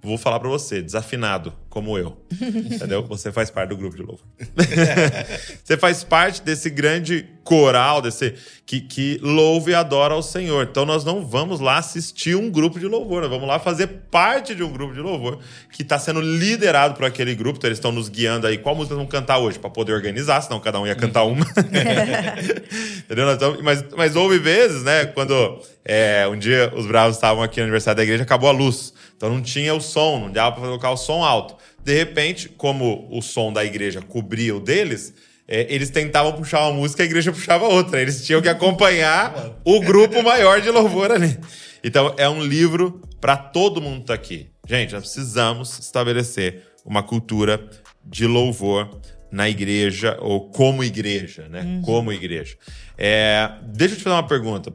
vou 0.09 0.19
falar 0.19 0.41
para 0.41 0.49
você, 0.49 0.83
desafinado, 0.83 1.55
como 1.69 1.97
eu. 1.97 2.17
Entendeu? 2.33 3.07
Você 3.07 3.31
faz 3.31 3.51
parte 3.51 3.71
do 3.71 3.77
grupo 3.77 3.97
de 3.97 4.03
louvor. 4.03 4.27
você 5.63 5.77
faz 5.77 6.03
parte 6.03 6.43
desse 6.43 6.69
grande 6.69 7.27
coral, 7.45 8.03
desse 8.03 8.35
que, 8.67 8.81
que 8.81 9.19
louva 9.23 9.71
e 9.71 9.75
adora 9.75 10.15
ao 10.15 10.23
Senhor. 10.23 10.67
Então 10.69 10.85
nós 10.85 11.05
não 11.05 11.25
vamos 11.25 11.61
lá 11.61 11.79
assistir 11.79 12.37
um 12.37 12.51
grupo 12.51 12.79
de 12.79 12.87
louvor, 12.87 13.23
nós 13.23 13.31
vamos 13.31 13.47
lá 13.47 13.59
fazer 13.59 13.87
parte 14.11 14.55
de 14.55 14.63
um 14.63 14.73
grupo 14.73 14.95
de 14.95 15.01
louvor 15.01 15.39
que 15.71 15.83
está 15.83 15.99
sendo 15.99 16.21
liderado 16.21 16.95
por 16.95 17.05
aquele 17.05 17.35
grupo. 17.35 17.59
Então 17.59 17.69
eles 17.69 17.79
estão 17.79 17.93
nos 17.93 18.09
guiando 18.09 18.47
aí 18.47 18.59
qual 18.59 18.75
música 18.75 18.95
vão 18.95 19.07
cantar 19.07 19.39
hoje, 19.39 19.59
para 19.59 19.71
poder 19.71 19.93
organizar, 19.93 20.41
senão 20.41 20.59
cada 20.61 20.81
um 20.81 20.87
ia 20.87 20.95
cantar 20.95 21.25
uma. 21.25 21.47
Entendeu? 23.05 23.27
Mas, 23.63 23.85
mas 23.97 24.17
houve 24.17 24.39
vezes, 24.39 24.83
né, 24.83 25.07
quando 25.07 25.61
é, 25.85 26.27
um 26.29 26.39
dia 26.39 26.73
os 26.77 26.87
bravos 26.87 27.17
estavam 27.17 27.43
aqui 27.43 27.59
no 27.59 27.65
aniversário 27.65 27.97
da 27.97 28.03
igreja, 28.03 28.23
acabou 28.23 28.49
a 28.49 28.53
luz. 28.53 28.93
Então 29.23 29.31
não 29.31 29.41
tinha 29.41 29.73
o 29.73 29.81
som, 29.81 30.19
não 30.19 30.33
dava 30.33 30.57
para 30.57 30.65
colocar 30.65 30.91
o 30.91 30.97
som 30.97 31.23
alto. 31.23 31.55
De 31.85 31.95
repente, 31.95 32.49
como 32.49 33.07
o 33.09 33.23
som 33.23 33.53
da 33.53 33.65
igreja 33.65 34.03
cobria 34.03 34.57
o 34.57 34.59
deles, 34.59 35.15
é, 35.47 35.73
eles 35.73 35.91
tentavam 35.91 36.33
puxar 36.33 36.63
uma 36.63 36.73
música, 36.73 37.05
a 37.05 37.07
igreja 37.07 37.31
puxava 37.31 37.69
outra. 37.69 38.03
Eles 38.03 38.27
tinham 38.27 38.43
que 38.43 38.49
acompanhar 38.49 39.61
o 39.65 39.79
grupo 39.79 40.25
maior 40.25 40.61
de 40.61 40.69
louvor 40.71 41.13
ali. 41.13 41.39
Então 41.85 42.13
é 42.19 42.29
um 42.29 42.43
livro 42.43 43.01
para 43.21 43.37
todo 43.37 43.81
mundo 43.81 44.07
tá 44.07 44.15
aqui. 44.15 44.51
Gente, 44.67 44.93
nós 44.93 45.05
precisamos 45.05 45.79
estabelecer 45.79 46.65
uma 46.85 47.05
cultura 47.05 47.65
de 48.05 48.27
louvor 48.27 48.91
na 49.31 49.49
igreja 49.49 50.19
ou 50.21 50.51
como 50.51 50.83
igreja, 50.83 51.49
né? 51.49 51.63
Uhum. 51.63 51.83
Como 51.83 52.13
igreja. 52.13 52.57
É, 52.99 53.49
deixa 53.69 53.95
eu 53.95 53.99
te 53.99 54.03
fazer 54.03 54.17
uma 54.17 54.27
pergunta. 54.27 54.75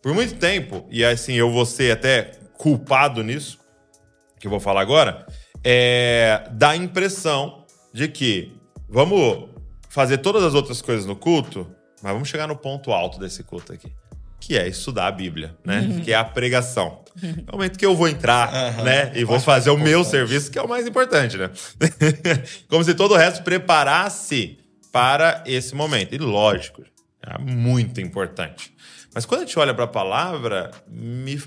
Por 0.00 0.14
muito 0.14 0.36
tempo, 0.36 0.86
e 0.90 1.04
assim 1.04 1.34
eu 1.34 1.50
vou 1.50 1.66
ser 1.66 1.92
até 1.92 2.40
culpado 2.62 3.24
nisso, 3.24 3.58
que 4.38 4.46
eu 4.46 4.50
vou 4.50 4.60
falar 4.60 4.82
agora, 4.82 5.26
é, 5.64 6.48
dá 6.52 6.70
a 6.70 6.76
impressão 6.76 7.66
de 7.92 8.06
que 8.06 8.52
vamos 8.88 9.48
fazer 9.88 10.18
todas 10.18 10.44
as 10.44 10.54
outras 10.54 10.80
coisas 10.80 11.04
no 11.04 11.16
culto, 11.16 11.66
mas 12.00 12.12
vamos 12.12 12.28
chegar 12.28 12.46
no 12.46 12.54
ponto 12.54 12.92
alto 12.92 13.18
desse 13.18 13.42
culto 13.42 13.72
aqui, 13.72 13.92
que 14.38 14.56
é 14.56 14.68
estudar 14.68 15.08
a 15.08 15.10
Bíblia, 15.10 15.56
né? 15.64 15.80
Uhum. 15.80 16.00
Que 16.02 16.12
é 16.12 16.14
a 16.14 16.22
pregação. 16.22 17.02
É 17.20 17.50
o 17.50 17.56
momento 17.56 17.76
que 17.76 17.84
eu 17.84 17.96
vou 17.96 18.06
entrar, 18.08 18.54
uhum. 18.54 18.84
né? 18.84 19.10
E 19.16 19.24
vou 19.24 19.40
fazer 19.40 19.70
o 19.70 19.76
meu 19.76 20.04
serviço, 20.04 20.48
que 20.48 20.56
é 20.56 20.62
o 20.62 20.68
mais 20.68 20.86
importante, 20.86 21.36
né? 21.36 21.50
Como 22.70 22.84
se 22.84 22.94
todo 22.94 23.14
o 23.14 23.16
resto 23.16 23.42
preparasse 23.42 24.60
para 24.92 25.42
esse 25.46 25.74
momento. 25.74 26.14
E 26.14 26.18
lógico, 26.18 26.84
é 27.26 27.38
muito 27.38 28.00
importante. 28.00 28.72
Mas 29.14 29.26
quando 29.26 29.42
a 29.42 29.44
gente 29.44 29.58
olha 29.58 29.74
para 29.74 29.84
a 29.84 29.88
palavra, 29.88 30.70
me, 30.88 31.40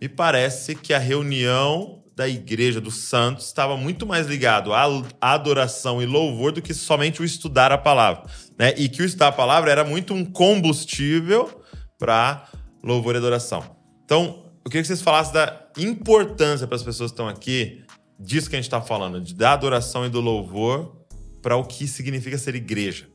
me 0.00 0.08
parece 0.08 0.74
que 0.74 0.92
a 0.92 0.98
reunião 0.98 2.02
da 2.14 2.28
igreja 2.28 2.80
dos 2.80 2.96
santos 3.04 3.46
estava 3.46 3.76
muito 3.78 4.06
mais 4.06 4.26
ligado 4.26 4.74
à 4.74 4.86
adoração 5.22 6.02
e 6.02 6.06
louvor 6.06 6.52
do 6.52 6.60
que 6.60 6.74
somente 6.74 7.22
o 7.22 7.24
estudar 7.24 7.72
a 7.72 7.78
palavra. 7.78 8.24
Né? 8.58 8.74
E 8.76 8.90
que 8.90 9.00
o 9.00 9.04
estudar 9.06 9.28
a 9.28 9.32
palavra 9.32 9.70
era 9.70 9.84
muito 9.84 10.12
um 10.12 10.24
combustível 10.24 11.62
para 11.98 12.46
louvor 12.84 13.14
e 13.14 13.18
adoração. 13.18 13.64
Então, 14.04 14.52
eu 14.62 14.70
queria 14.70 14.82
que 14.82 14.88
vocês 14.88 15.00
falassem 15.00 15.32
da 15.32 15.68
importância 15.78 16.66
para 16.66 16.76
as 16.76 16.82
pessoas 16.82 17.10
que 17.10 17.14
estão 17.14 17.28
aqui 17.28 17.82
disso 18.18 18.50
que 18.50 18.56
a 18.56 18.58
gente 18.58 18.66
está 18.66 18.82
falando, 18.82 19.18
de, 19.18 19.34
da 19.34 19.54
adoração 19.54 20.04
e 20.04 20.10
do 20.10 20.20
louvor 20.20 20.94
para 21.40 21.56
o 21.56 21.64
que 21.64 21.88
significa 21.88 22.36
ser 22.36 22.54
igreja. 22.54 23.08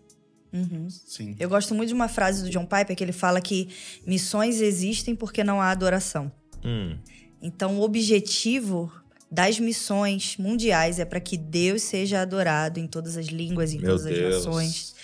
Uhum. 0.55 0.87
Sim. 0.89 1.35
Eu 1.37 1.49
gosto 1.49 1.75
muito 1.75 1.89
de 1.89 1.93
uma 1.93 2.07
frase 2.07 2.43
do 2.43 2.49
John 2.49 2.65
Piper 2.65 2.95
que 2.95 3.03
ele 3.03 3.11
fala 3.11 3.41
que 3.41 3.69
missões 4.07 4.61
existem 4.61 5.13
porque 5.13 5.43
não 5.43 5.61
há 5.61 5.69
adoração. 5.69 6.31
Hum. 6.63 6.97
Então, 7.41 7.77
o 7.77 7.81
objetivo 7.81 8.91
das 9.29 9.59
missões 9.59 10.37
mundiais 10.37 10.97
é 10.97 11.05
para 11.05 11.19
que 11.19 11.35
Deus 11.35 11.81
seja 11.81 12.21
adorado 12.21 12.79
em 12.79 12.87
todas 12.87 13.17
as 13.17 13.25
línguas, 13.25 13.73
em 13.73 13.79
Meu 13.79 13.97
todas 13.97 14.05
Deus. 14.05 14.35
as 14.35 14.45
nações. 14.45 14.95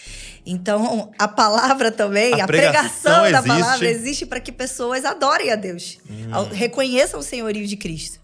Então, 0.45 1.11
a 1.19 1.27
palavra 1.27 1.91
também, 1.91 2.39
a, 2.39 2.45
a 2.45 2.47
pregação, 2.47 3.21
pregação 3.21 3.31
da 3.31 3.43
palavra 3.43 3.89
existe 3.89 4.25
para 4.25 4.39
que 4.39 4.51
pessoas 4.51 5.05
adorem 5.05 5.51
a 5.51 5.55
Deus, 5.55 5.99
hum. 6.09 6.49
reconheçam 6.51 7.19
o 7.19 7.23
senhorio 7.23 7.67
de 7.67 7.75
Cristo. 7.75 8.19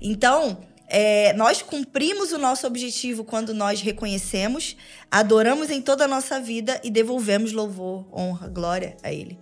Então, 0.00 0.58
é, 0.88 1.32
nós 1.32 1.62
cumprimos 1.62 2.32
o 2.32 2.38
nosso 2.38 2.66
objetivo 2.66 3.24
quando 3.24 3.52
nós 3.52 3.80
reconhecemos, 3.80 4.76
adoramos 5.10 5.70
em 5.70 5.82
toda 5.82 6.04
a 6.04 6.08
nossa 6.08 6.40
vida 6.40 6.80
e 6.84 6.90
devolvemos 6.90 7.52
louvor, 7.52 8.06
honra, 8.12 8.48
glória 8.48 8.96
a 9.02 9.12
Ele. 9.12 9.38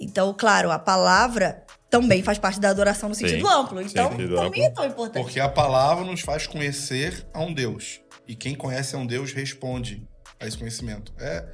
Então, 0.00 0.34
claro, 0.36 0.70
a 0.70 0.78
palavra 0.78 1.64
também 1.90 2.22
faz 2.22 2.38
parte 2.38 2.60
da 2.60 2.70
adoração 2.70 3.08
no 3.08 3.14
sentido 3.14 3.46
Sim, 3.46 3.52
amplo. 3.52 3.80
Então, 3.80 4.10
também 4.10 4.64
é 4.64 4.70
tão 4.70 4.84
importante. 4.84 5.22
Porque 5.22 5.40
a 5.40 5.48
palavra 5.48 6.04
nos 6.04 6.20
faz 6.20 6.46
conhecer 6.46 7.26
a 7.32 7.40
um 7.40 7.52
Deus. 7.52 8.00
E 8.26 8.34
quem 8.34 8.54
conhece 8.54 8.94
a 8.94 8.98
um 8.98 9.06
Deus 9.06 9.32
responde 9.32 10.06
a 10.38 10.46
esse 10.46 10.56
conhecimento. 10.56 11.12
É, 11.18 11.44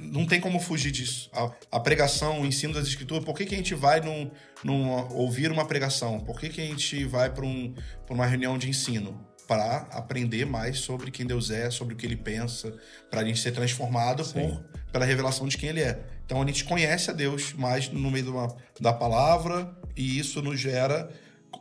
não 0.00 0.26
tem 0.26 0.40
como 0.40 0.58
fugir 0.58 0.90
disso. 0.90 1.30
A, 1.32 1.50
a 1.72 1.80
pregação, 1.80 2.40
o 2.40 2.46
ensino 2.46 2.74
das 2.74 2.86
escrituras, 2.86 3.24
por 3.24 3.34
que, 3.34 3.46
que 3.46 3.54
a 3.54 3.58
gente 3.58 3.74
vai 3.74 4.00
num, 4.00 4.30
num, 4.62 4.88
ouvir 5.14 5.50
uma 5.50 5.64
pregação? 5.64 6.20
Por 6.20 6.38
que, 6.38 6.48
que 6.48 6.60
a 6.60 6.64
gente 6.64 7.04
vai 7.04 7.30
para 7.30 7.44
um, 7.44 7.74
uma 8.10 8.26
reunião 8.26 8.58
de 8.58 8.68
ensino? 8.68 9.20
Para 9.46 9.86
aprender 9.92 10.44
mais 10.44 10.78
sobre 10.78 11.10
quem 11.10 11.24
Deus 11.24 11.50
é, 11.50 11.70
sobre 11.70 11.94
o 11.94 11.96
que 11.96 12.04
ele 12.04 12.16
pensa, 12.16 12.74
para 13.08 13.20
a 13.20 13.24
gente 13.24 13.38
ser 13.38 13.52
transformado 13.52 14.24
por, 14.24 14.64
pela 14.90 15.04
revelação 15.04 15.46
de 15.46 15.56
quem 15.56 15.68
ele 15.68 15.80
é. 15.80 16.02
Então 16.24 16.42
a 16.42 16.46
gente 16.46 16.64
conhece 16.64 17.10
a 17.10 17.14
Deus 17.14 17.52
mais 17.52 17.88
no 17.88 18.10
meio 18.10 18.32
uma, 18.32 18.56
da 18.80 18.92
palavra 18.92 19.72
e 19.96 20.18
isso 20.18 20.42
nos 20.42 20.58
gera 20.58 21.08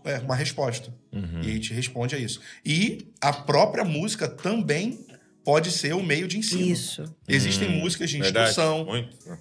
é, 0.04 0.17
uma 0.19 0.36
resposta. 0.36 0.91
Uhum. 1.13 1.41
E 1.43 1.50
a 1.52 1.54
gente 1.54 1.74
responde 1.74 2.15
a 2.15 2.17
isso. 2.17 2.41
E 2.65 3.13
a 3.21 3.32
própria 3.32 3.84
música 3.84 4.28
também 4.28 5.06
pode 5.45 5.71
ser 5.71 5.93
o 5.93 5.99
um 5.99 6.03
meio 6.03 6.27
de 6.27 6.39
ensino. 6.39 6.62
Isso. 6.62 7.03
Existem 7.27 7.69
hum, 7.69 7.79
músicas 7.79 8.10
de 8.10 8.19
instrução. 8.19 8.88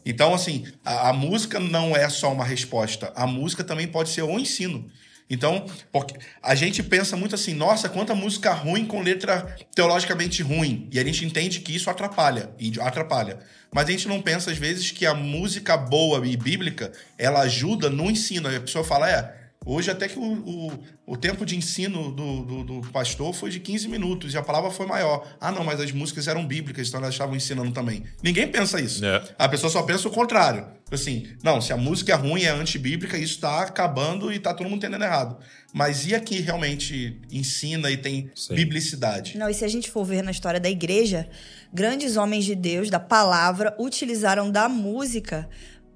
Então, 0.04 0.34
assim, 0.34 0.66
a, 0.84 1.08
a, 1.08 1.12
música 1.12 1.58
não 1.58 1.96
é 1.96 2.08
só 2.10 2.30
uma 2.30 2.44
resposta. 2.44 3.10
A 3.16 3.26
música 3.26 3.64
também 3.64 3.88
pode 3.88 4.10
ser 4.10 4.22
o 4.22 4.38
ensino. 4.38 4.88
Então, 5.28 5.64
porque 5.90 6.14
a 6.42 6.54
gente 6.54 6.82
pensa 6.82 7.16
muito 7.16 7.34
assim, 7.34 7.54
nossa, 7.54 7.88
quanta 7.88 8.14
música 8.14 8.52
ruim 8.52 8.84
com 8.84 9.00
letra 9.00 9.56
teologicamente 9.74 10.42
ruim. 10.42 10.86
E 10.92 11.00
a 11.00 11.04
gente 11.04 11.24
entende 11.24 11.60
que 11.60 11.74
isso 11.74 11.88
atrapalha, 11.88 12.50
e 12.58 12.78
atrapalha. 12.78 13.38
Mas 13.72 13.88
a 13.88 13.90
gente 13.90 14.06
não 14.06 14.20
pensa, 14.20 14.50
às 14.50 14.58
vezes, 14.58 14.90
que 14.90 15.06
a 15.06 15.14
música 15.14 15.76
boa 15.76 16.24
e 16.26 16.36
bíblica, 16.36 16.92
ela 17.18 17.40
ajuda 17.40 17.88
no 17.88 18.10
ensino. 18.10 18.54
a 18.54 18.60
pessoa 18.60 18.84
fala, 18.84 19.10
é, 19.10 19.43
Hoje, 19.66 19.90
até 19.90 20.08
que 20.08 20.18
o, 20.18 20.22
o, 20.22 20.72
o 21.06 21.16
tempo 21.16 21.46
de 21.46 21.56
ensino 21.56 22.12
do, 22.12 22.44
do, 22.44 22.64
do, 22.64 22.90
pastor 22.90 23.32
foi 23.32 23.50
de 23.50 23.60
15 23.60 23.88
minutos 23.88 24.34
e 24.34 24.36
a 24.36 24.42
palavra 24.42 24.70
foi 24.70 24.86
maior. 24.86 25.26
Ah, 25.40 25.50
não, 25.50 25.64
mas 25.64 25.80
as 25.80 25.90
músicas 25.90 26.28
eram 26.28 26.46
bíblicas, 26.46 26.88
então 26.88 27.00
elas 27.00 27.14
estavam 27.14 27.34
ensinando 27.34 27.72
também. 27.72 28.04
Ninguém 28.22 28.46
pensa 28.46 28.80
isso. 28.80 29.04
É. 29.04 29.22
A 29.38 29.48
pessoa 29.48 29.70
só 29.70 29.82
pensa 29.82 30.06
o 30.06 30.10
contrário. 30.10 30.66
Assim, 30.92 31.26
não, 31.42 31.60
se 31.60 31.72
a 31.72 31.76
música 31.76 32.12
é 32.12 32.14
ruim, 32.14 32.42
é 32.42 32.50
antibíblica, 32.50 33.16
isso 33.16 33.34
está 33.34 33.62
acabando 33.62 34.30
e 34.30 34.36
está 34.36 34.52
todo 34.52 34.68
mundo 34.68 34.78
entendendo 34.78 35.02
errado. 35.02 35.38
Mas 35.72 36.06
e 36.06 36.14
aqui 36.14 36.40
realmente 36.40 37.20
ensina 37.32 37.90
e 37.90 37.96
tem 37.96 38.30
Sim. 38.34 38.54
biblicidade? 38.54 39.36
Não, 39.36 39.48
e 39.48 39.54
se 39.54 39.64
a 39.64 39.68
gente 39.68 39.90
for 39.90 40.04
ver 40.04 40.22
na 40.22 40.30
história 40.30 40.60
da 40.60 40.70
igreja, 40.70 41.28
grandes 41.72 42.16
homens 42.16 42.44
de 42.44 42.54
Deus, 42.54 42.90
da 42.90 43.00
palavra, 43.00 43.74
utilizaram 43.78 44.50
da 44.50 44.68
música 44.68 45.48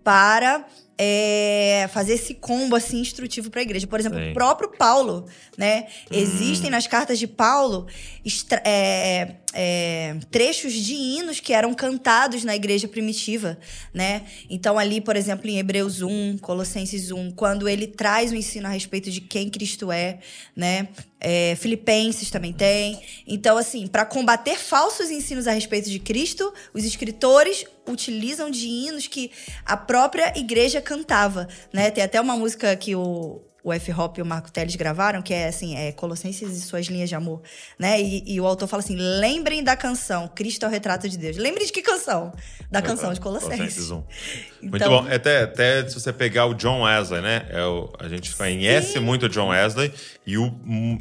para 0.03 0.67
é, 0.99 1.89
fazer 1.93 2.15
esse 2.15 2.35
combo 2.35 2.75
assim 2.75 3.01
instrutivo 3.01 3.51
para 3.51 3.61
a 3.61 3.63
igreja. 3.63 3.87
Por 3.87 4.01
exemplo, 4.01 4.19
Sim. 4.19 4.31
o 4.31 4.35
próprio 4.35 4.71
Paulo, 4.77 5.27
né? 5.57 5.87
Hum. 6.11 6.17
Existem 6.17 6.71
nas 6.71 6.87
cartas 6.87 7.19
de 7.19 7.27
Paulo 7.29 7.87
extra- 8.25 8.61
é, 8.65 9.37
é, 9.55 10.17
trechos 10.31 10.73
de 10.73 10.95
hinos 10.95 11.41
que 11.41 11.53
eram 11.53 11.73
cantados 11.73 12.45
na 12.45 12.55
igreja 12.55 12.87
primitiva, 12.87 13.59
né? 13.95 14.27
Então 14.49 14.79
ali, 14.79 15.01
por 15.01 15.17
exemplo, 15.17 15.49
em 15.49 15.59
Hebreus 15.59 16.03
1, 16.03 16.39
Colossenses 16.39 17.11
1, 17.11 17.33
quando 17.33 17.69
ele 17.69 17.87
traz 17.87 18.31
o 18.31 18.37
ensino 18.37 18.67
a 18.67 18.71
respeito 18.71 19.11
de 19.11 19.21
quem 19.21 19.49
Cristo 19.49 19.91
é, 19.91 20.19
né? 20.55 20.89
É, 21.21 21.57
Filipenses 21.57 22.31
também 22.31 22.53
tem. 22.53 23.01
Então, 23.27 23.57
assim, 23.57 23.87
para 23.87 24.05
combater 24.05 24.57
falsos 24.57 25.11
ensinos 25.11 25.47
a 25.49 25.53
respeito 25.53 25.91
de 25.91 25.99
Cristo, 25.99 26.53
os 26.73 26.85
escritores 26.85 27.65
utilizam 27.89 28.51
de 28.51 28.69
hinos 28.69 29.07
que 29.07 29.31
a 29.65 29.77
própria 29.77 30.33
igreja 30.37 30.81
cantava, 30.81 31.49
né? 31.73 31.91
Tem 31.91 32.05
até 32.05 32.21
uma 32.21 32.37
música 32.37 32.77
que 32.77 32.95
o, 32.95 33.41
o 33.65 33.73
F. 33.73 33.93
Hop 33.93 34.17
e 34.19 34.23
o 34.23 34.27
Marco 34.27 34.51
Teles 34.53 34.77
gravaram, 34.77 35.21
que 35.21 35.35
é 35.35 35.49
assim, 35.49 35.77
é 35.77 35.93
Colossenses 35.93 36.57
e 36.57 36.61
suas 36.61 36.87
linhas 36.87 37.09
de 37.09 37.15
amor, 37.15 37.43
né? 37.79 38.01
E, 38.01 38.23
e 38.27 38.41
o 38.41 38.47
autor 38.47 38.67
fala 38.69 38.83
assim: 38.83 38.97
lembrem 38.97 39.63
da 39.65 39.77
canção, 39.77 40.29
Cristo 40.29 40.65
é 40.65 40.69
o 40.69 40.71
retrato 40.71 41.09
de 41.09 41.19
Deus. 41.19 41.37
Lembrem 41.37 41.67
de 41.67 41.73
que 41.73 41.83
canção? 41.83 42.33
Da 42.71 42.81
canção 42.81 43.13
de 43.13 43.21
Colossenses. 43.21 43.91
um. 43.91 44.03
Muito 44.63 44.77
Então- 44.77 45.03
bom. 45.05 45.09
Até, 45.13 45.43
até 45.43 45.89
se 45.89 45.95
você 45.95 46.13
pegar 46.13 46.47
o 46.47 46.55
John 46.55 46.83
Wesley, 46.83 47.21
né? 47.23 47.47
É 47.51 47.63
o, 47.65 47.93
a 47.99 48.09
gente 48.09 48.35
conhece 48.35 48.99
muito 49.01 49.27
o 49.27 49.29
John 49.29 49.49
Wesley 49.49 49.93
e 50.27 50.37
o, 50.37 50.47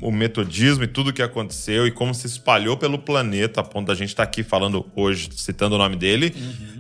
o 0.01 0.11
metodismo 0.11 0.83
e 0.83 0.87
tudo 0.87 1.11
que 1.11 1.21
aconteceu 1.23 1.87
e 1.87 1.91
como 1.91 2.13
se 2.13 2.27
espalhou 2.27 2.77
pelo 2.77 2.99
planeta, 2.99 3.61
a 3.61 3.63
ponto 3.63 3.87
da 3.87 3.95
gente 3.95 4.09
estar 4.09 4.23
aqui 4.23 4.43
falando 4.43 4.85
hoje, 4.95 5.29
citando 5.35 5.75
o 5.75 5.77
nome 5.77 5.95
dele. 5.95 6.33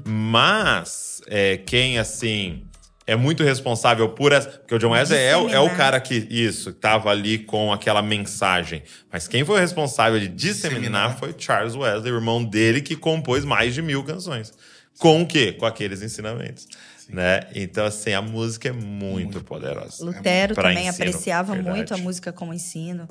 Mas 0.05 1.21
é, 1.27 1.57
quem, 1.57 1.97
assim, 1.99 2.66
é 3.07 3.15
muito 3.15 3.43
responsável 3.43 4.09
por 4.09 4.31
essa. 4.33 4.49
Porque 4.49 4.75
o 4.75 4.77
John 4.77 4.91
Wesley 4.91 5.19
é, 5.19 5.35
o- 5.37 5.49
é 5.49 5.59
o 5.59 5.69
cara 5.75 5.99
que, 5.99 6.27
isso, 6.29 6.73
tava 6.73 7.09
ali 7.09 7.39
com 7.39 7.71
aquela 7.73 8.01
mensagem. 8.01 8.83
Mas 9.11 9.27
quem 9.27 9.43
foi 9.45 9.55
o 9.55 9.59
responsável 9.59 10.19
de 10.19 10.27
disseminar, 10.27 10.79
Disseminar. 11.09 11.17
foi 11.17 11.33
Charles 11.37 11.73
Wesley, 11.73 12.11
o 12.11 12.15
irmão 12.17 12.43
dele, 12.43 12.81
que 12.81 12.95
compôs 12.95 13.43
mais 13.45 13.73
de 13.73 13.81
mil 13.81 14.03
canções. 14.03 14.53
Com 14.99 15.21
o 15.21 15.25
quê? 15.25 15.53
Com 15.53 15.65
aqueles 15.65 16.01
ensinamentos. 16.01 16.67
Né? 17.09 17.39
Então, 17.55 17.85
assim, 17.85 18.11
a 18.11 18.21
música 18.21 18.67
é 18.67 18.71
muito, 18.73 19.39
poderosa. 19.41 20.03
Lutero 20.03 20.53
Pra 20.53 20.63
também 20.69 20.89
ensino, 20.89 21.07
apreciava 21.09 21.53
verdade. 21.53 21.75
muito 21.77 21.93
a 21.93 21.97
música 21.97 22.33
como 22.33 22.53
ensino. 22.53 23.07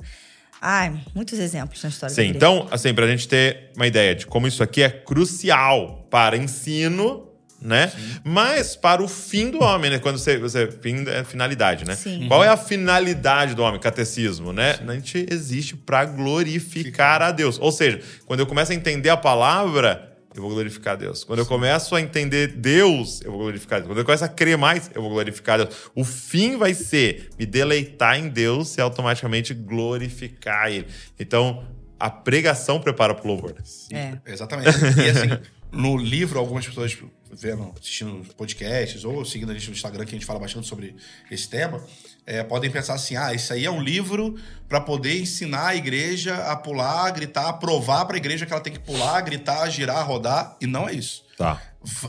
Ai, 0.61 0.99
muitos 1.15 1.37
exemplos 1.39 1.81
na 1.83 1.89
história 1.89 2.13
Sim, 2.13 2.27
então, 2.29 2.67
assim, 2.71 2.93
pra 2.93 3.07
gente 3.07 3.27
ter 3.27 3.71
uma 3.75 3.85
ideia 3.87 4.13
de 4.15 4.25
como 4.27 4.47
isso 4.47 4.61
aqui 4.61 4.81
é 4.83 4.89
crucial 4.89 6.07
para 6.09 6.35
ensino, 6.37 7.26
né? 7.61 7.91
Mas 8.23 8.75
para 8.75 9.01
o 9.01 9.07
fim 9.07 9.49
do 9.49 9.61
homem, 9.61 9.91
né? 9.91 9.99
Quando 9.99 10.17
você, 10.17 10.37
você 10.37 10.69
fim 10.71 11.07
é 11.07 11.23
finalidade, 11.23 11.85
né? 11.85 11.95
Sim. 11.95 12.27
Qual 12.27 12.43
é 12.43 12.47
a 12.47 12.57
finalidade 12.57 13.55
do 13.55 13.63
homem? 13.63 13.79
Catecismo, 13.79 14.53
né? 14.53 14.79
A 14.87 14.93
gente 14.93 15.25
existe 15.29 15.75
para 15.75 16.05
glorificar 16.05 17.21
a 17.21 17.31
Deus. 17.31 17.57
Ou 17.59 17.71
seja, 17.71 17.99
quando 18.25 18.41
eu 18.41 18.45
começo 18.45 18.71
a 18.71 18.75
entender 18.75 19.09
a 19.09 19.17
palavra, 19.17 20.17
eu 20.35 20.41
vou 20.41 20.51
glorificar 20.51 20.93
a 20.93 20.97
Deus. 20.97 21.23
Quando 21.23 21.39
eu 21.39 21.45
começo 21.45 21.95
a 21.95 22.01
entender 22.01 22.47
Deus, 22.47 23.21
eu 23.23 23.31
vou 23.31 23.41
glorificar 23.41 23.77
a 23.77 23.79
Deus. 23.79 23.89
Quando 23.89 23.99
eu 23.99 24.05
começo 24.05 24.23
a 24.23 24.29
crer 24.29 24.57
mais, 24.57 24.91
eu 24.93 25.01
vou 25.01 25.09
glorificar 25.09 25.59
a 25.59 25.63
Deus. 25.63 25.75
O 25.95 26.03
fim 26.03 26.57
vai 26.57 26.75
ser 26.75 27.29
me 27.39 27.45
deleitar 27.45 28.19
em 28.19 28.29
Deus 28.29 28.77
e 28.77 28.81
automaticamente 28.81 29.53
glorificar 29.55 30.71
Ele. 30.71 30.85
Então, 31.19 31.65
a 31.99 32.09
pregação 32.09 32.79
prepara 32.79 33.15
para 33.15 33.25
o 33.25 33.27
louvor. 33.27 33.55
É. 33.91 34.13
Exatamente. 34.27 34.69
E 34.69 35.09
assim, 35.09 35.39
no 35.77 35.95
livro, 35.95 36.39
algumas 36.39 36.65
pessoas 36.65 36.97
vendo, 37.31 37.73
assistindo 37.79 38.33
podcasts 38.33 39.03
ou 39.03 39.23
seguindo 39.23 39.51
a 39.51 39.53
gente 39.53 39.67
no 39.67 39.73
Instagram, 39.75 40.05
que 40.05 40.11
a 40.11 40.17
gente 40.17 40.25
fala 40.25 40.39
bastante 40.39 40.67
sobre 40.67 40.95
esse 41.29 41.47
tema, 41.47 41.83
é, 42.25 42.43
podem 42.43 42.69
pensar 42.71 42.95
assim: 42.95 43.15
ah, 43.15 43.33
isso 43.33 43.53
aí 43.53 43.63
é 43.65 43.71
um 43.71 43.81
livro 43.81 44.35
para 44.67 44.81
poder 44.81 45.21
ensinar 45.21 45.67
a 45.67 45.75
igreja 45.75 46.35
a 46.35 46.55
pular, 46.55 47.11
gritar, 47.11 47.53
provar 47.53 48.05
para 48.05 48.15
a 48.15 48.17
igreja 48.17 48.45
que 48.45 48.51
ela 48.51 48.61
tem 48.61 48.73
que 48.73 48.79
pular, 48.79 49.21
gritar, 49.21 49.69
girar, 49.69 50.05
rodar. 50.05 50.57
E 50.59 50.65
não 50.65 50.89
é 50.89 50.93
isso. 50.93 51.23
Tá. 51.37 51.61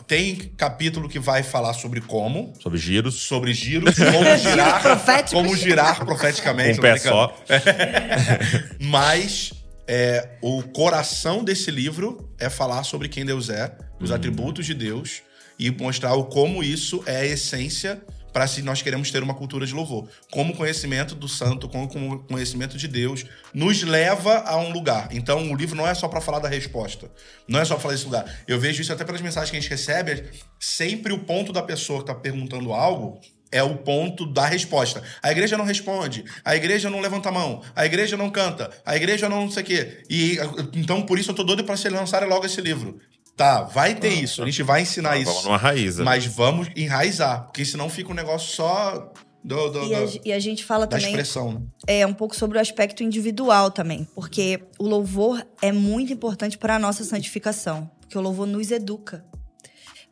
Tem 0.07 0.35
capítulo 0.57 1.07
que 1.07 1.19
vai 1.19 1.43
falar 1.43 1.75
sobre 1.75 2.01
como, 2.01 2.55
Sobre 2.61 2.79
giros. 2.79 3.14
sobre 3.14 3.53
giros, 3.53 3.95
como 3.97 4.37
girar, 4.39 4.83
como 5.31 5.55
girar 5.55 6.05
profeticamente. 6.05 6.79
um 6.79 6.83
pé 6.83 6.97
só. 6.97 7.37
Mas 8.81 9.53
é, 9.89 10.36
o 10.43 10.62
coração 10.62 11.43
desse 11.43 11.70
livro 11.70 12.30
é 12.39 12.51
falar 12.51 12.84
sobre 12.84 13.09
quem 13.09 13.24
Deus 13.24 13.49
é, 13.49 13.74
os 13.99 14.12
atributos 14.12 14.66
de 14.66 14.74
Deus 14.74 15.22
e 15.59 15.70
mostrar 15.70 16.14
o 16.14 16.26
como 16.26 16.62
isso 16.62 17.03
é 17.07 17.16
a 17.16 17.24
essência 17.24 18.01
para 18.30 18.47
se 18.47 18.61
nós 18.61 18.82
queremos 18.82 19.11
ter 19.11 19.22
uma 19.22 19.34
cultura 19.34 19.66
de 19.66 19.72
louvor. 19.72 20.07
Como 20.30 20.53
o 20.53 20.57
conhecimento 20.57 21.14
do 21.14 21.26
santo, 21.26 21.68
como 21.68 21.86
o 21.86 22.18
conhecimento 22.18 22.76
de 22.76 22.86
Deus 22.86 23.24
nos 23.55 23.82
leva 23.82 24.41
a 24.41 24.59
um 24.59 24.70
lugar. 24.70 25.09
Então 25.11 25.51
o 25.51 25.57
livro 25.57 25.74
não 25.74 25.89
é 25.89 25.95
só 25.95 26.07
para 26.07 26.20
falar 26.20 26.39
da 26.39 26.49
resposta, 26.49 27.11
não 27.49 27.59
é 27.59 27.64
só 27.64 27.74
pra 27.74 27.84
falar 27.84 27.95
desse 27.95 28.05
lugar. 28.05 28.43
Eu 28.47 28.61
vejo 28.61 28.82
isso 28.82 28.93
até 28.93 29.05
pelas 29.05 29.22
mensagens 29.22 29.51
que 29.51 29.57
a 29.57 29.61
gente 29.61 29.70
recebe, 29.70 30.12
é 30.12 30.30
sempre 30.61 31.14
o 31.14 31.20
ponto 31.20 31.51
da 31.51 31.62
pessoa 31.62 32.01
que 32.01 32.11
está 32.11 32.14
perguntando 32.14 32.74
algo 32.74 33.18
é 33.51 33.62
o 33.62 33.76
ponto 33.78 34.26
da 34.26 34.46
resposta. 34.46 35.03
A 35.22 35.30
igreja 35.32 35.57
não 35.57 35.64
responde, 35.64 36.24
a 36.44 36.55
igreja 36.57 36.88
não 36.90 37.01
levanta 37.01 37.28
a 37.28 37.32
mão, 37.32 37.62
a 37.74 37.84
igreja 37.86 38.16
não 38.16 38.30
canta, 38.30 38.70
a 38.84 38.96
igreja 38.96 39.28
não 39.28 39.42
não 39.42 39.51
sei 39.51 39.62
o 39.62 39.66
quê. 39.66 40.03
E 40.11 40.36
então 40.74 41.03
por 41.03 41.18
isso 41.18 41.30
eu 41.30 41.34
tô 41.34 41.42
doido 41.44 41.64
para 41.64 41.76
se 41.76 41.88
lançar 41.88 42.26
logo 42.26 42.44
esse 42.46 42.61
livro. 42.61 42.99
Tá, 43.36 43.62
vai 43.62 43.94
ter 43.94 44.09
isso, 44.14 44.42
a 44.42 44.46
gente 44.46 44.62
vai 44.64 44.82
ensinar 44.82 45.11
Vamos 45.16 45.28
isso. 45.36 45.44
numa 45.44 45.57
raiz. 45.57 45.99
né? 45.99 46.05
Mas 46.05 46.26
vamos 46.26 46.68
enraizar, 46.74 47.44
porque 47.44 47.64
senão 47.64 47.88
fica 47.88 48.11
um 48.11 48.14
negócio 48.14 48.53
só 48.55 49.12
do, 49.44 49.70
do- 49.70 49.84
E 49.86 49.94
a, 49.94 50.01
do- 50.05 50.20
e 50.24 50.32
a 50.32 50.40
gente 50.40 50.64
fala 50.64 50.86
da 50.88 50.96
também 50.96 51.11
expressão. 51.12 51.53
né? 51.53 51.61
é 51.86 52.05
um 52.05 52.12
pouco 52.12 52.34
sobre 52.34 52.59
o 52.59 52.61
aspecto 52.61 53.05
individual 53.05 53.70
também, 53.70 54.09
porque 54.12 54.61
o 54.76 54.88
louvor 54.88 55.46
é 55.62 55.70
muito 55.70 56.12
importante 56.12 56.59
para 56.59 56.74
a 56.74 56.78
nossa 56.80 57.05
santificação, 57.05 57.88
porque 58.01 58.18
o 58.18 58.20
louvor 58.20 58.46
nos 58.46 58.72
educa. 58.72 59.24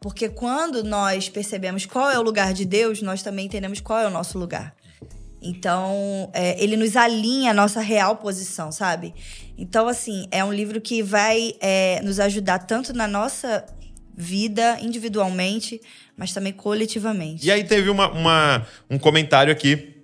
Porque 0.01 0.29
quando 0.29 0.85
nós 0.85 1.29
percebemos 1.29 1.87
qual 1.87 2.11
é 2.11 2.19
o 2.19 2.23
lugar 2.23 2.53
de 2.53 2.65
Deus, 2.65 3.03
nós 3.03 3.23
também 3.23 3.47
entendemos 3.47 3.81
qual 3.81 3.99
é 4.01 4.07
o 4.07 4.11
nosso 4.11 4.39
lugar. 4.39 4.75
Então, 5.43 6.31
é, 6.33 6.63
ele 6.63 6.77
nos 6.77 6.97
alinha 6.97 7.51
a 7.51 7.55
nossa 7.55 7.81
real 7.81 8.17
posição, 8.17 8.73
sabe? 8.73 9.15
Então, 9.57 9.87
assim, 9.89 10.27
é 10.31 10.45
um 10.45 10.53
livro 10.53 10.81
que 10.81 11.03
vai 11.03 11.55
é, 11.61 12.01
nos 12.03 12.19
ajudar 12.19 12.61
tanto 12.61 12.93
na 12.93 13.07
nossa 13.07 13.65
vida 14.17 14.79
individualmente, 14.81 15.81
mas 16.17 16.33
também 16.33 16.53
coletivamente. 16.53 17.47
E 17.47 17.51
aí 17.51 17.65
teve 17.65 17.91
uma, 17.91 18.11
uma- 18.11 18.67
um 18.91 18.99
comentário 18.99 19.53
aqui 19.53 19.95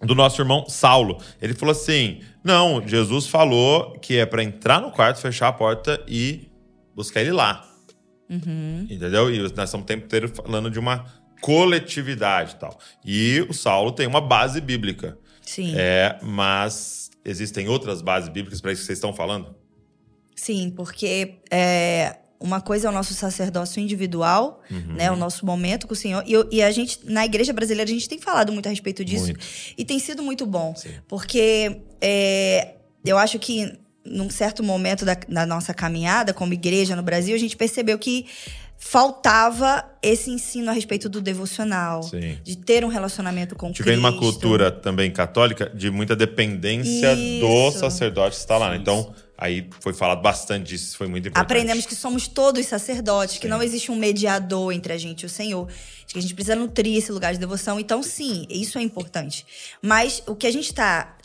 do 0.00 0.14
nosso 0.14 0.40
irmão 0.40 0.66
Saulo. 0.68 1.18
Ele 1.40 1.54
falou 1.54 1.72
assim: 1.72 2.20
não, 2.42 2.86
Jesus 2.86 3.26
falou 3.26 3.98
que 4.00 4.18
é 4.18 4.26
para 4.26 4.42
entrar 4.44 4.80
no 4.80 4.90
quarto, 4.90 5.18
fechar 5.20 5.48
a 5.48 5.52
porta 5.52 6.02
e 6.06 6.48
buscar 6.94 7.20
ele 7.22 7.32
lá. 7.32 7.66
Entendeu? 8.28 9.32
E 9.32 9.38
nós 9.38 9.50
estamos 9.52 9.74
o 9.74 9.86
tempo 9.86 10.04
inteiro 10.06 10.28
falando 10.28 10.70
de 10.70 10.78
uma 10.78 11.04
coletividade 11.40 12.52
e 12.52 12.56
tal. 12.56 12.78
E 13.04 13.46
o 13.48 13.52
Saulo 13.52 13.92
tem 13.92 14.06
uma 14.06 14.20
base 14.20 14.60
bíblica. 14.60 15.18
Sim. 15.42 15.74
É, 15.76 16.18
mas 16.22 17.10
existem 17.24 17.68
outras 17.68 18.00
bases 18.02 18.28
bíblicas 18.28 18.60
para 18.60 18.72
isso 18.72 18.80
que 18.82 18.86
vocês 18.86 18.98
estão 18.98 19.12
falando? 19.12 19.54
Sim, 20.34 20.72
porque 20.74 21.36
é, 21.50 22.16
uma 22.40 22.60
coisa 22.60 22.88
é 22.88 22.90
o 22.90 22.94
nosso 22.94 23.14
sacerdócio 23.14 23.80
individual, 23.80 24.62
Uhum. 24.70 24.94
né? 24.94 25.10
O 25.10 25.16
nosso 25.16 25.44
momento 25.46 25.86
com 25.86 25.92
o 25.92 25.96
Senhor. 25.96 26.24
E, 26.26 26.32
eu- 26.32 26.48
e 26.50 26.62
a 26.62 26.70
gente, 26.70 27.00
na 27.04 27.24
igreja 27.24 27.52
brasileira, 27.52 27.88
a 27.90 27.94
gente 27.94 28.08
tem 28.08 28.18
falado 28.18 28.52
muito 28.52 28.66
a 28.66 28.70
respeito 28.70 29.04
disso. 29.04 29.26
Muito. 29.26 29.40
E 29.76 29.84
tem 29.84 29.98
sido 29.98 30.22
muito 30.22 30.44
bom. 30.46 30.74
Sim. 30.74 30.90
Porque 31.06 31.80
é, 32.00 32.74
eu 33.04 33.16
acho 33.18 33.38
que 33.38 33.78
num 34.04 34.28
certo 34.28 34.62
momento 34.62 35.04
da, 35.04 35.16
da 35.28 35.46
nossa 35.46 35.72
caminhada 35.72 36.34
como 36.34 36.52
igreja 36.52 36.94
no 36.94 37.02
Brasil, 37.02 37.34
a 37.34 37.38
gente 37.38 37.56
percebeu 37.56 37.98
que 37.98 38.26
faltava 38.76 39.84
esse 40.02 40.30
ensino 40.30 40.70
a 40.70 40.72
respeito 40.74 41.08
do 41.08 41.20
devocional. 41.20 42.02
Sim. 42.02 42.38
De 42.44 42.56
ter 42.56 42.84
um 42.84 42.88
relacionamento 42.88 43.56
com 43.56 43.68
gente 43.68 43.82
Cristo. 43.82 43.86
vem 43.86 43.96
numa 43.96 44.18
cultura 44.18 44.70
também 44.70 45.10
católica 45.10 45.70
de 45.74 45.90
muita 45.90 46.14
dependência 46.14 47.14
do 47.16 47.68
Isso. 47.70 47.78
sacerdote 47.78 48.36
que 48.36 48.42
está 48.42 48.58
lá. 48.58 48.70
né? 48.70 48.76
Então, 48.76 49.14
aí 49.44 49.68
foi 49.80 49.92
falado 49.92 50.22
bastante 50.22 50.68
disso, 50.68 50.84
isso 50.86 50.96
foi 50.96 51.06
muito 51.06 51.28
importante. 51.28 51.44
Aprendemos 51.44 51.86
que 51.86 51.94
somos 51.94 52.26
todos 52.26 52.64
sacerdotes, 52.66 53.36
que 53.36 53.42
Sim. 53.42 53.48
não 53.48 53.62
existe 53.62 53.90
um 53.90 53.96
mediador 53.96 54.72
entre 54.72 54.92
a 54.92 54.98
gente 54.98 55.22
e 55.22 55.26
o 55.26 55.28
Senhor. 55.28 55.68
Que 56.06 56.18
a 56.18 56.22
gente 56.22 56.34
precisa 56.34 56.54
nutrir 56.54 56.96
esse 56.96 57.10
lugar 57.10 57.32
de 57.32 57.40
devoção. 57.40 57.80
Então, 57.80 58.02
sim, 58.02 58.46
isso 58.48 58.78
é 58.78 58.82
importante. 58.82 59.44
Mas 59.82 60.22
o 60.26 60.36
que 60.36 60.46
a 60.46 60.52
gente 60.52 60.66
está 60.66 61.16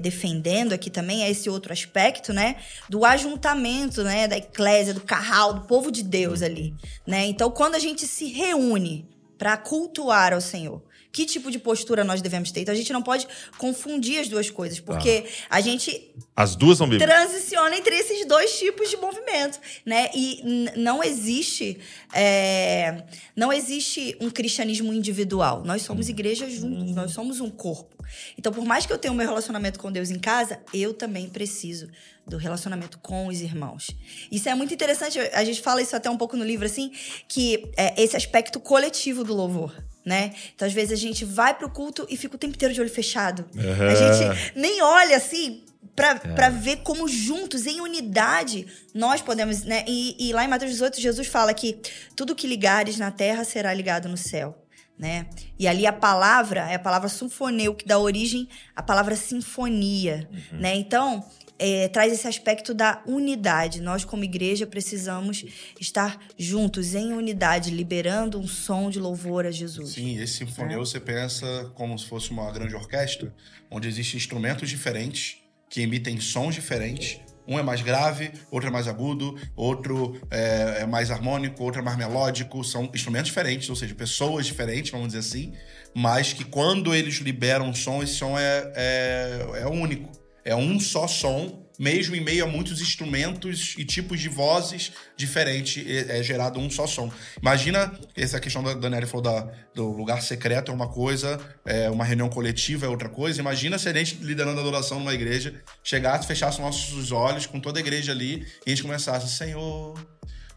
defendendo 0.00 0.72
aqui 0.72 0.88
também 0.88 1.22
é 1.24 1.30
esse 1.30 1.50
outro 1.50 1.72
aspecto, 1.72 2.32
né? 2.32 2.56
Do 2.88 3.04
ajuntamento, 3.04 4.02
né? 4.02 4.26
Da 4.26 4.38
eclésia, 4.38 4.94
do 4.94 5.00
carral, 5.00 5.52
do 5.52 5.60
povo 5.62 5.90
de 5.90 6.02
Deus 6.02 6.42
ali. 6.42 6.74
Né? 7.06 7.26
Então, 7.26 7.50
quando 7.50 7.74
a 7.74 7.78
gente 7.78 8.06
se 8.06 8.26
reúne 8.26 9.06
para 9.36 9.56
cultuar 9.56 10.32
ao 10.32 10.40
Senhor, 10.40 10.82
Que 11.14 11.24
tipo 11.24 11.48
de 11.48 11.60
postura 11.60 12.02
nós 12.02 12.20
devemos 12.20 12.50
ter? 12.50 12.62
Então 12.62 12.74
a 12.74 12.76
gente 12.76 12.92
não 12.92 13.00
pode 13.00 13.28
confundir 13.56 14.18
as 14.18 14.28
duas 14.28 14.50
coisas, 14.50 14.80
porque 14.80 15.26
a 15.48 15.60
gente 15.60 16.10
As 16.34 16.56
duas 16.56 16.78
são 16.78 16.88
bíblicas. 16.88 17.14
transiciona 17.14 17.76
entre 17.76 17.94
esses 17.96 18.26
dois 18.26 18.58
tipos 18.58 18.90
de 18.90 18.96
movimento, 18.96 19.60
né? 19.86 20.10
E 20.12 20.42
não 20.76 21.04
existe 21.04 21.78
é, 22.12 23.04
não 23.36 23.52
existe 23.52 24.16
um 24.20 24.28
cristianismo 24.28 24.92
individual. 24.92 25.62
Nós 25.64 25.82
somos 25.82 26.08
igreja 26.08 26.50
juntos, 26.50 26.96
nós 26.96 27.12
somos 27.12 27.40
um 27.40 27.48
corpo. 27.48 27.94
Então, 28.36 28.52
por 28.52 28.64
mais 28.64 28.84
que 28.84 28.92
eu 28.92 28.98
tenha 28.98 29.12
o 29.12 29.14
meu 29.16 29.26
relacionamento 29.26 29.78
com 29.78 29.92
Deus 29.92 30.10
em 30.10 30.18
casa, 30.18 30.58
eu 30.74 30.92
também 30.92 31.28
preciso 31.28 31.88
do 32.26 32.36
relacionamento 32.36 32.98
com 32.98 33.28
os 33.28 33.40
irmãos. 33.40 33.86
Isso 34.32 34.48
é 34.48 34.54
muito 34.56 34.74
interessante. 34.74 35.20
A 35.32 35.44
gente 35.44 35.62
fala 35.62 35.80
isso 35.80 35.94
até 35.94 36.10
um 36.10 36.16
pouco 36.16 36.36
no 36.36 36.44
livro, 36.44 36.66
assim, 36.66 36.90
que 37.28 37.70
é 37.76 38.02
esse 38.02 38.16
aspecto 38.16 38.58
coletivo 38.58 39.22
do 39.22 39.32
louvor. 39.32 39.72
Né? 40.04 40.32
Então, 40.54 40.68
às 40.68 40.74
vezes, 40.74 40.92
a 40.92 41.00
gente 41.00 41.24
vai 41.24 41.54
pro 41.54 41.70
culto 41.70 42.06
e 42.10 42.16
fica 42.16 42.36
o 42.36 42.38
tempo 42.38 42.54
inteiro 42.54 42.74
de 42.74 42.80
olho 42.80 42.90
fechado. 42.90 43.46
A 43.56 43.60
Aham. 43.60 43.96
gente 43.96 44.52
nem 44.54 44.82
olha 44.82 45.16
assim 45.16 45.64
pra, 45.96 46.16
pra 46.16 46.48
ver 46.50 46.78
como 46.78 47.08
juntos, 47.08 47.66
em 47.66 47.80
unidade, 47.80 48.66
nós 48.92 49.22
podemos, 49.22 49.62
né? 49.64 49.84
E, 49.86 50.16
e 50.18 50.32
lá 50.32 50.44
em 50.44 50.48
Mateus 50.48 50.72
18, 50.72 51.00
Jesus 51.00 51.26
fala 51.26 51.54
que 51.54 51.78
tudo 52.16 52.34
que 52.34 52.46
ligares 52.46 52.98
na 52.98 53.10
terra 53.10 53.44
será 53.44 53.72
ligado 53.72 54.08
no 54.08 54.16
céu. 54.16 54.60
Né? 54.96 55.26
E 55.58 55.66
ali 55.66 55.86
a 55.88 55.92
palavra 55.92 56.70
é 56.70 56.76
a 56.76 56.78
palavra 56.78 57.08
sinfoneu, 57.08 57.74
que 57.74 57.84
dá 57.84 57.98
origem 57.98 58.48
à 58.76 58.82
palavra 58.82 59.16
sinfonia. 59.16 60.28
Né? 60.52 60.76
Então, 60.76 61.28
é, 61.58 61.88
traz 61.88 62.12
esse 62.12 62.26
aspecto 62.26 62.74
da 62.74 63.02
unidade. 63.06 63.80
Nós, 63.80 64.04
como 64.04 64.24
igreja, 64.24 64.66
precisamos 64.66 65.44
estar 65.80 66.18
juntos, 66.36 66.94
em 66.94 67.12
unidade, 67.12 67.70
liberando 67.70 68.38
um 68.38 68.46
som 68.46 68.90
de 68.90 68.98
louvor 68.98 69.46
a 69.46 69.50
Jesus. 69.50 69.92
Sim, 69.92 70.20
esse 70.20 70.34
sinfonia 70.34 70.78
você 70.78 70.98
pensa 70.98 71.70
como 71.74 71.98
se 71.98 72.06
fosse 72.06 72.30
uma 72.30 72.50
grande 72.50 72.74
orquestra, 72.74 73.34
onde 73.70 73.88
existem 73.88 74.16
instrumentos 74.16 74.68
diferentes 74.68 75.38
que 75.68 75.80
emitem 75.80 76.20
sons 76.20 76.54
diferentes. 76.54 77.20
Um 77.46 77.58
é 77.58 77.62
mais 77.62 77.82
grave, 77.82 78.32
outro 78.50 78.70
é 78.70 78.72
mais 78.72 78.88
agudo, 78.88 79.38
outro 79.54 80.18
é, 80.30 80.78
é 80.80 80.86
mais 80.86 81.10
harmônico, 81.10 81.62
outro 81.62 81.80
é 81.80 81.84
mais 81.84 81.96
melódico. 81.96 82.64
São 82.64 82.90
instrumentos 82.94 83.26
diferentes, 83.26 83.68
ou 83.68 83.76
seja, 83.76 83.94
pessoas 83.94 84.46
diferentes, 84.46 84.90
vamos 84.90 85.08
dizer 85.08 85.18
assim, 85.18 85.52
mas 85.94 86.32
que 86.32 86.42
quando 86.42 86.94
eles 86.94 87.16
liberam 87.16 87.68
um 87.68 87.74
som, 87.74 88.02
esse 88.02 88.14
som 88.14 88.38
é, 88.38 88.72
é, 88.74 89.60
é 89.62 89.66
único. 89.66 90.23
É 90.44 90.54
um 90.54 90.78
só 90.78 91.08
som, 91.08 91.64
mesmo 91.78 92.14
em 92.14 92.20
meio 92.20 92.44
a 92.44 92.46
muitos 92.46 92.80
instrumentos 92.80 93.74
e 93.78 93.84
tipos 93.84 94.20
de 94.20 94.28
vozes 94.28 94.92
diferentes, 95.16 95.84
é, 95.86 96.18
é 96.18 96.22
gerado 96.22 96.60
um 96.60 96.68
só 96.68 96.86
som. 96.86 97.10
Imagina, 97.40 97.98
essa 98.14 98.38
questão 98.38 98.62
da 98.62 98.74
Daniela 98.74 99.06
falou 99.06 99.22
da, 99.22 99.40
do 99.74 99.90
lugar 99.92 100.22
secreto 100.22 100.70
é 100.70 100.74
uma 100.74 100.88
coisa, 100.88 101.40
é, 101.64 101.90
uma 101.90 102.04
reunião 102.04 102.28
coletiva 102.28 102.86
é 102.86 102.88
outra 102.88 103.08
coisa. 103.08 103.40
Imagina 103.40 103.78
se 103.78 103.88
a 103.88 103.92
gente, 103.92 104.16
liderando 104.16 104.58
a 104.58 104.62
adoração 104.62 104.98
numa 104.98 105.14
igreja, 105.14 105.62
chegasse, 105.82 106.26
fechasse 106.26 106.60
nossos 106.60 107.10
olhos 107.10 107.46
com 107.46 107.58
toda 107.58 107.78
a 107.78 107.80
igreja 107.80 108.12
ali 108.12 108.46
e 108.66 108.66
a 108.66 108.70
gente 108.70 108.82
começasse, 108.82 109.34
Senhor, 109.34 109.94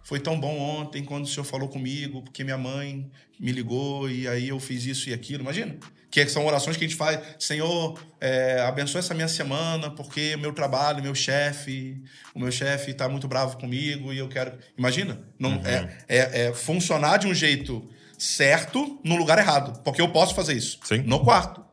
foi 0.04 0.20
tão 0.20 0.40
bom 0.40 0.58
ontem 0.58 1.04
quando 1.04 1.26
o 1.26 1.28
senhor 1.28 1.44
falou 1.44 1.68
comigo, 1.68 2.22
porque 2.22 2.44
minha 2.44 2.58
mãe 2.58 3.10
me 3.40 3.52
ligou 3.52 4.10
e 4.10 4.28
aí 4.28 4.50
eu 4.50 4.60
fiz 4.60 4.86
isso 4.86 5.10
e 5.10 5.14
aquilo. 5.14 5.44
Imagina. 5.44 5.78
Que 6.10 6.26
são 6.28 6.46
orações 6.46 6.78
que 6.78 6.86
a 6.86 6.88
gente 6.88 6.98
faz. 6.98 7.20
Senhor, 7.38 8.00
é, 8.20 8.62
abençoa 8.62 9.00
essa 9.00 9.14
minha 9.14 9.28
semana, 9.28 9.92
porque 9.92 10.36
o 10.36 10.40
meu 10.40 10.54
trabalho, 10.54 11.04
meu 11.04 11.14
chefe, 11.14 12.02
o 12.34 12.40
meu 12.40 12.52
chefe 12.52 12.92
está 12.92 13.10
muito 13.10 13.28
bravo 13.28 13.58
comigo 13.58 14.14
e 14.14 14.18
eu 14.18 14.30
quero. 14.30 14.58
Imagina. 14.78 15.20
Não, 15.38 15.62
é, 15.66 15.98
é, 16.08 16.48
é 16.48 16.54
funcionar 16.54 17.18
de 17.18 17.28
um 17.28 17.34
jeito 17.34 17.88
certo 18.18 19.00
no 19.04 19.16
lugar 19.16 19.38
errado. 19.38 19.82
Porque 19.84 20.02
eu 20.02 20.10
posso 20.10 20.34
fazer 20.34 20.54
isso. 20.54 20.80
Sim. 20.84 21.00
No 21.00 21.20
quarto. 21.20 21.64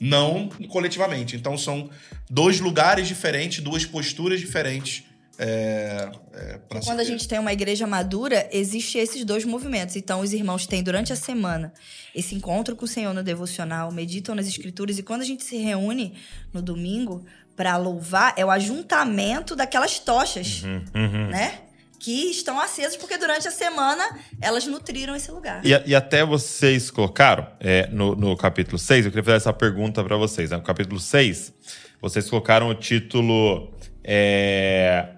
Não 0.00 0.48
coletivamente. 0.68 1.36
Então 1.36 1.56
são 1.56 1.88
dois 2.28 2.58
lugares 2.58 3.06
diferentes, 3.06 3.62
duas 3.62 3.86
posturas 3.86 4.40
diferentes. 4.40 5.04
É, 5.38 6.10
é, 6.34 6.60
Quando 6.84 7.00
a 7.00 7.04
gente 7.04 7.26
tem 7.26 7.38
uma 7.38 7.52
igreja 7.52 7.86
madura, 7.86 8.48
existe 8.52 8.98
esses 8.98 9.24
dois 9.24 9.44
movimentos. 9.44 9.96
Então, 9.96 10.20
os 10.20 10.32
irmãos 10.32 10.66
têm 10.66 10.82
durante 10.82 11.12
a 11.12 11.16
semana 11.16 11.72
esse 12.14 12.34
encontro 12.34 12.76
com 12.76 12.84
o 12.84 12.88
Senhor 12.88 13.12
no 13.14 13.22
devocional, 13.22 13.90
meditam 13.90 14.34
nas 14.34 14.46
escrituras 14.46 14.98
e 14.98 15.02
quando 15.02 15.22
a 15.22 15.24
gente 15.24 15.42
se 15.42 15.56
reúne 15.56 16.14
no 16.52 16.60
domingo 16.60 17.24
para 17.56 17.76
louvar, 17.76 18.34
é 18.36 18.44
o 18.44 18.50
ajuntamento 18.50 19.56
daquelas 19.56 19.98
tochas, 19.98 20.62
Uhum. 20.64 21.28
né? 21.28 21.60
Que 21.98 22.30
estão 22.30 22.58
acesas 22.60 22.96
porque 22.96 23.16
durante 23.16 23.46
a 23.46 23.50
semana 23.50 24.18
elas 24.40 24.66
nutriram 24.66 25.14
esse 25.14 25.30
lugar. 25.30 25.64
E, 25.64 25.68
e 25.86 25.94
até 25.94 26.24
vocês 26.24 26.90
colocaram 26.90 27.46
é, 27.60 27.86
no, 27.88 28.16
no 28.16 28.36
capítulo 28.36 28.76
6, 28.78 29.06
eu 29.06 29.10
queria 29.12 29.22
fazer 29.24 29.36
essa 29.36 29.52
pergunta 29.52 30.02
para 30.02 30.16
vocês. 30.16 30.50
né? 30.50 30.56
No 30.56 30.62
capítulo 30.64 30.98
6, 30.98 31.52
vocês 32.00 32.28
colocaram 32.28 32.68
o 32.70 32.74
título 32.74 33.72
é, 34.02 35.10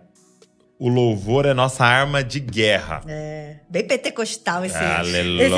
O 0.85 0.89
louvor 0.91 1.47
é 1.47 1.55
nossa 1.55 1.82
arma 1.82 2.22
de 2.22 2.39
guerra. 2.39 3.01
É, 3.09 3.57
bem 3.70 3.87
pentecostal 3.87 4.66
esse, 4.66 4.76
esse 4.76 4.85
Aleluia! 4.85 5.49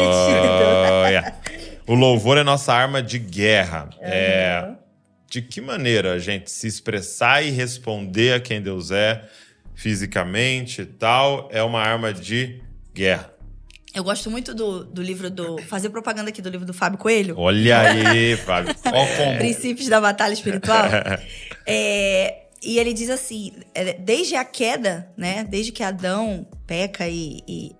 o 1.84 1.96
louvor 1.96 2.38
é 2.38 2.44
nossa 2.44 2.72
arma 2.72 3.02
de 3.02 3.18
guerra. 3.18 3.90
É, 4.00 4.74
de 5.28 5.42
que 5.42 5.60
maneira 5.60 6.12
a 6.12 6.20
gente 6.20 6.48
se 6.48 6.68
expressar 6.68 7.42
e 7.44 7.50
responder 7.50 8.34
a 8.34 8.40
quem 8.40 8.62
Deus 8.62 8.92
é, 8.92 9.24
fisicamente 9.74 10.82
e 10.82 10.86
tal, 10.86 11.48
é 11.50 11.60
uma 11.60 11.80
arma 11.80 12.14
de 12.14 12.62
guerra. 12.94 13.32
Eu 13.92 14.04
gosto 14.04 14.30
muito 14.30 14.54
do, 14.54 14.84
do 14.84 15.02
livro 15.02 15.28
do. 15.28 15.58
Fazer 15.62 15.90
propaganda 15.90 16.28
aqui 16.28 16.40
do 16.40 16.50
livro 16.50 16.66
do 16.66 16.72
Fábio 16.72 17.00
Coelho. 17.00 17.34
Olha 17.36 17.80
aí, 17.80 18.36
Fábio. 18.36 18.72
Princípios 19.38 19.88
da 19.88 20.00
Batalha 20.00 20.34
Espiritual. 20.34 20.84
É, 21.68 22.45
e 22.66 22.80
ele 22.80 22.92
diz 22.92 23.08
assim: 23.08 23.52
é, 23.72 23.92
desde 23.92 24.34
a 24.34 24.44
queda, 24.44 25.12
né? 25.16 25.44
Desde 25.44 25.70
que 25.70 25.84
Adão 25.84 26.44
peca 26.66 27.08
e, 27.08 27.40
e, 27.46 27.76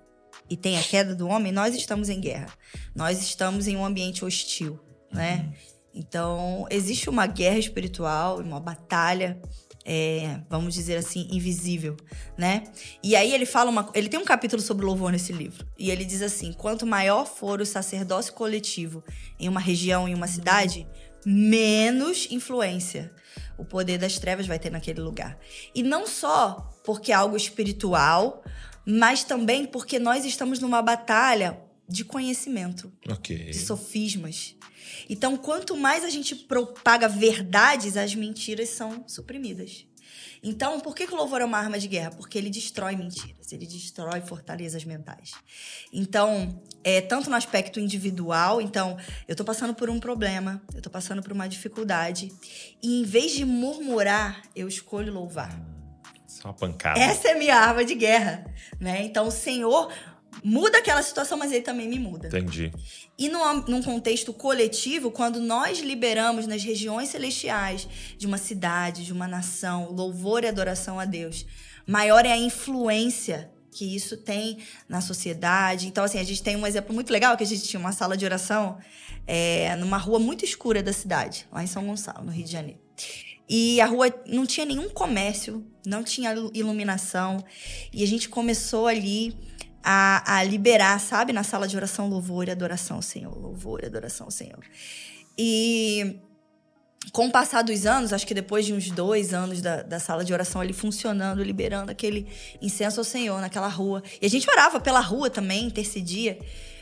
e 0.48 0.56
tem 0.56 0.78
a 0.78 0.82
queda 0.82 1.12
do 1.12 1.26
homem, 1.26 1.50
nós 1.50 1.74
estamos 1.74 2.08
em 2.08 2.20
guerra. 2.20 2.46
Nós 2.94 3.20
estamos 3.20 3.66
em 3.66 3.76
um 3.76 3.84
ambiente 3.84 4.24
hostil, 4.24 4.78
né? 5.12 5.52
Então, 5.92 6.66
existe 6.70 7.10
uma 7.10 7.26
guerra 7.26 7.58
espiritual, 7.58 8.38
uma 8.38 8.60
batalha. 8.60 9.40
é, 9.84 10.40
vamos 10.48 10.74
dizer 10.74 10.96
assim, 10.98 11.26
invisível, 11.32 11.96
né? 12.38 12.62
E 13.02 13.16
aí 13.16 13.34
ele 13.34 13.46
fala 13.46 13.70
uma, 13.70 13.90
ele 13.92 14.08
tem 14.08 14.20
um 14.20 14.24
capítulo 14.24 14.62
sobre 14.62 14.86
louvor 14.86 15.10
nesse 15.10 15.32
livro 15.32 15.66
e 15.76 15.90
ele 15.90 16.04
diz 16.04 16.22
assim: 16.22 16.52
quanto 16.52 16.86
maior 16.86 17.26
for 17.26 17.60
o 17.60 17.66
sacerdócio 17.66 18.34
coletivo 18.34 19.02
em 19.36 19.48
uma 19.48 19.60
região, 19.60 20.06
em 20.06 20.14
uma 20.14 20.28
cidade, 20.28 20.86
menos 21.24 22.28
influência 22.30 23.12
o 23.58 23.64
poder 23.64 23.98
das 23.98 24.18
trevas 24.18 24.46
vai 24.46 24.58
ter 24.58 24.70
naquele 24.70 25.00
lugar. 25.00 25.38
E 25.74 25.82
não 25.82 26.06
só 26.06 26.72
porque 26.84 27.12
é 27.12 27.14
algo 27.14 27.36
espiritual, 27.36 28.44
mas 28.86 29.24
também 29.24 29.66
porque 29.66 29.98
nós 29.98 30.24
estamos 30.24 30.60
numa 30.60 30.80
batalha 30.82 31.60
de 31.88 32.04
conhecimento, 32.04 32.92
Ok. 33.08 33.50
de 33.50 33.58
sofismas. 33.58 34.56
Então, 35.08 35.36
quanto 35.36 35.76
mais 35.76 36.04
a 36.04 36.10
gente 36.10 36.34
propaga 36.34 37.08
verdades, 37.08 37.96
as 37.96 38.14
mentiras 38.14 38.70
são 38.70 39.04
suprimidas. 39.06 39.86
Então, 40.42 40.80
por 40.80 40.94
que, 40.94 41.06
que 41.06 41.14
o 41.14 41.16
louvor 41.16 41.40
é 41.40 41.44
uma 41.44 41.58
arma 41.58 41.78
de 41.78 41.88
guerra? 41.88 42.10
Porque 42.10 42.36
ele 42.38 42.50
destrói 42.50 42.96
mentiras, 42.96 43.52
ele 43.52 43.66
destrói 43.66 44.20
fortalezas 44.20 44.84
mentais. 44.84 45.32
Então, 45.92 46.62
é 46.84 47.00
tanto 47.00 47.28
no 47.30 47.36
aspecto 47.36 47.80
individual, 47.80 48.60
então, 48.60 48.96
eu 49.26 49.34
tô 49.34 49.44
passando 49.44 49.74
por 49.74 49.90
um 49.90 49.98
problema, 49.98 50.62
eu 50.74 50.82
tô 50.82 50.90
passando 50.90 51.22
por 51.22 51.32
uma 51.32 51.48
dificuldade, 51.48 52.32
e 52.82 53.00
em 53.00 53.04
vez 53.04 53.32
de 53.32 53.44
murmurar, 53.44 54.42
eu 54.54 54.68
escolho 54.68 55.12
louvar. 55.12 55.58
Só 56.26 56.48
uma 56.48 56.54
pancada. 56.54 57.00
Essa 57.00 57.28
é 57.28 57.32
a 57.32 57.38
minha 57.38 57.56
arma 57.56 57.84
de 57.84 57.94
guerra, 57.94 58.44
né? 58.78 59.02
Então, 59.02 59.28
o 59.28 59.30
Senhor 59.30 59.90
muda 60.42 60.78
aquela 60.78 61.02
situação, 61.02 61.38
mas 61.38 61.52
ele 61.52 61.62
também 61.62 61.88
me 61.88 61.98
muda. 61.98 62.28
Entendi. 62.28 62.72
E 63.18 63.28
num, 63.28 63.62
num 63.62 63.82
contexto 63.82 64.32
coletivo, 64.32 65.10
quando 65.10 65.40
nós 65.40 65.80
liberamos 65.80 66.46
nas 66.46 66.62
regiões 66.62 67.08
celestiais 67.08 67.88
de 68.16 68.26
uma 68.26 68.38
cidade, 68.38 69.04
de 69.04 69.12
uma 69.12 69.26
nação, 69.26 69.90
louvor 69.90 70.44
e 70.44 70.48
adoração 70.48 71.00
a 71.00 71.04
Deus, 71.04 71.46
maior 71.86 72.24
é 72.26 72.32
a 72.32 72.36
influência 72.36 73.50
que 73.70 73.94
isso 73.94 74.16
tem 74.16 74.58
na 74.88 75.00
sociedade. 75.00 75.86
Então, 75.86 76.04
assim, 76.04 76.18
a 76.18 76.24
gente 76.24 76.42
tem 76.42 76.56
um 76.56 76.66
exemplo 76.66 76.94
muito 76.94 77.12
legal, 77.12 77.36
que 77.36 77.44
a 77.44 77.46
gente 77.46 77.62
tinha 77.62 77.78
uma 77.78 77.92
sala 77.92 78.16
de 78.16 78.24
oração 78.24 78.78
é, 79.26 79.76
numa 79.76 79.98
rua 79.98 80.18
muito 80.18 80.44
escura 80.44 80.82
da 80.82 80.92
cidade, 80.92 81.46
lá 81.52 81.62
em 81.62 81.66
São 81.66 81.86
Gonçalo, 81.86 82.24
no 82.24 82.32
Rio 82.32 82.44
de 82.44 82.52
Janeiro. 82.52 82.80
E 83.48 83.80
a 83.80 83.86
rua 83.86 84.12
não 84.26 84.44
tinha 84.44 84.66
nenhum 84.66 84.88
comércio, 84.88 85.64
não 85.86 86.02
tinha 86.02 86.34
iluminação. 86.52 87.44
E 87.92 88.02
a 88.02 88.06
gente 88.06 88.28
começou 88.28 88.86
ali 88.88 89.36
a, 89.88 90.38
a 90.38 90.42
liberar, 90.42 90.98
sabe, 90.98 91.32
na 91.32 91.44
sala 91.44 91.68
de 91.68 91.76
oração, 91.76 92.08
louvor 92.08 92.48
e 92.48 92.50
adoração 92.50 92.96
ao 92.96 93.02
Senhor, 93.02 93.32
louvor 93.38 93.84
e 93.84 93.86
adoração 93.86 94.26
ao 94.26 94.32
Senhor. 94.32 94.58
E 95.38 96.18
com 97.12 97.26
o 97.26 97.30
passar 97.30 97.62
dos 97.62 97.86
anos, 97.86 98.12
acho 98.12 98.26
que 98.26 98.34
depois 98.34 98.66
de 98.66 98.72
uns 98.72 98.90
dois 98.90 99.32
anos 99.32 99.62
da, 99.62 99.82
da 99.82 100.00
sala 100.00 100.24
de 100.24 100.32
oração 100.32 100.60
ali 100.60 100.72
funcionando, 100.72 101.40
liberando 101.40 101.92
aquele 101.92 102.26
incenso 102.60 102.98
ao 102.98 103.04
Senhor 103.04 103.40
naquela 103.40 103.68
rua. 103.68 104.02
E 104.20 104.26
a 104.26 104.28
gente 104.28 104.50
orava 104.50 104.80
pela 104.80 104.98
rua 104.98 105.30
também, 105.30 105.66
intercedia. 105.66 106.36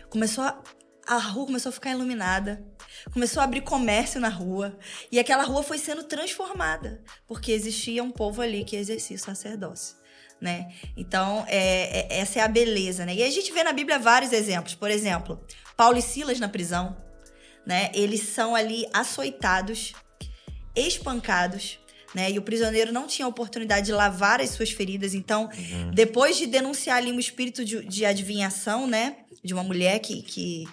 Começou 0.09 0.42
a, 0.42 0.59
a 1.07 1.18
rua 1.18 1.44
começou 1.44 1.68
a 1.68 1.72
ficar 1.72 1.90
iluminada. 1.90 2.64
Começou 3.12 3.42
a 3.42 3.44
abrir 3.44 3.61
comércio 3.61 4.18
na 4.18 4.30
rua. 4.30 4.78
E 5.12 5.18
aquela 5.18 5.42
rua 5.42 5.62
foi 5.62 5.76
sendo 5.76 6.05
transformada. 6.05 7.02
Porque 7.26 7.52
existia 7.52 8.02
um 8.02 8.11
povo 8.11 8.40
ali 8.40 8.64
que 8.64 8.76
exercia 8.76 9.16
o 9.16 9.20
sacerdócio. 9.20 10.02
Né? 10.45 10.70
Então, 10.95 11.42
é, 11.49 12.01
é, 12.01 12.20
essa 12.20 12.38
é 12.38 12.42
a 12.42 12.49
beleza. 12.49 13.07
Né? 13.07 13.14
E 13.14 13.22
a 13.22 13.30
gente 13.30 13.51
vê 13.51 13.64
na 13.64 13.72
Bíblia 13.72 13.99
vários 13.99 14.30
exemplos. 14.30 14.74
Por 14.74 14.90
exemplo, 14.90 15.42
Paulo 15.74 15.97
e 15.97 16.03
Silas 16.03 16.38
na 16.38 16.51
prisão. 16.51 16.95
Né? 17.66 17.90
Eles 17.95 18.20
são 18.20 18.55
ali 18.55 18.86
açoitados, 18.92 19.95
espancados, 20.76 21.78
né? 22.14 22.30
E 22.30 22.38
o 22.38 22.42
prisioneiro 22.42 22.92
não 22.92 23.07
tinha 23.07 23.26
oportunidade 23.26 23.86
de 23.86 23.92
lavar 23.92 24.38
as 24.40 24.51
suas 24.51 24.70
feridas. 24.70 25.14
Então, 25.14 25.49
uhum. 25.57 25.90
depois 25.92 26.36
de 26.36 26.47
denunciar 26.47 26.99
ali 26.99 27.11
um 27.11 27.18
espírito 27.18 27.64
de, 27.64 27.82
de 27.86 28.05
adivinhação, 28.05 28.86
né? 28.86 29.16
De 29.42 29.55
uma 29.55 29.64
mulher 29.64 29.99
que, 29.99 30.22
que, 30.22 30.64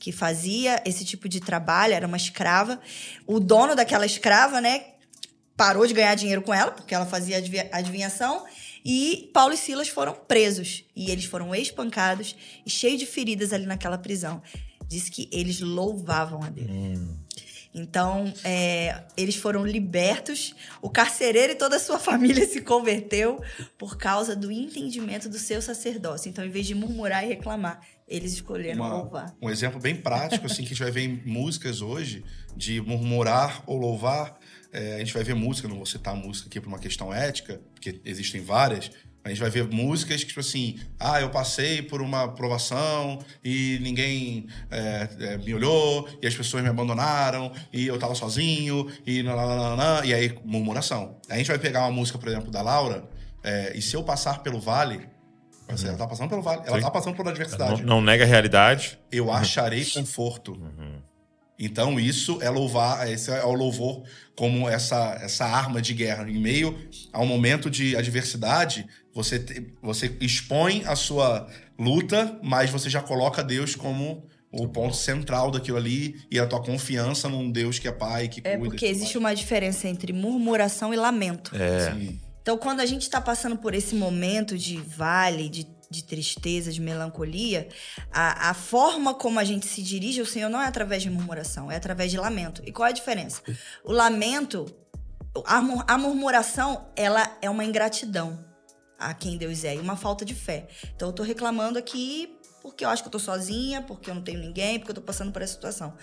que 0.00 0.10
fazia 0.10 0.82
esse 0.84 1.04
tipo 1.04 1.28
de 1.28 1.40
trabalho, 1.40 1.94
era 1.94 2.06
uma 2.06 2.16
escrava. 2.16 2.80
O 3.24 3.38
dono 3.38 3.76
daquela 3.76 4.04
escrava, 4.04 4.60
né? 4.60 4.84
Parou 5.56 5.86
de 5.86 5.94
ganhar 5.94 6.14
dinheiro 6.16 6.42
com 6.42 6.52
ela, 6.52 6.72
porque 6.72 6.94
ela 6.94 7.06
fazia 7.06 7.42
adivinhação. 7.72 8.44
E 8.88 9.28
Paulo 9.34 9.52
e 9.52 9.56
Silas 9.56 9.88
foram 9.88 10.14
presos. 10.14 10.84
E 10.94 11.10
eles 11.10 11.24
foram 11.24 11.52
espancados 11.52 12.36
e 12.64 12.70
cheios 12.70 13.00
de 13.00 13.06
feridas 13.06 13.52
ali 13.52 13.66
naquela 13.66 13.98
prisão. 13.98 14.40
Diz 14.86 15.08
que 15.08 15.28
eles 15.32 15.60
louvavam 15.60 16.40
a 16.44 16.48
Deus. 16.48 16.70
Hum. 16.70 17.16
Então, 17.74 18.32
é, 18.42 19.02
eles 19.18 19.36
foram 19.36 19.66
libertos, 19.66 20.54
o 20.80 20.88
carcereiro 20.88 21.52
e 21.52 21.56
toda 21.56 21.76
a 21.76 21.80
sua 21.80 21.98
família 22.00 22.46
se 22.46 22.62
converteu 22.62 23.42
por 23.76 23.98
causa 23.98 24.34
do 24.34 24.50
entendimento 24.50 25.28
do 25.28 25.38
seu 25.38 25.60
sacerdócio. 25.60 26.30
Então, 26.30 26.44
em 26.44 26.48
vez 26.48 26.66
de 26.66 26.74
murmurar 26.74 27.24
e 27.24 27.28
reclamar, 27.28 27.80
eles 28.08 28.32
escolheram 28.32 28.82
Uma, 28.82 28.94
louvar. 28.94 29.36
Um 29.42 29.50
exemplo 29.50 29.78
bem 29.78 29.96
prático, 29.96 30.46
assim, 30.46 30.62
que 30.62 30.68
a 30.68 30.68
gente 30.68 30.82
vai 30.82 30.92
ver 30.92 31.02
em 31.02 31.22
músicas 31.26 31.82
hoje, 31.82 32.24
de 32.56 32.80
murmurar 32.80 33.62
ou 33.66 33.76
louvar. 33.76 34.38
É, 34.76 34.96
a 34.96 34.98
gente 34.98 35.14
vai 35.14 35.24
ver 35.24 35.34
música, 35.34 35.66
não 35.66 35.76
vou 35.76 35.86
citar 35.86 36.14
música 36.14 36.48
aqui 36.48 36.60
por 36.60 36.68
uma 36.68 36.78
questão 36.78 37.12
ética, 37.12 37.58
porque 37.72 37.98
existem 38.04 38.42
várias, 38.42 38.90
a 39.24 39.30
gente 39.30 39.40
vai 39.40 39.48
ver 39.48 39.64
músicas 39.64 40.22
que, 40.22 40.28
tipo 40.28 40.40
assim, 40.40 40.78
ah, 41.00 41.18
eu 41.18 41.30
passei 41.30 41.80
por 41.80 42.02
uma 42.02 42.28
provação 42.28 43.18
e 43.42 43.78
ninguém 43.80 44.46
é, 44.70 45.08
é, 45.18 45.38
me 45.38 45.54
olhou, 45.54 46.06
e 46.20 46.26
as 46.26 46.34
pessoas 46.34 46.62
me 46.62 46.68
abandonaram, 46.68 47.50
e 47.72 47.86
eu 47.86 47.98
tava 47.98 48.14
sozinho, 48.14 48.86
e 49.06 49.22
lá, 49.22 50.04
e 50.04 50.12
aí, 50.12 50.38
murmuração. 50.44 51.16
A 51.30 51.38
gente 51.38 51.48
vai 51.48 51.58
pegar 51.58 51.80
uma 51.80 51.90
música, 51.90 52.18
por 52.18 52.28
exemplo, 52.28 52.50
da 52.50 52.60
Laura, 52.60 53.08
é, 53.42 53.72
e 53.74 53.80
se 53.80 53.96
eu 53.96 54.04
passar 54.04 54.42
pelo 54.42 54.60
vale, 54.60 55.08
uhum. 55.70 55.88
ela 55.88 55.96
tá 55.96 56.06
passando 56.06 56.28
pelo 56.28 56.42
vale, 56.42 56.62
ela 56.66 56.76
Sim. 56.76 56.82
tá 56.82 56.90
passando 56.90 57.16
pela 57.16 57.30
adversidade. 57.30 57.82
Não, 57.82 57.96
não, 57.96 58.00
nega 58.02 58.24
a 58.24 58.26
realidade. 58.26 58.98
Eu 59.10 59.32
acharei 59.32 59.86
conforto. 59.86 60.52
Uhum. 60.52 61.00
Então, 61.58 61.98
isso 61.98 62.38
é 62.42 62.50
louvar, 62.50 63.10
esse 63.10 63.30
é 63.30 63.44
o 63.44 63.52
louvor 63.52 64.02
como 64.34 64.68
essa, 64.68 65.18
essa 65.22 65.46
arma 65.46 65.80
de 65.80 65.94
guerra. 65.94 66.28
Em 66.28 66.38
meio 66.38 66.76
a 67.12 67.20
um 67.20 67.26
momento 67.26 67.70
de 67.70 67.96
adversidade, 67.96 68.86
você, 69.14 69.38
te, 69.38 69.72
você 69.82 70.14
expõe 70.20 70.82
a 70.84 70.94
sua 70.94 71.48
luta, 71.78 72.38
mas 72.42 72.68
você 72.68 72.90
já 72.90 73.00
coloca 73.00 73.42
Deus 73.42 73.74
como 73.74 74.26
o 74.52 74.68
ponto 74.68 74.94
central 74.94 75.50
daquilo 75.50 75.76
ali 75.76 76.20
e 76.30 76.38
a 76.38 76.46
tua 76.46 76.62
confiança 76.62 77.28
num 77.28 77.50
Deus 77.50 77.78
que 77.78 77.88
é 77.88 77.92
pai, 77.92 78.28
que 78.28 78.40
é 78.40 78.56
cuida. 78.56 78.56
É 78.56 78.58
porque 78.58 78.86
existe 78.86 79.16
uma 79.16 79.34
diferença 79.34 79.88
entre 79.88 80.12
murmuração 80.12 80.92
e 80.92 80.96
lamento. 80.96 81.54
É. 81.56 81.92
Sim. 81.92 82.20
Então, 82.42 82.56
quando 82.56 82.78
a 82.78 82.86
gente 82.86 83.02
está 83.02 83.20
passando 83.20 83.56
por 83.56 83.74
esse 83.74 83.94
momento 83.94 84.56
de 84.56 84.76
vale, 84.76 85.48
de 85.48 85.64
de 85.90 86.04
tristeza, 86.04 86.72
de 86.72 86.80
melancolia, 86.80 87.68
a, 88.12 88.50
a 88.50 88.54
forma 88.54 89.14
como 89.14 89.38
a 89.38 89.44
gente 89.44 89.66
se 89.66 89.82
dirige 89.82 90.20
ao 90.20 90.26
Senhor 90.26 90.48
não 90.48 90.60
é 90.60 90.66
através 90.66 91.02
de 91.02 91.10
murmuração, 91.10 91.70
é 91.70 91.76
através 91.76 92.10
de 92.10 92.18
lamento. 92.18 92.62
E 92.64 92.72
qual 92.72 92.86
é 92.86 92.90
a 92.90 92.94
diferença? 92.94 93.40
O 93.84 93.92
lamento, 93.92 94.66
a, 95.44 95.58
a 95.94 95.98
murmuração, 95.98 96.88
ela 96.96 97.36
é 97.40 97.48
uma 97.48 97.64
ingratidão 97.64 98.44
a 98.98 99.12
quem 99.12 99.36
Deus 99.36 99.64
é 99.64 99.74
e 99.74 99.78
uma 99.78 99.96
falta 99.96 100.24
de 100.24 100.34
fé. 100.34 100.66
Então 100.94 101.08
eu 101.08 101.12
tô 101.12 101.22
reclamando 101.22 101.78
aqui 101.78 102.36
porque 102.62 102.84
eu 102.84 102.88
acho 102.88 103.02
que 103.02 103.06
eu 103.06 103.12
tô 103.12 103.18
sozinha, 103.20 103.80
porque 103.82 104.10
eu 104.10 104.14
não 104.14 104.22
tenho 104.22 104.40
ninguém, 104.40 104.78
porque 104.78 104.90
eu 104.90 104.96
tô 104.96 105.00
passando 105.00 105.30
por 105.30 105.40
essa 105.40 105.52
situação. 105.52 105.94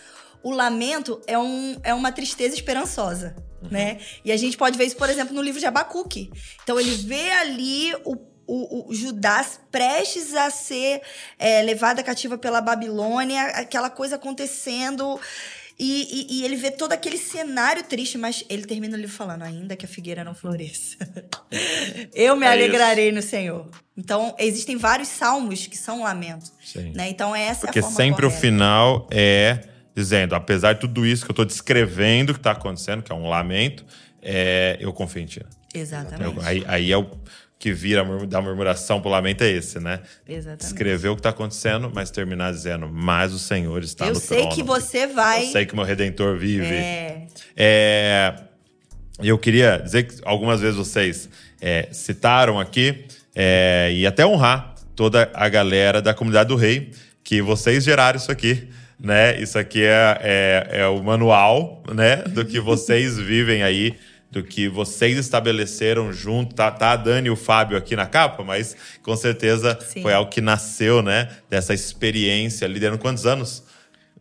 O 0.41 0.51
lamento 0.51 1.21
é, 1.27 1.37
um, 1.37 1.77
é 1.83 1.93
uma 1.93 2.11
tristeza 2.11 2.55
esperançosa, 2.55 3.35
uhum. 3.61 3.69
né? 3.69 3.99
E 4.23 4.31
a 4.31 4.37
gente 4.37 4.55
pode 4.55 4.77
ver 4.77 4.85
isso, 4.85 4.95
por 4.95 5.09
exemplo, 5.09 5.33
no 5.33 5.41
livro 5.41 5.59
de 5.59 5.65
Abacuque. 5.65 6.31
Então 6.63 6.79
ele 6.79 6.95
vê 6.95 7.31
ali 7.31 7.93
o 8.05 8.15
o, 8.45 8.89
o 8.89 8.93
Judas 8.93 9.59
prestes 9.71 10.33
a 10.35 10.49
ser 10.49 11.01
é, 11.39 11.61
levada 11.61 12.03
cativa 12.03 12.37
pela 12.37 12.61
Babilônia, 12.61 13.43
aquela 13.47 13.89
coisa 13.89 14.15
acontecendo. 14.15 15.19
E, 15.79 16.29
e, 16.29 16.39
e, 16.39 16.45
ele 16.45 16.55
vê 16.55 16.69
todo 16.69 16.93
aquele 16.93 17.17
cenário 17.17 17.83
triste, 17.83 18.15
mas 18.17 18.45
ele 18.47 18.63
termina 18.63 18.95
o 18.95 18.99
livro 18.99 19.15
falando: 19.15 19.41
ainda 19.41 19.75
que 19.75 19.85
a 19.85 19.89
figueira 19.89 20.23
não 20.23 20.35
floresça, 20.35 20.97
eu 22.13 22.35
me 22.35 22.45
é 22.45 22.51
alegrarei 22.51 23.07
isso. 23.07 23.15
no 23.15 23.21
Senhor. 23.21 23.67
Então, 23.97 24.35
existem 24.37 24.77
vários 24.77 25.07
salmos 25.07 25.65
que 25.65 25.77
são 25.77 26.03
lamentos. 26.03 26.53
Né? 26.93 27.09
Então, 27.09 27.35
essa 27.35 27.61
Porque 27.61 27.79
é 27.79 27.81
a 27.81 27.83
forma 27.83 27.97
sempre 27.97 28.21
correta. 28.21 28.37
o 28.37 28.41
final 28.41 29.07
é 29.11 29.59
dizendo: 29.95 30.35
apesar 30.35 30.73
de 30.73 30.81
tudo 30.81 31.05
isso 31.05 31.25
que 31.25 31.31
eu 31.31 31.33
estou 31.33 31.45
descrevendo 31.45 32.33
que 32.33 32.39
está 32.39 32.51
acontecendo, 32.51 33.01
que 33.01 33.11
é 33.11 33.15
um 33.15 33.27
lamento, 33.27 33.83
é, 34.21 34.77
eu 34.79 34.93
confio 34.93 35.23
em 35.23 35.25
ti. 35.25 35.41
Exatamente. 35.73 36.37
Eu, 36.37 36.41
aí, 36.43 36.63
aí 36.67 36.91
é 36.91 36.97
o 36.97 37.09
que 37.63 37.71
vira 37.71 38.03
da 38.27 38.41
murmuração 38.41 38.99
pro 38.99 39.09
lamento 39.09 39.41
é 39.41 39.49
esse, 39.49 39.79
né? 39.79 40.01
Exatamente. 40.27 40.65
Escrever 40.65 41.07
o 41.07 41.15
que 41.15 41.21
está 41.21 41.29
acontecendo, 41.29 41.89
mas 41.95 42.11
terminar 42.11 42.51
dizendo, 42.51 42.89
mas 42.91 43.31
o 43.31 43.39
Senhor 43.39 43.81
está 43.81 44.05
Eu 44.05 44.15
no 44.15 44.19
trono. 44.19 44.43
Eu 44.43 44.51
sei 44.51 44.53
que 44.53 44.61
você 44.61 45.07
vai... 45.07 45.45
Eu 45.45 45.51
sei 45.53 45.65
que 45.65 45.71
o 45.71 45.77
meu 45.77 45.85
Redentor 45.85 46.37
vive. 46.37 46.65
É... 46.65 47.25
é... 47.55 48.35
Eu 49.17 49.37
queria 49.37 49.77
dizer 49.77 50.03
que 50.03 50.15
algumas 50.25 50.59
vezes 50.59 50.75
vocês 50.75 51.29
é, 51.61 51.87
citaram 51.93 52.59
aqui 52.59 53.05
é, 53.33 53.93
e 53.93 54.05
até 54.05 54.25
honrar 54.25 54.75
toda 54.93 55.31
a 55.33 55.47
galera 55.47 56.01
da 56.01 56.13
comunidade 56.13 56.49
do 56.49 56.57
rei, 56.57 56.91
que 57.23 57.41
vocês 57.41 57.85
geraram 57.85 58.17
isso 58.17 58.29
aqui, 58.29 58.67
né? 58.99 59.39
Isso 59.39 59.57
aqui 59.57 59.85
é, 59.85 60.19
é, 60.19 60.79
é 60.81 60.87
o 60.87 61.01
manual, 61.01 61.81
né? 61.93 62.17
Do 62.23 62.43
que 62.43 62.59
vocês 62.59 63.15
vivem 63.23 63.63
aí 63.63 63.95
do 64.33 64.43
que 64.43 64.67
vocês 64.67 65.17
estabeleceram 65.17 66.11
junto. 66.11 66.55
Tá, 66.55 66.71
tá 66.71 66.91
a 66.91 66.95
Dani 66.95 67.27
e 67.27 67.31
o 67.31 67.35
Fábio 67.35 67.77
aqui 67.77 67.95
na 67.95 68.07
capa, 68.07 68.43
mas 68.43 68.75
com 69.03 69.15
certeza 69.15 69.77
Sim. 69.79 70.01
foi 70.01 70.11
algo 70.11 70.29
que 70.29 70.41
nasceu, 70.41 71.03
né? 71.03 71.29
Dessa 71.49 71.73
experiência, 71.73 72.67
liderando 72.67 72.99
quantos 72.99 73.27
anos? 73.27 73.63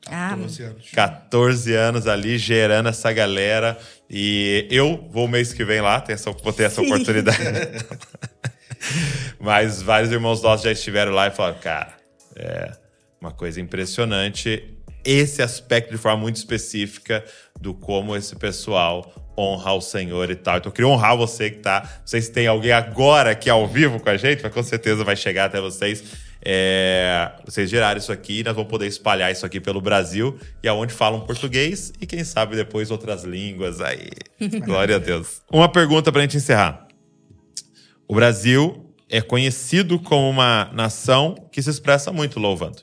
14 0.04 0.62
anos. 0.62 0.90
14 0.92 1.74
anos 1.74 2.06
ali, 2.06 2.36
gerando 2.36 2.90
essa 2.90 3.10
galera. 3.12 3.78
E 4.10 4.68
eu 4.70 5.08
vou 5.10 5.26
mês 5.26 5.54
que 5.54 5.64
vem 5.64 5.80
lá, 5.80 5.98
ter 6.00 6.12
essa, 6.12 6.30
vou 6.30 6.52
ter 6.52 6.64
essa 6.64 6.82
Sim. 6.82 6.92
oportunidade. 6.92 7.38
Mas 9.40 9.80
vários 9.80 10.12
irmãos 10.12 10.42
nossos 10.42 10.64
já 10.64 10.72
estiveram 10.72 11.12
lá 11.12 11.28
e 11.28 11.30
falaram, 11.30 11.58
cara, 11.58 11.94
é 12.36 12.72
uma 13.18 13.32
coisa 13.32 13.60
impressionante 13.60 14.76
esse 15.04 15.42
aspecto 15.42 15.90
de 15.90 15.98
forma 15.98 16.18
muito 16.18 16.36
específica 16.36 17.24
do 17.62 17.72
como 17.72 18.16
esse 18.16 18.34
pessoal 18.34 19.10
honrar 19.38 19.76
o 19.76 19.80
Senhor 19.80 20.30
e 20.30 20.34
tal. 20.34 20.58
Então 20.58 20.68
eu 20.68 20.74
queria 20.74 20.88
honrar 20.88 21.16
você 21.16 21.50
que 21.50 21.58
tá. 21.58 21.82
Não 22.00 22.06
sei 22.06 22.20
se 22.20 22.30
tem 22.32 22.46
alguém 22.46 22.72
agora 22.72 23.30
aqui 23.30 23.48
ao 23.48 23.66
vivo 23.66 24.00
com 24.00 24.10
a 24.10 24.16
gente, 24.16 24.42
mas 24.42 24.52
com 24.52 24.62
certeza 24.62 25.04
vai 25.04 25.16
chegar 25.16 25.46
até 25.46 25.60
vocês. 25.60 26.02
É, 26.44 27.30
vocês 27.46 27.70
geraram 27.70 27.98
isso 27.98 28.10
aqui, 28.10 28.42
nós 28.42 28.54
vamos 28.54 28.68
poder 28.68 28.88
espalhar 28.88 29.30
isso 29.30 29.46
aqui 29.46 29.60
pelo 29.60 29.80
Brasil 29.80 30.36
e 30.60 30.66
aonde 30.66 30.92
falam 30.92 31.20
português 31.20 31.92
e 32.00 32.06
quem 32.06 32.24
sabe 32.24 32.56
depois 32.56 32.90
outras 32.90 33.22
línguas 33.22 33.80
aí. 33.80 34.10
Glória 34.64 34.96
a 34.96 34.98
Deus. 34.98 35.40
Uma 35.50 35.70
pergunta 35.70 36.10
para 36.10 36.20
a 36.20 36.24
gente 36.24 36.36
encerrar. 36.36 36.88
O 38.08 38.14
Brasil 38.14 38.92
é 39.08 39.20
conhecido 39.20 40.00
como 40.00 40.28
uma 40.28 40.68
nação 40.72 41.48
que 41.52 41.62
se 41.62 41.70
expressa 41.70 42.12
muito 42.12 42.40
louvando. 42.40 42.82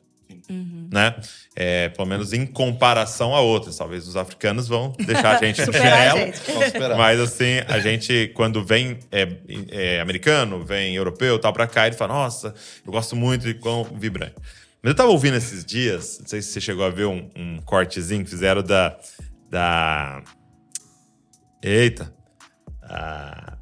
Uhum. 0.49 0.89
Né? 0.91 1.15
É, 1.55 1.89
pelo 1.89 2.07
menos 2.07 2.33
em 2.33 2.45
comparação 2.45 3.35
a 3.35 3.41
outras. 3.41 3.77
Talvez 3.77 4.07
os 4.07 4.17
africanos 4.17 4.67
vão 4.67 4.93
deixar 4.97 5.35
a 5.35 5.39
gente 5.45 5.65
no 5.65 5.71
chinelo. 5.71 6.97
Mas 6.97 7.19
assim, 7.19 7.59
a 7.67 7.79
gente, 7.79 8.31
quando 8.33 8.63
vem 8.63 8.99
é, 9.11 9.27
é, 9.69 10.01
americano, 10.01 10.63
vem 10.63 10.95
europeu, 10.95 11.37
tal, 11.37 11.53
pra 11.53 11.67
cá, 11.67 11.87
ele 11.87 11.95
fala, 11.95 12.13
nossa, 12.13 12.53
eu 12.85 12.91
gosto 12.91 13.15
muito 13.15 13.43
de 13.43 13.53
quão 13.53 13.83
vibrante. 13.83 14.35
Mas 14.81 14.91
eu 14.91 14.95
tava 14.95 15.09
ouvindo 15.09 15.35
esses 15.35 15.63
dias, 15.63 16.19
não 16.19 16.27
sei 16.27 16.41
se 16.41 16.53
você 16.53 16.61
chegou 16.61 16.85
a 16.85 16.89
ver 16.89 17.05
um, 17.05 17.29
um 17.35 17.59
cortezinho 17.65 18.23
que 18.23 18.29
fizeram 18.29 18.63
da. 18.63 18.97
da... 19.49 20.23
Eita! 21.61 22.13
A 22.81 23.58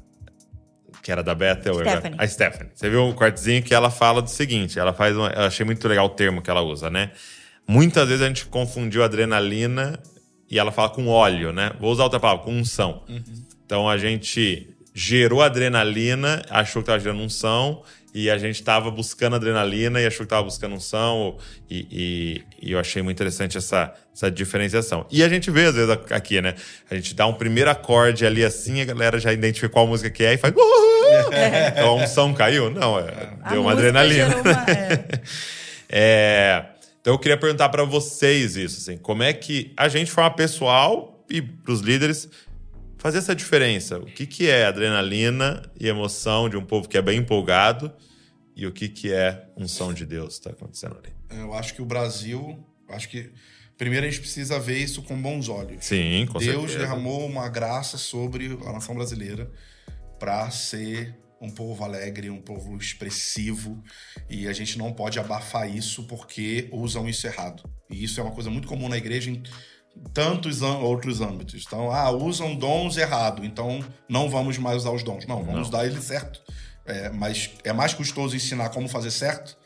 que 1.08 1.12
era 1.12 1.22
da 1.22 1.34
Bethel. 1.34 1.76
Stephanie. 1.76 2.16
A 2.18 2.28
Stephanie. 2.28 2.70
Você 2.74 2.90
viu 2.90 3.02
um 3.02 3.14
cortezinho 3.14 3.62
que 3.62 3.72
ela 3.72 3.88
fala 3.88 4.20
do 4.20 4.28
seguinte: 4.28 4.78
ela 4.78 4.92
faz. 4.92 5.16
Uma, 5.16 5.28
eu 5.30 5.44
achei 5.44 5.64
muito 5.64 5.88
legal 5.88 6.04
o 6.04 6.10
termo 6.10 6.42
que 6.42 6.50
ela 6.50 6.60
usa, 6.60 6.90
né? 6.90 7.12
Muitas 7.66 8.06
vezes 8.08 8.22
a 8.22 8.28
gente 8.28 8.44
confundiu 8.44 9.02
adrenalina 9.02 9.98
e 10.50 10.58
ela 10.58 10.70
fala 10.70 10.90
com 10.90 11.06
óleo, 11.06 11.50
né? 11.50 11.72
Vou 11.80 11.90
usar 11.90 12.04
outra 12.04 12.20
palavra, 12.20 12.44
com 12.44 12.52
unção. 12.52 13.04
Uhum. 13.08 13.22
Então 13.64 13.88
a 13.88 13.96
gente 13.96 14.68
gerou 14.94 15.40
adrenalina, 15.40 16.42
achou 16.50 16.82
que 16.82 16.90
estava 16.90 17.00
gerando 17.00 17.22
unção, 17.22 17.82
e 18.12 18.28
a 18.28 18.36
gente 18.36 18.62
tava 18.62 18.90
buscando 18.90 19.36
adrenalina 19.36 20.00
e 20.00 20.06
achou 20.06 20.26
que 20.26 20.30
tava 20.30 20.42
buscando 20.42 20.74
unção. 20.74 21.38
E, 21.70 21.86
e, 22.60 22.68
e 22.68 22.72
eu 22.72 22.78
achei 22.78 23.00
muito 23.00 23.16
interessante 23.16 23.56
essa, 23.56 23.94
essa 24.14 24.30
diferenciação. 24.30 25.06
E 25.10 25.22
a 25.22 25.28
gente 25.28 25.50
vê, 25.50 25.66
às 25.66 25.74
vezes, 25.74 25.90
aqui, 26.10 26.40
né? 26.42 26.54
A 26.90 26.94
gente 26.94 27.14
dá 27.14 27.26
um 27.26 27.34
primeiro 27.34 27.70
acorde 27.70 28.26
ali 28.26 28.44
assim, 28.44 28.80
a 28.80 28.84
galera 28.84 29.18
já 29.18 29.32
identifica 29.32 29.68
qual 29.68 29.86
música 29.86 30.10
que 30.10 30.24
é 30.24 30.34
e 30.34 30.36
faz. 30.36 30.52
É. 31.32 31.68
Então 31.68 31.88
a 31.88 31.94
unção 31.94 32.32
caiu? 32.34 32.70
Não, 32.70 32.98
é, 32.98 33.30
deu 33.50 33.62
uma 33.62 33.72
adrenalina. 33.72 34.36
Uma, 34.36 34.50
é. 34.70 35.20
é, 35.88 36.66
então 37.00 37.14
eu 37.14 37.18
queria 37.18 37.36
perguntar 37.36 37.68
para 37.68 37.84
vocês 37.84 38.56
isso, 38.56 38.78
assim, 38.78 38.98
como 38.98 39.22
é 39.22 39.32
que 39.32 39.72
a 39.76 39.88
gente, 39.88 40.06
de 40.06 40.12
forma 40.12 40.30
pessoal 40.30 41.24
e 41.30 41.40
para 41.40 41.72
os 41.72 41.80
líderes, 41.80 42.28
fazer 42.98 43.18
essa 43.18 43.34
diferença. 43.34 43.98
O 43.98 44.06
que, 44.06 44.26
que 44.26 44.48
é 44.48 44.66
adrenalina 44.66 45.62
e 45.78 45.88
emoção 45.88 46.48
de 46.48 46.56
um 46.56 46.64
povo 46.64 46.88
que 46.88 46.98
é 46.98 47.02
bem 47.02 47.18
empolgado 47.18 47.92
e 48.54 48.66
o 48.66 48.72
que, 48.72 48.88
que 48.88 49.12
é 49.12 49.46
unção 49.56 49.94
de 49.94 50.04
Deus 50.04 50.34
está 50.34 50.50
acontecendo 50.50 50.98
ali? 50.98 51.40
Eu 51.40 51.54
acho 51.54 51.74
que 51.74 51.80
o 51.80 51.86
Brasil, 51.86 52.58
acho 52.88 53.08
que 53.08 53.30
primeiro 53.76 54.04
a 54.04 54.10
gente 54.10 54.20
precisa 54.20 54.58
ver 54.58 54.78
isso 54.78 55.02
com 55.02 55.20
bons 55.20 55.48
olhos. 55.48 55.84
Sim, 55.84 56.26
com 56.30 56.38
Deus 56.38 56.72
certeza. 56.72 56.78
derramou 56.80 57.24
uma 57.24 57.48
graça 57.48 57.96
sobre 57.96 58.58
a 58.66 58.72
nação 58.72 58.94
brasileira 58.94 59.48
para 60.18 60.50
ser 60.50 61.16
um 61.40 61.50
povo 61.50 61.84
alegre, 61.84 62.30
um 62.30 62.40
povo 62.40 62.76
expressivo, 62.76 63.82
e 64.28 64.48
a 64.48 64.52
gente 64.52 64.76
não 64.76 64.92
pode 64.92 65.18
abafar 65.18 65.68
isso 65.72 66.04
porque 66.04 66.68
usam 66.72 67.08
isso 67.08 67.26
errado. 67.26 67.62
E 67.88 68.02
isso 68.02 68.20
é 68.20 68.22
uma 68.22 68.32
coisa 68.32 68.50
muito 68.50 68.66
comum 68.66 68.88
na 68.88 68.96
igreja 68.96 69.30
em 69.30 69.42
tantos 70.12 70.62
outros 70.62 71.20
âmbitos. 71.20 71.64
Então, 71.66 71.90
ah, 71.90 72.10
usam 72.10 72.54
dons 72.54 72.96
errado, 72.96 73.44
então 73.44 73.84
não 74.08 74.28
vamos 74.28 74.58
mais 74.58 74.78
usar 74.78 74.90
os 74.90 75.02
dons. 75.02 75.26
Não, 75.26 75.38
vamos 75.38 75.54
não. 75.54 75.62
usar 75.62 75.86
eles 75.86 76.04
certo. 76.04 76.42
É, 76.84 77.10
mas 77.10 77.50
é 77.64 77.72
mais 77.72 77.92
custoso 77.92 78.34
ensinar 78.34 78.70
como 78.70 78.88
fazer 78.88 79.10
certo 79.10 79.57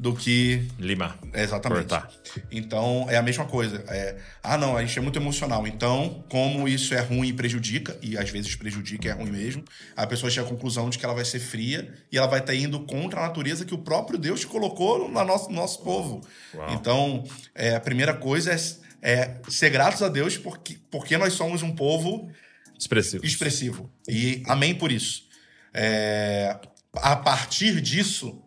do 0.00 0.14
que. 0.14 0.66
Limar. 0.78 1.18
Exatamente. 1.34 1.88
Cortar. 1.88 2.10
Então, 2.50 3.06
é 3.10 3.18
a 3.18 3.22
mesma 3.22 3.44
coisa. 3.44 3.84
É, 3.86 4.16
ah, 4.42 4.56
não, 4.56 4.74
a 4.74 4.80
gente 4.80 4.98
é 4.98 5.02
muito 5.02 5.18
emocional. 5.18 5.66
Então, 5.66 6.24
como 6.30 6.66
isso 6.66 6.94
é 6.94 7.00
ruim 7.00 7.28
e 7.28 7.32
prejudica, 7.34 7.98
e 8.00 8.16
às 8.16 8.30
vezes 8.30 8.54
prejudica 8.54 9.08
e 9.08 9.10
é 9.10 9.12
ruim 9.12 9.30
mesmo, 9.30 9.62
a 9.94 10.06
pessoa 10.06 10.30
chega 10.30 10.46
à 10.46 10.48
conclusão 10.48 10.88
de 10.88 10.98
que 10.98 11.04
ela 11.04 11.12
vai 11.12 11.24
ser 11.26 11.38
fria 11.38 11.92
e 12.10 12.16
ela 12.16 12.26
vai 12.26 12.40
estar 12.40 12.54
indo 12.54 12.80
contra 12.86 13.20
a 13.20 13.28
natureza 13.28 13.66
que 13.66 13.74
o 13.74 13.78
próprio 13.78 14.18
Deus 14.18 14.42
colocou 14.42 15.06
no 15.06 15.24
nosso, 15.24 15.50
no 15.50 15.56
nosso 15.56 15.82
povo. 15.82 16.26
Uau. 16.54 16.72
Então, 16.72 17.24
é, 17.54 17.74
a 17.74 17.80
primeira 17.80 18.14
coisa 18.14 18.52
é, 18.52 18.56
é 19.02 19.36
ser 19.50 19.68
gratos 19.68 20.00
a 20.00 20.08
Deus 20.08 20.38
porque, 20.38 20.78
porque 20.90 21.18
nós 21.18 21.34
somos 21.34 21.62
um 21.62 21.74
povo 21.74 22.30
expressivo. 22.78 23.26
expressivo. 23.26 23.92
E 24.08 24.42
amém 24.46 24.74
por 24.74 24.90
isso. 24.90 25.28
É, 25.74 26.58
a 26.94 27.16
partir 27.16 27.82
disso, 27.82 28.42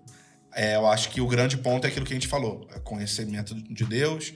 é, 0.55 0.75
eu 0.75 0.87
acho 0.87 1.09
que 1.09 1.21
o 1.21 1.27
grande 1.27 1.57
ponto 1.57 1.85
é 1.85 1.89
aquilo 1.89 2.05
que 2.05 2.13
a 2.13 2.15
gente 2.15 2.27
falou: 2.27 2.67
é 2.75 2.79
conhecimento 2.79 3.55
de 3.55 3.85
Deus. 3.85 4.33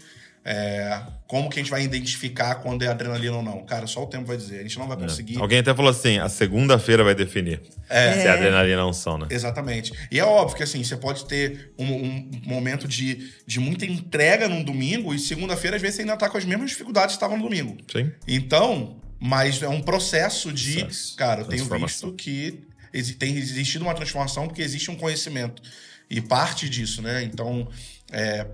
É, 0.50 1.02
como 1.28 1.50
que 1.50 1.60
a 1.60 1.62
gente 1.62 1.70
vai 1.70 1.84
identificar 1.84 2.56
quando 2.56 2.82
é 2.82 2.88
adrenalina 2.88 3.36
ou 3.36 3.44
não? 3.44 3.66
Cara, 3.66 3.86
só 3.86 4.04
o 4.04 4.08
tempo 4.08 4.28
vai 4.28 4.38
dizer. 4.38 4.60
A 4.60 4.64
gente 4.64 4.80
não 4.80 4.88
vai 4.88 4.96
é. 4.96 5.02
conseguir. 5.02 5.36
É. 5.36 5.42
Alguém 5.42 5.60
até 5.60 5.74
falou 5.74 5.92
assim: 5.92 6.20
a 6.20 6.30
segunda-feira 6.30 7.04
vai 7.04 7.14
definir 7.14 7.62
é. 7.90 8.14
se 8.14 8.20
é 8.20 8.30
adrenalina 8.30 8.86
ou 8.86 8.94
não 9.06 9.18
né? 9.18 9.28
Exatamente. 9.30 9.92
E 10.10 10.18
é 10.18 10.24
óbvio 10.24 10.56
que 10.56 10.64
assim, 10.64 10.82
você 10.82 10.96
pode 10.96 11.26
ter 11.26 11.74
um, 11.78 11.86
um 11.86 12.32
momento 12.46 12.88
de, 12.88 13.30
de 13.46 13.60
muita 13.60 13.86
entrega 13.86 14.48
num 14.48 14.64
domingo 14.64 15.14
e 15.14 15.20
segunda-feira, 15.20 15.76
às 15.76 15.82
vezes, 15.82 15.98
você 15.98 16.02
ainda 16.04 16.16
tá 16.16 16.30
com 16.30 16.38
as 16.38 16.46
mesmas 16.46 16.70
dificuldades 16.70 17.16
que 17.16 17.18
estavam 17.18 17.36
no 17.36 17.44
domingo. 17.44 17.76
Sim. 17.92 18.10
Então, 18.26 19.02
mas 19.20 19.62
é 19.62 19.68
um 19.68 19.82
processo 19.82 20.54
de. 20.54 20.88
Cara, 21.18 21.42
eu 21.42 21.46
tenho 21.46 21.66
visto 21.66 22.14
que 22.14 22.66
tem 23.20 23.36
existido 23.36 23.84
uma 23.84 23.94
transformação 23.94 24.48
porque 24.48 24.62
existe 24.62 24.90
um 24.90 24.96
conhecimento. 24.96 25.62
E 26.10 26.22
parte 26.22 26.70
disso, 26.70 27.02
né? 27.02 27.24
Então, 27.24 27.68
é, 28.12 28.48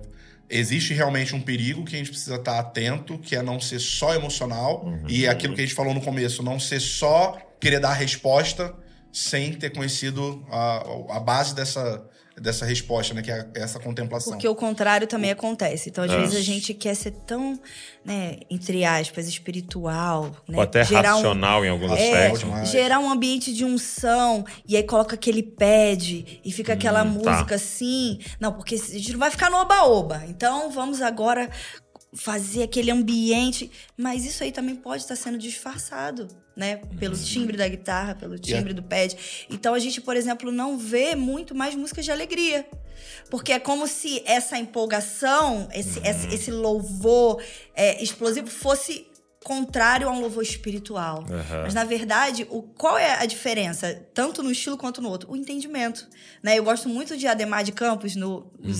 existe 0.48 0.92
realmente 0.92 1.34
um 1.34 1.40
perigo 1.40 1.84
que 1.84 1.94
a 1.94 1.98
gente 1.98 2.10
precisa 2.10 2.36
estar 2.36 2.58
atento, 2.58 3.18
que 3.18 3.36
é 3.36 3.42
não 3.42 3.60
ser 3.60 3.78
só 3.78 4.14
emocional. 4.14 4.84
Uhum. 4.84 5.04
E 5.08 5.26
é 5.26 5.28
aquilo 5.28 5.54
que 5.54 5.60
a 5.60 5.64
gente 5.64 5.74
falou 5.74 5.94
no 5.94 6.00
começo, 6.00 6.42
não 6.42 6.58
ser 6.58 6.80
só 6.80 7.38
querer 7.60 7.80
dar 7.80 7.92
resposta 7.92 8.74
sem 9.12 9.52
ter 9.52 9.70
conhecido 9.70 10.44
a, 10.50 11.16
a 11.16 11.20
base 11.20 11.54
dessa, 11.54 12.04
dessa 12.40 12.64
resposta, 12.66 13.14
né? 13.14 13.22
Que 13.22 13.30
é 13.30 13.46
essa 13.54 13.78
contemplação. 13.78 14.32
Porque 14.32 14.48
o 14.48 14.54
contrário 14.54 15.06
também 15.06 15.30
acontece. 15.30 15.88
Então, 15.88 16.04
às 16.04 16.10
é. 16.10 16.20
vezes, 16.20 16.36
a 16.36 16.42
gente 16.42 16.74
quer 16.74 16.94
ser 16.94 17.12
tão, 17.26 17.58
né, 18.04 18.38
entre 18.50 18.84
aspas, 18.84 19.28
espiritual, 19.28 20.34
né? 20.48 20.56
Ou 20.56 20.62
até 20.62 20.84
gerar 20.84 21.14
racional 21.14 21.60
um, 21.60 21.64
em 21.64 21.68
alguns 21.68 21.92
é, 21.92 22.28
aspectos. 22.28 22.70
Gerar 22.70 22.98
um 22.98 23.10
ambiente 23.10 23.52
de 23.52 23.64
unção, 23.64 24.44
e 24.66 24.76
aí 24.76 24.82
coloca 24.82 25.14
aquele 25.14 25.42
pad, 25.42 26.40
e 26.44 26.52
fica 26.52 26.72
aquela 26.72 27.02
hum, 27.02 27.10
música 27.10 27.44
tá. 27.46 27.54
assim. 27.54 28.18
Não, 28.40 28.52
porque 28.52 28.74
a 28.74 28.78
gente 28.78 29.12
não 29.12 29.18
vai 29.18 29.30
ficar 29.30 29.50
no 29.50 29.56
oba-oba. 29.56 30.24
Então, 30.28 30.70
vamos 30.70 31.00
agora 31.00 31.48
fazer 32.14 32.62
aquele 32.62 32.90
ambiente. 32.90 33.70
Mas 33.96 34.24
isso 34.24 34.42
aí 34.42 34.52
também 34.52 34.76
pode 34.76 35.02
estar 35.02 35.16
sendo 35.16 35.36
disfarçado, 35.36 36.28
né? 36.56 36.76
Pelo 36.98 37.16
uhum. 37.16 37.22
timbre 37.22 37.56
da 37.56 37.68
guitarra, 37.68 38.14
pelo 38.14 38.38
timbre 38.38 38.72
yeah. 38.72 38.74
do 38.74 38.82
pad. 38.82 39.16
Então 39.50 39.74
a 39.74 39.78
gente, 39.78 40.00
por 40.00 40.16
exemplo, 40.16 40.50
não 40.50 40.78
vê 40.78 41.14
muito 41.14 41.54
mais 41.54 41.74
músicas 41.74 42.04
de 42.04 42.12
alegria. 42.12 42.66
Porque 43.28 43.52
é 43.52 43.58
como 43.58 43.86
se 43.86 44.22
essa 44.24 44.56
empolgação, 44.58 45.68
esse, 45.72 45.98
uhum. 45.98 46.06
esse, 46.06 46.34
esse, 46.34 46.50
louvor 46.50 47.42
é, 47.74 48.02
explosivo 48.02 48.46
fosse 48.46 49.08
contrário 49.44 50.08
a 50.08 50.10
um 50.10 50.20
louvor 50.20 50.42
espiritual. 50.42 51.20
Uhum. 51.20 51.62
Mas, 51.64 51.74
na 51.74 51.84
verdade, 51.84 52.46
o, 52.50 52.62
qual 52.62 52.96
é 52.96 53.14
a 53.20 53.26
diferença, 53.26 54.06
tanto 54.14 54.42
no 54.42 54.50
estilo 54.50 54.78
quanto 54.78 55.02
no 55.02 55.10
outro? 55.10 55.30
O 55.30 55.36
entendimento. 55.36 56.08
Né? 56.42 56.58
Eu 56.58 56.64
gosto 56.64 56.88
muito 56.88 57.16
de 57.16 57.26
Ademar 57.26 57.62
de 57.62 57.72
Campos, 57.72 58.16
no, 58.16 58.50
uhum. 58.58 58.72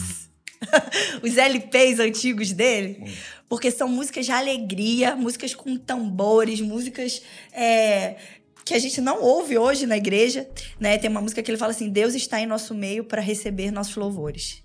os 1.23 1.37
LPs 1.37 2.01
antigos 2.01 2.53
dele, 2.53 2.99
hum. 3.01 3.13
porque 3.49 3.71
são 3.71 3.89
músicas 3.89 4.27
de 4.27 4.33
alegria, 4.33 5.17
músicas 5.17 5.55
com 5.55 5.77
tambores, 5.77 6.61
músicas 6.61 7.23
é, 7.53 8.17
que 8.65 8.75
a 8.75 8.79
gente 8.79 9.01
não 9.01 9.23
ouve 9.23 9.59
hoje 9.59 9.87
na 9.87 9.97
igreja, 9.97 10.49
né? 10.81 10.97
Tem 10.97 11.11
uma 11.11 11.21
música 11.21 11.43
que 11.43 11.51
ele 11.51 11.59
fala 11.59 11.73
assim: 11.73 11.91
Deus 11.91 12.15
está 12.15 12.41
em 12.41 12.47
nosso 12.47 12.75
meio 12.75 13.05
para 13.05 13.21
receber 13.21 13.71
nossos 13.71 13.97
louvores. 13.97 14.63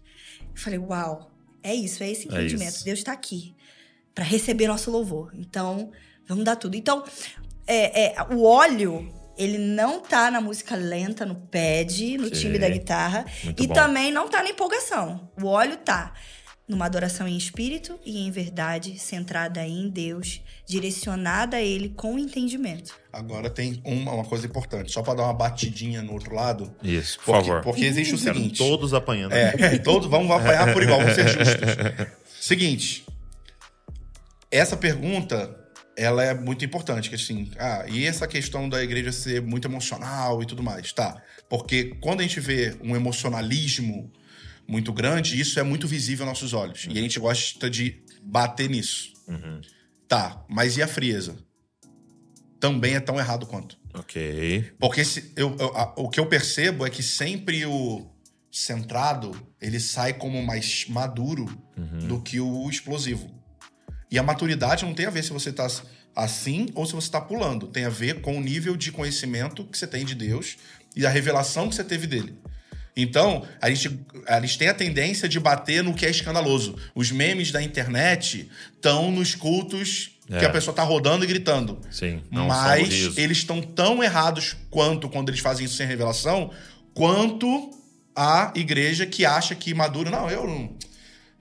Eu 0.56 0.62
falei, 0.62 0.80
uau, 0.80 1.32
é 1.62 1.74
isso, 1.74 2.04
é 2.04 2.10
esse 2.10 2.28
é 2.28 2.32
entendimento. 2.32 2.64
É 2.64 2.76
isso. 2.76 2.86
Deus 2.86 3.00
está 3.00 3.12
aqui 3.12 3.54
para 4.16 4.24
receber 4.24 4.68
nosso 4.68 4.90
louvor. 4.90 5.32
Então, 5.36 5.92
vamos 6.28 6.44
dar 6.44 6.56
tudo. 6.56 6.76
Então, 6.76 7.04
é, 7.68 8.06
é, 8.06 8.24
o 8.32 8.44
óleo 8.44 9.10
ele 9.40 9.58
não 9.58 10.02
tá 10.02 10.30
na 10.30 10.42
música 10.42 10.76
lenta, 10.76 11.26
no 11.26 11.34
pad, 11.34 12.18
no 12.18 12.26
Sim. 12.26 12.32
timbre 12.32 12.60
da 12.60 12.68
guitarra. 12.68 13.26
Muito 13.42 13.64
e 13.64 13.68
bom. 13.68 13.74
também 13.74 14.12
não 14.12 14.28
tá 14.28 14.44
na 14.44 14.50
empolgação. 14.50 15.32
O 15.42 15.48
óleo 15.48 15.78
tá 15.78 16.14
numa 16.68 16.86
adoração 16.86 17.26
em 17.26 17.38
espírito 17.38 17.98
e 18.06 18.28
em 18.28 18.30
verdade, 18.30 19.00
centrada 19.00 19.66
em 19.66 19.90
Deus, 19.90 20.42
direcionada 20.68 21.56
a 21.56 21.62
Ele 21.62 21.90
com 21.90 22.20
entendimento. 22.20 22.94
Agora 23.14 23.50
tem 23.50 23.82
uma, 23.86 24.12
uma 24.12 24.26
coisa 24.26 24.46
importante, 24.46 24.92
só 24.92 25.02
para 25.02 25.16
dar 25.16 25.24
uma 25.24 25.34
batidinha 25.34 26.04
no 26.04 26.14
outro 26.14 26.36
lado. 26.36 26.76
Isso, 26.84 27.18
por 27.20 27.34
porque, 27.34 27.48
favor. 27.48 27.64
Porque 27.64 27.86
existe 27.86 28.14
o 28.14 28.18
seguinte. 28.18 28.58
Todos 28.58 28.94
apanhando. 28.94 29.32
É, 29.34 29.80
todos 29.80 30.10
vamos 30.10 30.30
apanhar 30.30 30.74
por 30.74 30.84
igual, 30.84 31.00
vamos 31.00 31.16
ser 31.16 31.28
justos. 31.30 32.16
Seguinte, 32.42 33.06
essa 34.52 34.76
pergunta 34.76 35.58
ela 36.00 36.24
é 36.24 36.34
muito 36.34 36.64
importante, 36.64 37.10
que 37.10 37.16
assim, 37.16 37.52
ah, 37.60 37.86
e 37.90 38.06
essa 38.06 38.26
questão 38.26 38.70
da 38.70 38.82
igreja 38.82 39.12
ser 39.12 39.42
muito 39.42 39.68
emocional 39.68 40.42
e 40.42 40.46
tudo 40.46 40.64
mais, 40.64 40.94
tá? 40.94 41.22
Porque 41.50 41.96
quando 42.00 42.22
a 42.22 42.24
gente 42.24 42.40
vê 42.40 42.76
um 42.82 42.96
emocionalismo 42.96 44.12
muito 44.66 44.94
grande, 44.94 45.40
isso 45.40 45.60
é 45.60 45.64
muito 45.64 45.88
visível 45.88 46.26
aos 46.26 46.40
nossos 46.40 46.54
olhos. 46.54 46.86
Uhum. 46.86 46.94
E 46.94 47.00
a 47.00 47.02
gente 47.02 47.20
gosta 47.20 47.70
de 47.70 48.02
bater 48.24 48.70
nisso. 48.70 49.12
Uhum. 49.28 49.60
Tá, 50.08 50.46
mas 50.48 50.78
e 50.78 50.82
a 50.82 50.88
frieza? 50.88 51.36
Também 52.60 52.96
é 52.96 53.00
tão 53.00 53.20
errado 53.20 53.46
quanto. 53.46 53.78
Ok. 53.94 54.72
Porque 54.80 55.04
se, 55.04 55.34
eu, 55.36 55.56
eu 55.60 55.76
a, 55.76 55.94
o 55.98 56.10
que 56.10 56.20
eu 56.20 56.28
percebo 56.28 56.86
é 56.86 56.90
que 56.90 57.04
sempre 57.04 57.66
o 57.66 58.10
centrado, 58.52 59.36
ele 59.62 59.80
sai 59.80 60.14
como 60.14 60.42
mais 60.42 60.86
maduro 60.88 61.46
uhum. 61.78 62.08
do 62.08 62.22
que 62.22 62.40
o 62.40 62.70
explosivo. 62.70 63.39
E 64.12 64.18
a 64.18 64.24
maturidade 64.24 64.86
não 64.86 64.94
tem 64.94 65.06
a 65.06 65.10
ver 65.10 65.24
se 65.24 65.32
você 65.32 65.50
está 65.50 65.68
assim 66.16 66.68
ou 66.74 66.86
se 66.86 66.94
você 66.94 67.08
está 67.08 67.22
pulando. 67.22 67.68
Tem 67.68 67.86
a 67.86 67.90
ver 67.90 68.22
com 68.22 68.38
o 68.38 68.42
nível 68.42 68.76
de 68.76 68.92
conhecimento 68.92 69.64
que 69.66 69.78
você 69.78 69.88
tem 69.88 70.04
de 70.04 70.16
Deus 70.16 70.58
e 70.96 71.06
a 71.06 71.10
revelação 71.10 71.70
que 71.70 71.76
você 71.76 71.84
teve 71.84 72.08
dele. 72.08 72.34
Então, 72.96 73.46
a 73.62 73.70
gente, 73.70 74.00
a 74.28 74.42
gente 74.42 74.58
tem 74.58 74.68
a 74.68 74.74
tendência 74.74 75.30
de 75.30 75.40
bater 75.40 75.84
no 75.84 75.94
que 75.94 76.06
é 76.06 76.10
escandaloso. 76.10 76.76
Os 76.94 77.12
memes 77.12 77.52
da 77.52 77.62
internet 77.62 78.50
estão 78.76 79.12
nos 79.12 79.36
cultos 79.36 80.18
é. 80.30 80.40
que 80.40 80.46
a 80.46 80.50
pessoa 80.50 80.74
está 80.74 80.84
rodando 80.84 81.24
e 81.24 81.28
gritando. 81.28 81.80
Sim. 81.90 82.22
Mas 82.30 83.18
eles 83.18 83.38
estão 83.38 83.62
tão 83.62 84.04
errados 84.04 84.58
quanto 84.70 85.08
quando 85.08 85.30
eles 85.30 85.40
fazem 85.40 85.66
isso 85.66 85.76
sem 85.76 85.88
revelação, 85.88 86.52
quanto 86.94 87.72
a 88.16 88.52
igreja 88.56 89.06
que 89.06 89.26
acha 89.26 89.56
que 89.56 89.74
maduro. 89.74 90.10
Não, 90.10 90.30
eu 90.30 90.46
não 90.46 90.76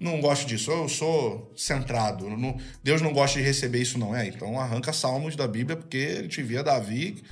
não 0.01 0.21
gosto 0.21 0.47
disso, 0.47 0.71
eu 0.71 0.89
sou 0.89 1.53
centrado. 1.57 2.29
não- 2.31 2.57
Deus 2.83 3.03
não 3.03 3.13
gosta 3.13 3.39
de 3.39 3.45
receber 3.45 3.81
isso, 3.81 3.99
não 3.99 4.15
é? 4.15 4.27
Então 4.29 4.59
arranca 4.61 4.93
salmos 4.93 5.35
da 5.37 5.47
Bíblia, 5.49 5.77
porque 5.77 6.17
a 6.19 6.23
gente 6.23 6.43
via 6.43 6.63
Davi 6.63 7.23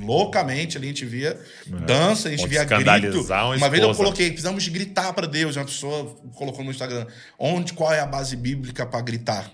loucamente 0.00 0.76
ali, 0.76 0.86
a 0.86 0.90
gente 0.90 1.04
via 1.04 1.38
dança, 1.86 2.28
a 2.28 2.30
gente 2.30 2.40
Pode 2.40 2.50
via 2.50 2.64
grito. 2.64 3.18
uma 3.18 3.56
Uma 3.56 3.68
vez 3.68 3.82
eu 3.82 3.88
coloquei, 3.94 4.28
precisamos 4.30 4.66
gritar 4.68 5.12
para 5.12 5.26
Deus. 5.26 5.56
Uma 5.56 5.64
pessoa 5.64 6.16
colocou 6.34 6.64
no 6.64 6.70
Instagram, 6.70 7.06
onde, 7.38 7.72
qual 7.72 7.92
é 7.92 8.00
a 8.00 8.06
base 8.06 8.36
bíblica 8.36 8.86
para 8.86 9.00
gritar? 9.02 9.50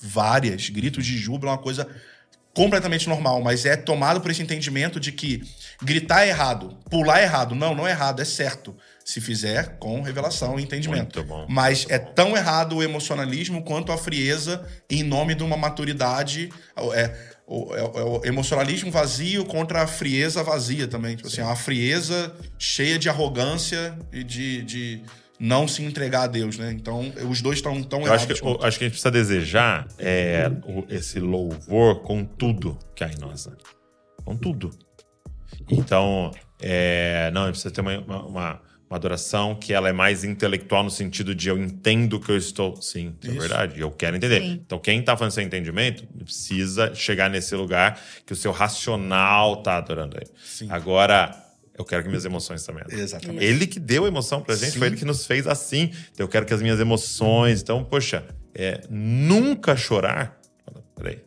Várias. 0.00 0.68
Gritos 0.68 1.04
de 1.04 1.16
júbilo 1.16 1.48
é 1.48 1.52
uma 1.52 1.58
coisa 1.58 1.88
completamente 2.52 3.08
normal, 3.08 3.42
mas 3.42 3.64
é 3.64 3.74
tomado 3.76 4.20
por 4.20 4.30
esse 4.30 4.40
entendimento 4.42 5.00
de 5.00 5.10
que 5.10 5.42
gritar 5.82 6.24
é 6.24 6.28
errado, 6.28 6.78
pular 6.88 7.18
é 7.20 7.24
errado. 7.24 7.54
Não, 7.54 7.74
não 7.74 7.86
é 7.86 7.90
errado, 7.90 8.20
é 8.22 8.24
certo. 8.24 8.76
Se 9.04 9.20
fizer 9.20 9.76
com 9.78 10.00
revelação 10.00 10.58
e 10.58 10.62
entendimento. 10.62 11.18
Muito 11.18 11.24
bom. 11.28 11.46
Mas 11.48 11.84
é 11.90 11.98
tão 11.98 12.34
errado 12.36 12.76
o 12.76 12.82
emocionalismo 12.82 13.62
quanto 13.62 13.92
a 13.92 13.98
frieza 13.98 14.66
em 14.88 15.02
nome 15.02 15.34
de 15.34 15.42
uma 15.42 15.56
maturidade. 15.58 16.48
É, 16.94 17.14
o, 17.46 17.74
é- 17.74 17.80
é 17.80 18.02
o 18.02 18.24
emocionalismo 18.24 18.90
vazio 18.90 19.44
contra 19.44 19.82
a 19.82 19.86
frieza 19.86 20.42
vazia 20.42 20.88
também. 20.88 21.16
Tipo 21.16 21.28
assim, 21.28 21.42
uma 21.42 21.54
frieza 21.54 22.34
cheia 22.58 22.98
de 22.98 23.10
arrogância 23.10 23.94
e 24.10 24.24
de, 24.24 24.62
de 24.62 25.02
não 25.38 25.68
se 25.68 25.82
entregar 25.84 26.22
a 26.22 26.26
Deus, 26.26 26.56
né? 26.56 26.72
Então, 26.72 27.12
os 27.28 27.42
dois 27.42 27.58
estão 27.58 27.82
tão 27.82 28.06
Eu 28.06 28.12
acho 28.14 28.24
errados. 28.24 28.40
que, 28.40 28.46
eu 28.46 28.62
acho 28.64 28.78
que 28.78 28.84
a 28.84 28.88
gente 28.88 28.92
precisa 28.92 29.10
desejar 29.10 29.86
é, 29.98 30.50
o- 30.64 30.86
esse 30.88 31.20
louvor 31.20 32.00
com 32.00 32.24
tudo 32.24 32.78
que 32.96 33.04
há 33.04 33.08
em 33.08 33.18
nós. 33.20 33.44
né? 33.46 33.52
Com 34.24 34.34
tudo. 34.34 34.70
Então, 35.70 36.30
é, 36.60 37.30
não, 37.32 37.42
a 37.42 37.46
gente 37.46 37.54
precisa 37.54 37.74
ter 37.74 37.80
uma, 37.80 37.98
uma, 37.98 38.24
uma- 38.26 38.60
uma 38.88 38.96
adoração 38.96 39.54
que 39.54 39.72
ela 39.72 39.88
é 39.88 39.92
mais 39.92 40.24
intelectual 40.24 40.84
no 40.84 40.90
sentido 40.90 41.34
de 41.34 41.48
eu 41.48 41.58
entendo 41.58 42.20
que 42.20 42.30
eu 42.30 42.36
estou. 42.36 42.80
Sim, 42.80 43.16
é 43.24 43.28
Isso. 43.28 43.40
verdade. 43.40 43.80
Eu 43.80 43.90
quero 43.90 44.16
entender. 44.16 44.40
Sim. 44.40 44.60
Então, 44.64 44.78
quem 44.78 45.00
está 45.00 45.16
fazendo 45.16 45.32
seu 45.32 45.42
entendimento 45.42 46.06
precisa 46.06 46.94
chegar 46.94 47.30
nesse 47.30 47.54
lugar 47.54 48.00
que 48.26 48.32
o 48.32 48.36
seu 48.36 48.52
racional 48.52 49.54
está 49.54 49.78
adorando 49.78 50.16
ele. 50.16 50.30
Sim. 50.44 50.68
Agora, 50.70 51.34
eu 51.76 51.84
quero 51.84 52.02
que 52.02 52.08
minhas 52.08 52.24
emoções 52.24 52.64
também 52.64 52.82
adorem. 52.82 53.02
Exatamente. 53.02 53.44
Ele 53.44 53.66
que 53.66 53.80
deu 53.80 54.04
a 54.04 54.08
emoção 54.08 54.40
pra 54.40 54.54
gente, 54.54 54.72
Sim. 54.72 54.78
foi 54.78 54.88
ele 54.88 54.96
que 54.96 55.04
nos 55.04 55.26
fez 55.26 55.46
assim. 55.46 55.90
Então 56.12 56.24
eu 56.24 56.28
quero 56.28 56.46
que 56.46 56.54
as 56.54 56.62
minhas 56.62 56.78
emoções. 56.78 57.62
Então, 57.62 57.82
poxa, 57.82 58.24
é, 58.54 58.82
nunca 58.88 59.76
chorar. 59.76 60.38
Peraí, 60.94 61.20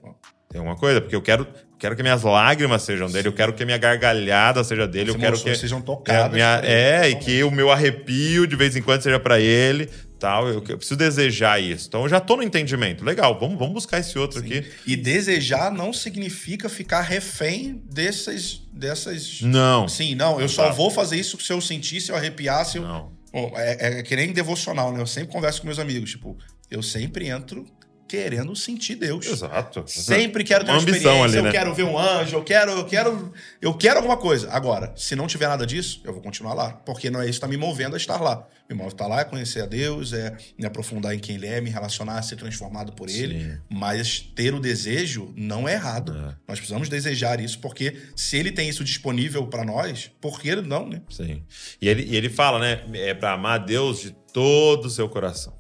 tem 0.50 0.60
alguma 0.60 0.78
coisa? 0.78 1.02
Porque 1.02 1.16
eu 1.16 1.22
quero, 1.22 1.46
quero 1.80 1.96
que 1.96 2.02
minhas 2.04 2.24
lágrimas 2.24 2.82
sejam 2.84 3.10
dele, 3.10 3.28
eu 3.28 3.34
quero 3.34 3.54
que 3.54 3.64
minha 3.66 3.78
gargalhada 3.78 4.64
seja 4.64 4.88
dele, 4.88 5.10
As 5.10 5.16
eu 5.16 5.20
quero 5.22 5.40
que. 5.40 5.56
sejam 5.56 5.80
é, 5.80 5.82
tocadas 5.82 6.32
minha- 6.34 6.58
por 6.58 6.66
ele, 6.66 6.74
é, 6.74 7.10
e 7.10 7.16
que 7.16 7.44
o 7.44 7.52
meu 7.52 7.72
arrepio 7.72 8.46
de 8.48 8.56
vez 8.56 8.76
em 8.76 8.82
quando 8.82 9.02
seja 9.02 9.20
pra 9.20 9.40
ele. 9.40 9.90
Tal, 10.20 10.48
eu, 10.48 10.56
eu 10.68 10.78
preciso 10.78 10.96
desejar 10.96 11.62
isso. 11.62 11.88
Então 11.88 12.02
eu 12.02 12.10
já 12.10 12.20
tô 12.20 12.38
no 12.38 12.42
entendimento. 12.42 13.06
Legal, 13.06 13.40
vamos, 13.40 13.56
vamos 13.60 13.76
buscar 13.76 14.00
esse 14.00 14.18
outro 14.18 14.40
aqui. 14.40 14.66
E 14.86 14.96
desejar 14.96 15.72
não 15.72 15.94
significa 15.94 16.68
ficar 16.68 17.02
refém 17.02 17.80
dessas. 17.88 18.64
dessas... 18.74 19.42
Não. 19.44 19.88
Sim, 19.88 20.16
não, 20.16 20.42
eu 20.42 20.50
só 20.50 20.72
vou 20.72 20.90
fazer 20.90 21.18
isso 21.18 21.40
se 21.40 21.54
eu 21.54 21.62
sentir, 21.62 22.02
se 22.02 22.12
eu 22.12 22.16
arrepiar, 22.16 22.66
se 22.66 22.80
eu. 22.80 22.82
Não. 22.82 23.12
Bom, 23.32 23.54
é, 23.56 24.00
é 24.00 24.04
que 24.04 24.16
nem 24.16 24.34
devocional, 24.34 24.92
né? 24.92 25.00
Eu 25.00 25.06
sempre 25.06 25.32
converso 25.32 25.62
com 25.62 25.68
meus 25.68 25.78
amigos. 25.78 26.10
Tipo, 26.10 26.36
eu 26.72 26.82
sempre 26.82 27.28
entro 27.28 27.64
querendo 28.08 28.56
sentir 28.56 28.96
Deus. 28.96 29.26
Exato. 29.26 29.84
Sempre 29.88 30.44
quero 30.44 30.64
ter 30.64 30.72
Uma 30.72 30.78
uma, 30.78 30.84
ambição 30.84 31.26
experiência, 31.26 31.26
ali, 31.26 31.38
eu 31.38 31.44
né? 31.44 31.52
quero 31.52 31.74
ver 31.74 31.84
um 31.84 31.98
anjo, 31.98 32.36
eu 32.36 32.44
quero, 32.44 32.72
eu 32.72 32.86
quero, 32.86 33.34
eu 33.62 33.74
quero 33.74 33.98
alguma 33.98 34.18
coisa. 34.18 34.50
Agora, 34.52 34.94
se 34.96 35.16
não 35.16 35.28
tiver 35.28 35.48
nada 35.48 35.66
disso, 35.66 36.02
eu 36.04 36.14
vou 36.14 36.22
continuar 36.22 36.54
lá, 36.54 36.72
porque 36.72 37.10
não 37.10 37.22
é 37.22 37.24
isso 37.24 37.34
que 37.34 37.38
está 37.38 37.48
me 37.48 37.58
movendo 37.58 37.96
a 37.96 37.98
estar 37.98 38.22
lá. 38.22 38.48
Me 38.70 38.76
move 38.76 38.90
estar 38.90 39.08
lá 39.08 39.22
é 39.22 39.24
conhecer 39.24 39.62
a 39.62 39.66
Deus, 39.66 40.12
é 40.12 40.36
me 40.58 40.66
aprofundar 40.66 41.16
em 41.16 41.20
quem 41.20 41.36
Ele 41.38 41.48
é, 41.48 41.62
me 41.62 41.70
relacionar, 41.70 42.22
ser 42.22 42.36
transformado 42.36 42.92
por 42.92 43.10
Ele. 43.10 43.40
Sim. 43.40 43.58
Mas 43.70 44.20
ter 44.36 44.54
o 44.54 44.60
desejo 44.60 45.34
não 45.38 45.68
é 45.68 45.74
errado. 45.74 46.12
É. 46.12 46.36
Nós 46.48 46.60
precisamos 46.60 46.90
desejar 46.90 47.40
isso, 47.40 47.60
porque 47.60 47.96
se 48.14 48.36
Ele 48.36 48.52
tem 48.52 48.68
isso 48.68 48.84
disponível 48.84 49.48
para 49.48 49.64
nós, 49.64 50.12
por 50.20 50.42
que 50.42 50.54
não, 50.58 50.88
né? 50.88 51.02
Sim. 51.10 51.44
E 51.82 51.88
ele, 51.88 52.04
e 52.04 52.16
ele 52.16 52.30
fala, 52.30 52.60
né? 52.60 52.84
É 52.94 53.14
pra 53.14 53.34
amar 53.34 53.56
a 53.56 53.64
Deus 53.64 54.02
de 54.02 54.12
todo 54.34 54.86
o 54.86 54.90
seu 54.90 55.08
coração. 55.08 55.57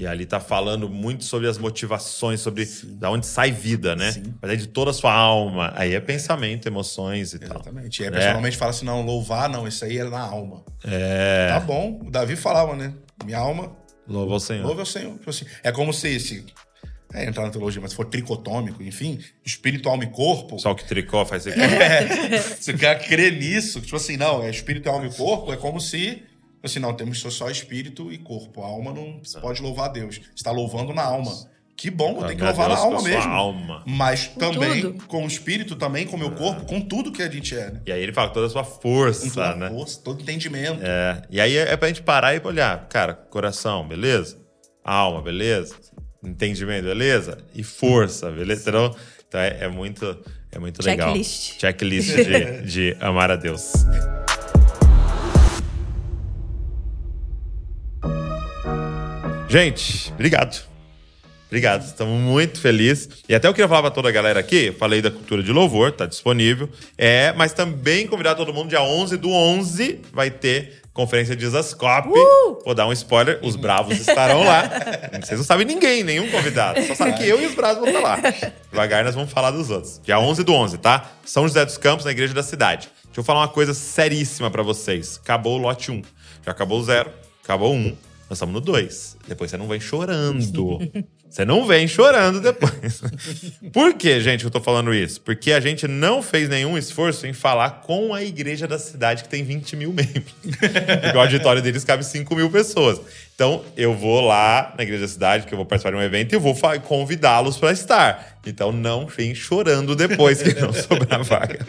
E 0.00 0.06
ali 0.06 0.24
tá 0.24 0.40
falando 0.40 0.88
muito 0.88 1.24
sobre 1.24 1.46
as 1.46 1.58
motivações, 1.58 2.40
sobre 2.40 2.66
da 2.84 3.10
onde 3.10 3.26
sai 3.26 3.52
vida, 3.52 3.94
né? 3.94 4.12
Sim. 4.12 4.34
Mas 4.40 4.50
é 4.52 4.56
de 4.56 4.66
toda 4.68 4.92
a 4.92 4.94
sua 4.94 5.12
alma. 5.12 5.74
Aí 5.76 5.94
é 5.94 6.00
pensamento, 6.00 6.66
emoções 6.66 7.34
e 7.34 7.38
tal. 7.38 7.50
Exatamente. 7.60 8.00
E 8.00 8.04
aí, 8.04 8.06
É. 8.06 8.08
a 8.08 8.12
pessoa 8.12 8.26
normalmente 8.32 8.56
fala 8.56 8.70
assim: 8.70 8.86
não, 8.86 9.02
louvar, 9.02 9.46
não, 9.50 9.68
isso 9.68 9.84
aí 9.84 9.98
é 9.98 10.04
na 10.04 10.20
alma. 10.20 10.64
É. 10.82 11.48
Tá 11.50 11.60
bom. 11.60 12.00
O 12.02 12.10
Davi 12.10 12.34
falava, 12.34 12.74
né? 12.74 12.94
Minha 13.26 13.38
alma 13.38 13.76
Louva 14.08 14.36
o 14.36 14.40
Senhor. 14.40 14.64
Louve 14.66 14.80
ao 14.80 14.86
Senhor. 14.86 15.12
Tipo 15.18 15.28
assim, 15.28 15.44
é 15.62 15.70
como 15.70 15.92
se 15.92 16.08
esse. 16.08 16.46
É, 17.12 17.26
entrar 17.26 17.42
na 17.44 17.50
teologia, 17.50 17.80
mas 17.82 17.90
se 17.90 17.96
for 17.96 18.06
tricotômico, 18.06 18.82
enfim, 18.82 19.18
espírito, 19.44 19.88
alma 19.88 20.04
e 20.04 20.06
corpo. 20.06 20.58
Só 20.60 20.72
que 20.74 20.84
tricô 20.84 21.26
faz 21.26 21.44
isso. 21.46 21.58
É, 21.58 22.38
se 22.58 22.70
o 22.70 22.78
cara 22.78 22.98
crer 23.00 23.32
nisso, 23.38 23.80
tipo 23.80 23.96
assim, 23.96 24.16
não, 24.16 24.42
é 24.42 24.48
espírito, 24.48 24.88
alma 24.88 25.06
e 25.06 25.12
corpo, 25.12 25.52
é 25.52 25.56
como 25.56 25.78
se. 25.80 26.22
Assim, 26.62 26.78
não, 26.78 26.92
temos 26.94 27.18
só 27.20 27.48
espírito 27.50 28.12
e 28.12 28.18
corpo. 28.18 28.62
A 28.62 28.66
alma 28.66 28.92
não 28.92 29.20
se 29.24 29.40
pode 29.40 29.62
louvar 29.62 29.86
a 29.86 29.92
Deus. 29.92 30.16
Você 30.16 30.22
está 30.36 30.50
louvando 30.50 30.92
na 30.92 31.02
alma. 31.02 31.32
Que 31.76 31.90
bom, 31.90 32.22
tem 32.26 32.36
que 32.36 32.42
Meu 32.42 32.48
louvar 32.52 32.68
na 32.68 32.74
Deus, 32.74 32.84
alma 32.84 32.96
com 32.96 33.06
a 33.06 33.08
sua 33.08 33.16
mesmo. 33.18 33.32
alma. 33.32 33.82
Mas 33.86 34.28
também 34.28 34.82
tudo. 34.82 35.06
com 35.06 35.24
o 35.24 35.26
espírito, 35.26 35.74
também 35.76 36.06
com 36.06 36.14
o 36.14 36.18
meu 36.18 36.30
corpo, 36.32 36.66
com 36.66 36.78
tudo 36.78 37.10
que 37.10 37.22
a 37.22 37.30
gente 37.30 37.56
é, 37.56 37.70
né? 37.70 37.80
E 37.86 37.90
aí 37.92 38.02
ele 38.02 38.12
fala 38.12 38.28
toda 38.28 38.46
a 38.46 38.50
sua 38.50 38.62
Com 38.62 38.80
força, 38.82 39.30
toda 39.30 39.52
a 39.52 39.56
né? 39.56 39.70
força, 39.70 39.98
todo 40.04 40.20
entendimento. 40.20 40.78
É. 40.82 41.22
E 41.30 41.40
aí 41.40 41.56
é 41.56 41.74
pra 41.78 41.88
gente 41.88 42.02
parar 42.02 42.34
e 42.34 42.40
olhar, 42.44 42.86
cara, 42.88 43.14
coração, 43.14 43.88
beleza? 43.88 44.36
Alma, 44.84 45.22
beleza? 45.22 45.74
Entendimento, 46.22 46.84
beleza? 46.84 47.38
E 47.54 47.62
força, 47.62 48.30
beleza? 48.30 48.68
Então, 48.68 48.94
então 49.26 49.40
é, 49.40 49.56
é 49.60 49.68
muito, 49.68 50.18
é 50.52 50.58
muito 50.58 50.84
legal. 50.84 51.14
Checklist. 51.14 51.58
Checklist 51.58 52.08
de, 52.14 52.62
de 52.92 52.96
amar 53.00 53.30
a 53.30 53.36
Deus. 53.36 53.72
Gente, 59.50 60.12
obrigado. 60.12 60.62
Obrigado, 61.48 61.84
estamos 61.84 62.20
muito 62.20 62.60
felizes. 62.60 63.08
E 63.28 63.34
até 63.34 63.48
eu 63.48 63.52
queria 63.52 63.66
falar 63.66 63.82
para 63.82 63.90
toda 63.90 64.08
a 64.08 64.12
galera 64.12 64.38
aqui, 64.38 64.70
falei 64.70 65.02
da 65.02 65.10
cultura 65.10 65.42
de 65.42 65.50
louvor, 65.50 65.90
tá 65.90 66.06
disponível. 66.06 66.68
É, 66.96 67.32
mas 67.32 67.52
também 67.52 68.06
convidar 68.06 68.36
todo 68.36 68.54
mundo, 68.54 68.68
dia 68.68 68.80
11 68.80 69.16
do 69.16 69.28
11 69.28 70.02
vai 70.12 70.30
ter 70.30 70.82
conferência 70.92 71.34
de 71.34 71.44
Zascope. 71.48 72.10
Vou 72.64 72.76
dar 72.76 72.86
um 72.86 72.92
spoiler, 72.92 73.40
os 73.42 73.56
bravos 73.56 73.98
estarão 73.98 74.44
lá. 74.44 74.70
Vocês 75.20 75.40
não 75.40 75.44
sabem 75.44 75.66
ninguém, 75.66 76.04
nenhum 76.04 76.30
convidado. 76.30 76.80
Só 76.84 76.94
sabe 76.94 77.14
que 77.14 77.26
eu 77.26 77.42
e 77.42 77.46
os 77.46 77.54
bravos 77.56 77.80
vão 77.80 77.88
estar 77.88 78.00
lá. 78.00 78.20
Devagar 78.70 79.02
nós 79.02 79.16
vamos 79.16 79.32
falar 79.32 79.50
dos 79.50 79.68
outros. 79.68 80.00
Dia 80.04 80.20
11 80.20 80.44
do 80.44 80.54
11, 80.54 80.78
tá? 80.78 81.10
São 81.24 81.48
José 81.48 81.64
dos 81.64 81.76
Campos, 81.76 82.04
na 82.04 82.12
Igreja 82.12 82.32
da 82.32 82.44
Cidade. 82.44 82.88
Deixa 83.06 83.18
eu 83.18 83.24
falar 83.24 83.40
uma 83.40 83.48
coisa 83.48 83.74
seríssima 83.74 84.48
para 84.48 84.62
vocês. 84.62 85.18
Acabou 85.20 85.58
o 85.58 85.60
lote 85.60 85.90
1. 85.90 86.02
Já 86.46 86.52
acabou 86.52 86.78
o 86.78 86.84
0, 86.84 87.10
acabou 87.42 87.72
o 87.72 87.76
1. 87.76 88.09
Nós 88.30 88.36
estamos 88.36 88.54
no 88.54 88.60
2. 88.60 89.16
Depois 89.26 89.50
você 89.50 89.56
não 89.56 89.66
vem 89.66 89.80
chorando. 89.80 90.78
Você 91.30 91.44
não 91.44 91.64
vem 91.64 91.86
chorando 91.86 92.40
depois. 92.40 93.00
Por 93.72 93.94
que, 93.94 94.20
gente, 94.20 94.44
eu 94.44 94.50
tô 94.50 94.60
falando 94.60 94.92
isso? 94.92 95.20
Porque 95.20 95.52
a 95.52 95.60
gente 95.60 95.86
não 95.86 96.20
fez 96.24 96.48
nenhum 96.48 96.76
esforço 96.76 97.24
em 97.24 97.32
falar 97.32 97.82
com 97.82 98.12
a 98.12 98.24
igreja 98.24 98.66
da 98.66 98.80
cidade, 98.80 99.22
que 99.22 99.28
tem 99.28 99.44
20 99.44 99.76
mil 99.76 99.92
membros. 99.94 100.34
Porque 100.42 101.16
o 101.16 101.20
auditório 101.20 101.62
deles 101.62 101.84
cabe 101.84 102.04
5 102.04 102.34
mil 102.34 102.50
pessoas. 102.50 103.00
Então, 103.32 103.64
eu 103.76 103.94
vou 103.94 104.20
lá 104.20 104.74
na 104.76 104.82
igreja 104.82 105.02
da 105.02 105.08
cidade, 105.08 105.46
que 105.46 105.54
eu 105.54 105.56
vou 105.56 105.64
participar 105.64 105.92
de 105.92 105.98
um 105.98 106.02
evento, 106.02 106.34
e 106.34 106.38
vou 106.38 106.52
convidá-los 106.82 107.56
para 107.56 107.70
estar. 107.70 108.40
Então, 108.44 108.72
não 108.72 109.06
vem 109.06 109.32
chorando 109.32 109.94
depois 109.94 110.42
que 110.42 110.60
não 110.60 110.72
sobrar 110.72 111.22
vaga. 111.22 111.64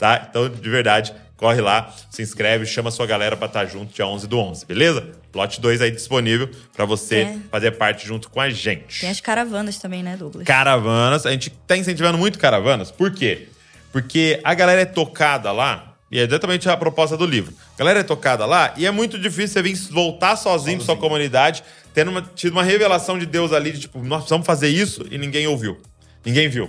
Tá? 0.00 0.26
Então, 0.28 0.48
de 0.48 0.68
verdade, 0.70 1.14
corre 1.36 1.60
lá, 1.60 1.94
se 2.10 2.22
inscreve, 2.22 2.66
chama 2.66 2.88
a 2.88 2.92
sua 2.92 3.06
galera 3.06 3.36
para 3.36 3.46
estar 3.46 3.64
junto 3.66 3.94
dia 3.94 4.06
11 4.06 4.26
do 4.26 4.38
11, 4.38 4.66
beleza? 4.66 5.10
Lote 5.34 5.60
2 5.60 5.80
aí 5.80 5.90
disponível 5.90 6.50
para 6.74 6.84
você 6.84 7.16
É. 7.16 7.36
fazer 7.50 7.70
parte 7.72 8.06
junto 8.06 8.28
com 8.28 8.40
a 8.40 8.50
gente. 8.50 9.00
Tem 9.00 9.08
as 9.10 9.20
caravanas 9.20 9.78
também, 9.78 10.02
né, 10.02 10.16
Douglas? 10.16 10.44
Caravanas, 10.46 11.24
a 11.26 11.30
gente 11.30 11.50
tá 11.66 11.76
incentivando 11.76 12.18
muito 12.18 12.38
caravanas. 12.38 12.90
Por 12.90 13.12
quê? 13.12 13.46
Porque 13.92 14.40
a 14.42 14.54
galera 14.54 14.80
é 14.80 14.84
tocada 14.84 15.52
lá, 15.52 15.94
e 16.10 16.18
é 16.18 16.22
exatamente 16.24 16.68
a 16.68 16.76
proposta 16.76 17.16
do 17.16 17.24
livro. 17.24 17.54
A 17.74 17.78
galera 17.78 18.00
é 18.00 18.02
tocada 18.02 18.44
lá 18.44 18.74
e 18.76 18.84
é 18.84 18.90
muito 18.90 19.18
difícil 19.18 19.48
você 19.54 19.62
vir 19.62 19.76
voltar 19.92 20.34
sozinho 20.36 20.78
pra 20.78 20.86
sua 20.86 20.96
comunidade, 20.96 21.62
tendo 21.94 22.10
uma- 22.10 22.22
tido 22.22 22.52
uma 22.52 22.62
revelação 22.64 23.16
de 23.18 23.26
Deus 23.26 23.52
ali, 23.52 23.72
de 23.72 23.80
tipo, 23.80 23.98
nós 24.02 24.18
precisamos 24.22 24.44
fazer 24.46 24.68
isso 24.68 25.06
e 25.10 25.16
ninguém 25.18 25.46
ouviu. 25.46 25.80
Ninguém 26.24 26.48
viu. 26.48 26.68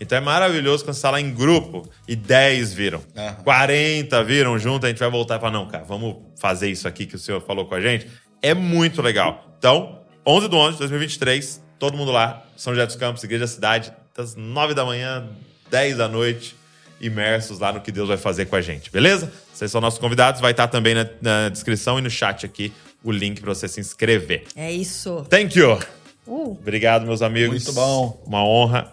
Então 0.00 0.16
é 0.16 0.20
maravilhoso 0.20 0.82
quando 0.82 0.94
você 0.94 1.02
tá 1.02 1.10
lá 1.10 1.20
em 1.20 1.30
grupo 1.32 1.86
e 2.08 2.16
10 2.16 2.72
viram, 2.72 3.02
Aham. 3.14 3.34
40 3.44 4.24
viram 4.24 4.58
junto, 4.58 4.86
a 4.86 4.88
gente 4.88 4.98
vai 4.98 5.10
voltar 5.10 5.36
e 5.36 5.38
falar, 5.38 5.52
não, 5.52 5.68
cara, 5.68 5.84
vamos 5.84 6.16
fazer 6.38 6.70
isso 6.70 6.88
aqui 6.88 7.04
que 7.04 7.16
o 7.16 7.18
senhor 7.18 7.42
falou 7.42 7.66
com 7.66 7.74
a 7.74 7.80
gente. 7.80 8.08
É 8.40 8.54
muito 8.54 9.02
legal. 9.02 9.54
Então, 9.58 10.00
11 10.26 10.48
do 10.48 10.56
11 10.56 10.72
de 10.72 10.78
2023, 10.78 11.62
todo 11.78 11.98
mundo 11.98 12.10
lá, 12.10 12.46
São 12.56 12.72
José 12.72 12.86
dos 12.86 12.96
Campos, 12.96 13.22
Igreja 13.22 13.44
da 13.44 13.48
Cidade, 13.48 13.92
das 14.16 14.34
9 14.34 14.72
da 14.72 14.86
manhã, 14.86 15.28
10 15.70 15.98
da 15.98 16.08
noite, 16.08 16.56
imersos 16.98 17.58
lá 17.58 17.70
no 17.70 17.82
que 17.82 17.92
Deus 17.92 18.08
vai 18.08 18.16
fazer 18.16 18.46
com 18.46 18.56
a 18.56 18.60
gente, 18.62 18.90
beleza? 18.90 19.30
Vocês 19.52 19.70
são 19.70 19.82
nossos 19.82 19.98
convidados, 19.98 20.40
vai 20.40 20.52
estar 20.52 20.68
também 20.68 20.94
na, 20.94 21.06
na 21.20 21.48
descrição 21.50 21.98
e 21.98 22.02
no 22.02 22.10
chat 22.10 22.46
aqui 22.46 22.72
o 23.04 23.12
link 23.12 23.40
para 23.40 23.54
você 23.54 23.68
se 23.68 23.80
inscrever. 23.80 24.44
É 24.56 24.72
isso. 24.72 25.26
Thank 25.28 25.58
you! 25.58 25.78
Uh. 26.26 26.52
Obrigado, 26.52 27.06
meus 27.06 27.22
amigos. 27.22 27.64
Muito 27.64 27.72
bom. 27.72 28.22
Uma 28.26 28.44
honra 28.44 28.92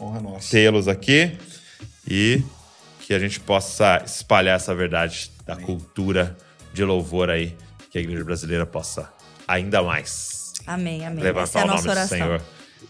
Honra 0.00 0.20
nossa. 0.20 0.50
tê-los 0.50 0.88
aqui 0.88 1.38
e 2.08 2.42
que 3.00 3.14
a 3.14 3.18
gente 3.18 3.38
possa 3.40 4.02
espalhar 4.04 4.56
essa 4.56 4.74
verdade 4.74 5.30
da 5.46 5.56
cultura 5.56 6.36
de 6.72 6.82
louvor 6.84 7.30
aí, 7.30 7.56
que 7.90 7.98
a 7.98 8.00
igreja 8.00 8.24
brasileira 8.24 8.66
possa 8.66 9.12
ainda 9.46 9.82
mais 9.82 10.34
Amém, 10.66 11.04
amém. 11.04 11.18
Essa 11.18 11.28
é 11.28 11.32
levantar 11.32 11.60
a 11.60 11.64
o 11.64 11.66
nome 11.66 11.76
nossa 11.76 11.88
do 11.88 11.90
oração. 11.90 12.18
Senhor 12.18 12.42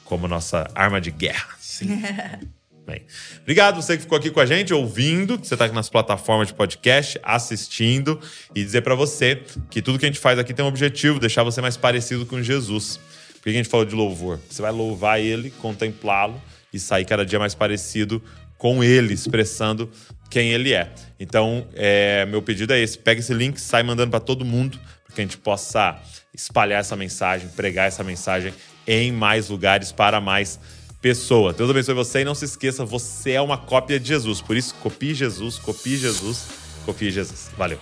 como 0.04 0.28
nossa 0.28 0.70
arma 0.74 1.00
de 1.00 1.10
guerra. 1.10 1.48
Sim. 1.58 2.02
Bem, 2.86 3.02
obrigado 3.40 3.80
você 3.80 3.96
que 3.96 4.02
ficou 4.02 4.18
aqui 4.18 4.30
com 4.30 4.40
a 4.40 4.44
gente, 4.44 4.74
ouvindo, 4.74 5.38
que 5.38 5.48
você 5.48 5.54
está 5.54 5.64
aqui 5.64 5.74
nas 5.74 5.88
plataformas 5.88 6.48
de 6.48 6.54
podcast, 6.54 7.18
assistindo, 7.22 8.20
e 8.54 8.62
dizer 8.62 8.82
para 8.82 8.94
você 8.94 9.42
que 9.70 9.80
tudo 9.80 9.98
que 9.98 10.04
a 10.04 10.08
gente 10.08 10.20
faz 10.20 10.38
aqui 10.38 10.52
tem 10.52 10.62
um 10.62 10.68
objetivo, 10.68 11.18
deixar 11.18 11.42
você 11.42 11.62
mais 11.62 11.78
parecido 11.78 12.26
com 12.26 12.42
Jesus. 12.42 13.00
Por 13.36 13.44
que 13.44 13.48
a 13.48 13.52
gente 13.52 13.70
falou 13.70 13.86
de 13.86 13.94
louvor? 13.94 14.38
Você 14.50 14.60
vai 14.60 14.70
louvar 14.70 15.18
ele, 15.18 15.50
contemplá-lo 15.50 16.40
e 16.74 16.80
sair 16.80 17.04
cada 17.04 17.24
dia 17.24 17.38
mais 17.38 17.54
parecido 17.54 18.22
com 18.58 18.82
ele, 18.82 19.14
expressando 19.14 19.88
quem 20.28 20.52
ele 20.52 20.72
é. 20.72 20.92
Então, 21.18 21.66
é, 21.74 22.26
meu 22.26 22.42
pedido 22.42 22.72
é 22.72 22.80
esse: 22.80 22.98
pega 22.98 23.20
esse 23.20 23.32
link, 23.32 23.58
sai 23.60 23.82
mandando 23.82 24.10
para 24.10 24.20
todo 24.20 24.44
mundo, 24.44 24.78
para 25.06 25.14
que 25.14 25.20
a 25.20 25.24
gente 25.24 25.38
possa 25.38 25.96
espalhar 26.34 26.80
essa 26.80 26.96
mensagem, 26.96 27.48
pregar 27.50 27.86
essa 27.86 28.02
mensagem 28.02 28.52
em 28.86 29.12
mais 29.12 29.48
lugares 29.48 29.92
para 29.92 30.20
mais 30.20 30.58
pessoas. 31.00 31.54
Deus 31.54 31.70
abençoe 31.70 31.94
você 31.94 32.22
e 32.22 32.24
não 32.24 32.34
se 32.34 32.46
esqueça, 32.46 32.84
você 32.84 33.32
é 33.32 33.40
uma 33.40 33.56
cópia 33.56 34.00
de 34.00 34.08
Jesus. 34.08 34.40
Por 34.40 34.56
isso, 34.56 34.74
copie 34.76 35.14
Jesus, 35.14 35.58
copie 35.58 35.96
Jesus, 35.96 36.48
copie 36.84 37.10
Jesus. 37.10 37.50
Valeu. 37.56 37.78